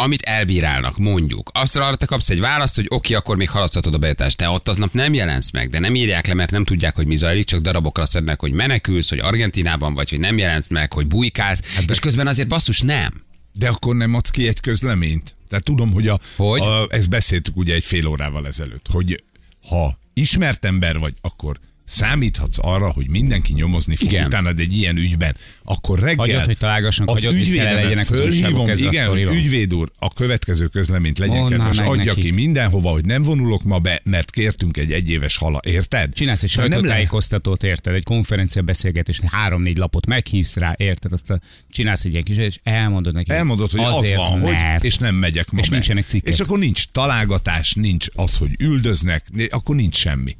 amit 0.03 0.23
elbírálnak, 0.23 0.99
mondjuk. 0.99 1.51
Azt 1.55 1.77
arra 1.77 1.97
te 1.97 2.07
kapsz 2.07 2.31
egy 2.31 2.40
választ, 2.40 2.75
hogy 2.75 2.87
oké, 2.88 3.14
akkor 3.14 3.37
még 3.37 3.49
halaszthatod 3.51 3.95
a 3.95 3.99
bejutást. 3.99 4.37
Te 4.37 4.49
ott 4.49 4.69
aznap 4.69 4.90
nem 4.93 5.14
jelensz 5.14 5.51
meg, 5.51 5.69
de 5.71 5.79
nem 5.79 5.95
írják 5.95 6.27
le, 6.27 6.35
mert 6.35 6.51
nem 6.51 6.64
tudják, 6.64 6.95
hogy 6.95 7.07
mi 7.07 7.17
zajlik, 7.17 7.45
csak 7.45 7.61
darabokra 7.61 8.07
szednek, 8.07 8.40
hogy 8.40 8.53
menekülsz, 8.53 9.09
hogy 9.09 9.19
Argentinában 9.19 9.95
vagy, 9.95 10.11
hogy 10.11 10.19
nem 10.21 10.38
jelensz 10.38 10.69
meg, 10.69 10.93
hogy 10.93 11.07
bujkálsz, 11.07 11.75
hát 11.75 11.90
és 11.90 11.99
közben 11.99 12.27
azért 12.27 12.49
basszus 12.49 12.81
nem. 12.81 13.23
De 13.53 13.69
akkor 13.69 13.95
nem 13.97 14.14
adsz 14.14 14.31
ki 14.31 14.47
egy 14.49 14.61
közleményt? 14.61 15.35
Tehát 15.55 15.69
tudom, 15.69 15.93
hogy, 15.93 16.09
a, 16.09 16.21
Hogy? 16.37 16.61
A, 16.61 16.87
ezt 16.88 17.09
beszéltük 17.09 17.57
ugye 17.57 17.75
egy 17.75 17.85
fél 17.85 18.07
órával 18.07 18.47
ezelőtt, 18.47 18.87
hogy 18.90 19.23
ha 19.69 19.99
ismert 20.12 20.64
ember 20.64 20.99
vagy, 20.99 21.14
akkor 21.21 21.59
számíthatsz 21.85 22.59
arra, 22.61 22.90
hogy 22.92 23.11
mindenki 23.11 23.53
nyomozni 23.53 23.97
fog 23.97 24.09
Igen. 24.09 24.27
utána 24.27 24.51
egy 24.57 24.77
ilyen 24.77 24.97
ügyben, 24.97 25.37
akkor 25.64 25.99
reggel 25.99 26.16
Hagyod, 26.16 26.44
hogy 26.44 26.57
találgassanak, 26.57 27.14
az 27.14 27.25
hagyod, 27.25 27.40
ügyvédemet 27.40 28.11
az 28.11 28.16
fölhívom, 28.16 28.51
újságok 28.51 28.68
ezzel 28.68 28.88
a 28.88 28.90
igen, 28.90 29.09
hogy 29.09 29.23
ügyvéd 29.23 29.75
úr, 29.75 29.90
a 29.99 30.12
következő 30.12 30.66
közleményt 30.66 31.18
legyen 31.18 31.37
Mondd 31.37 31.51
kedves, 31.51 31.79
adja 31.79 32.05
neki. 32.05 32.20
ki 32.20 32.31
mindenhova, 32.31 32.90
hogy 32.90 33.05
nem 33.05 33.23
vonulok 33.23 33.62
ma 33.62 33.79
be, 33.79 34.01
mert 34.05 34.31
kértünk 34.31 34.77
egy 34.77 34.92
egyéves 34.92 35.37
hala, 35.37 35.61
érted? 35.66 36.12
Csinálsz 36.12 36.42
egy 36.42 36.49
Szóval 36.51 36.70
sajtótájékoztatót, 36.70 37.62
érted? 37.62 37.94
Egy 37.94 38.05
konferencia 38.05 38.62
beszélgetés, 38.62 39.20
három-négy 39.27 39.77
lapot 39.77 40.07
meghívsz 40.07 40.57
rá, 40.57 40.75
érted? 40.77 41.12
Azt 41.12 41.31
a, 41.31 41.40
csinálsz 41.70 42.05
egy 42.05 42.11
ilyen 42.11 42.25
kis, 42.25 42.37
és 42.37 42.59
elmondod 42.62 43.14
neki. 43.14 43.31
Elmondod, 43.31 43.70
hogy 43.70 43.81
azért, 43.81 44.20
az 44.20 44.29
van, 44.29 44.38
mert. 44.38 44.81
hogy, 44.81 44.85
és 44.90 44.99
nem 44.99 45.14
megyek 45.14 45.51
ma 45.51 45.61
És 45.61 45.68
be. 45.68 45.75
nincsenek 45.75 46.07
cikkek. 46.07 46.35
És 46.35 46.40
akkor 46.40 46.59
nincs 46.59 46.85
találgatás, 46.92 47.73
nincs 47.73 48.07
az, 48.14 48.37
hogy 48.37 48.51
üldöznek, 48.59 49.27
akkor 49.51 49.77
nincs 49.77 49.97
semmi. 49.97 50.37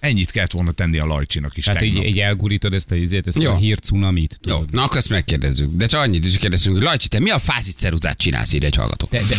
Ennyit 0.00 0.30
kellett 0.30 0.52
volna 0.52 0.72
tenni 0.72 0.98
a 0.98 1.06
Lajcsinak 1.06 1.56
is 1.56 1.64
Tehát 1.64 1.82
így, 1.82 2.04
így 2.04 2.18
elgurítod 2.18 2.74
ezt 2.74 2.90
a, 2.90 2.94
izét, 2.94 3.26
ezt 3.26 3.42
Jó. 3.42 3.50
a 3.50 3.56
hír 3.56 3.78
cunamit. 3.78 4.38
Jó, 4.42 4.54
tudod? 4.54 4.72
na 4.72 4.82
akkor 4.82 4.96
ezt 4.96 5.08
megkérdezzük. 5.08 5.70
De 5.72 5.86
csak 5.86 6.00
annyit 6.00 6.24
is 6.24 6.36
kérdezzünk, 6.36 6.76
hogy 6.76 6.84
Lajcsi, 6.84 7.08
te 7.08 7.20
mi 7.20 7.30
a 7.30 7.38
fázit 7.38 7.76
ceruzát 7.76 8.18
csinálsz, 8.18 8.52
írja 8.52 8.66
egy 8.66 8.76
hallgató? 8.76 9.08
De, 9.10 9.22
de, 9.28 9.36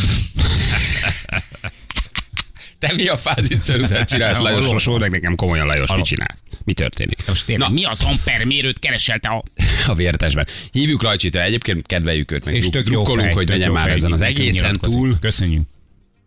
Te 2.81 2.93
mi 2.93 3.07
a 3.07 3.17
fázit 3.17 3.63
ceruzát 3.63 4.09
csinálsz, 4.09 4.37
Lajos? 4.37 4.65
Most 4.65 4.85
mondd 4.85 4.99
meg 4.99 5.11
nekem 5.11 5.35
komolyan, 5.35 5.65
Lajos, 5.65 5.95
mit 5.95 6.05
csinálsz? 6.05 6.43
Mi 6.63 6.73
történik? 6.73 7.27
most 7.27 7.45
tényleg, 7.45 7.67
Na, 7.67 7.73
mi 7.73 7.83
az 7.83 8.01
ampermérőt 8.01 8.79
keresel 8.79 9.19
te 9.19 9.29
a... 9.29 9.43
a 9.87 9.95
vértesben. 9.95 10.47
Hívjuk 10.71 11.01
Lajcsit, 11.01 11.35
egyébként 11.35 11.87
kedveljük 11.87 12.31
őt, 12.31 12.45
meg 12.45 12.55
És 12.55 12.69
tök 12.69 12.85
jó 12.85 12.91
drukkolunk, 12.91 13.33
hogy 13.33 13.49
legyen 13.49 13.67
jó 13.67 13.73
már 13.73 13.83
fej, 13.83 13.93
ezen 13.93 14.11
az 14.11 14.21
egészen 14.21 14.77
túl. 14.77 15.19
Köszönjük. 15.19 15.61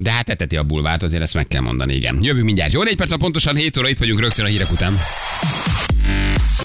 De 0.05 0.11
hát 0.11 0.29
eteti 0.29 0.57
a 0.57 0.63
bulvárt, 0.63 1.03
azért 1.03 1.23
ezt 1.23 1.35
meg 1.35 1.47
kell 1.47 1.61
mondani, 1.61 1.95
igen. 1.95 2.19
Jövünk 2.21 2.45
mindjárt. 2.45 2.73
Jó, 2.73 2.83
négy 2.83 2.97
perc, 2.97 3.17
pontosan 3.17 3.57
7 3.57 3.77
óra 3.77 3.89
itt 3.89 3.99
vagyunk 3.99 4.21
rögtön 4.21 4.45
a 4.45 4.49
hírek 4.49 4.71
után. 4.71 4.95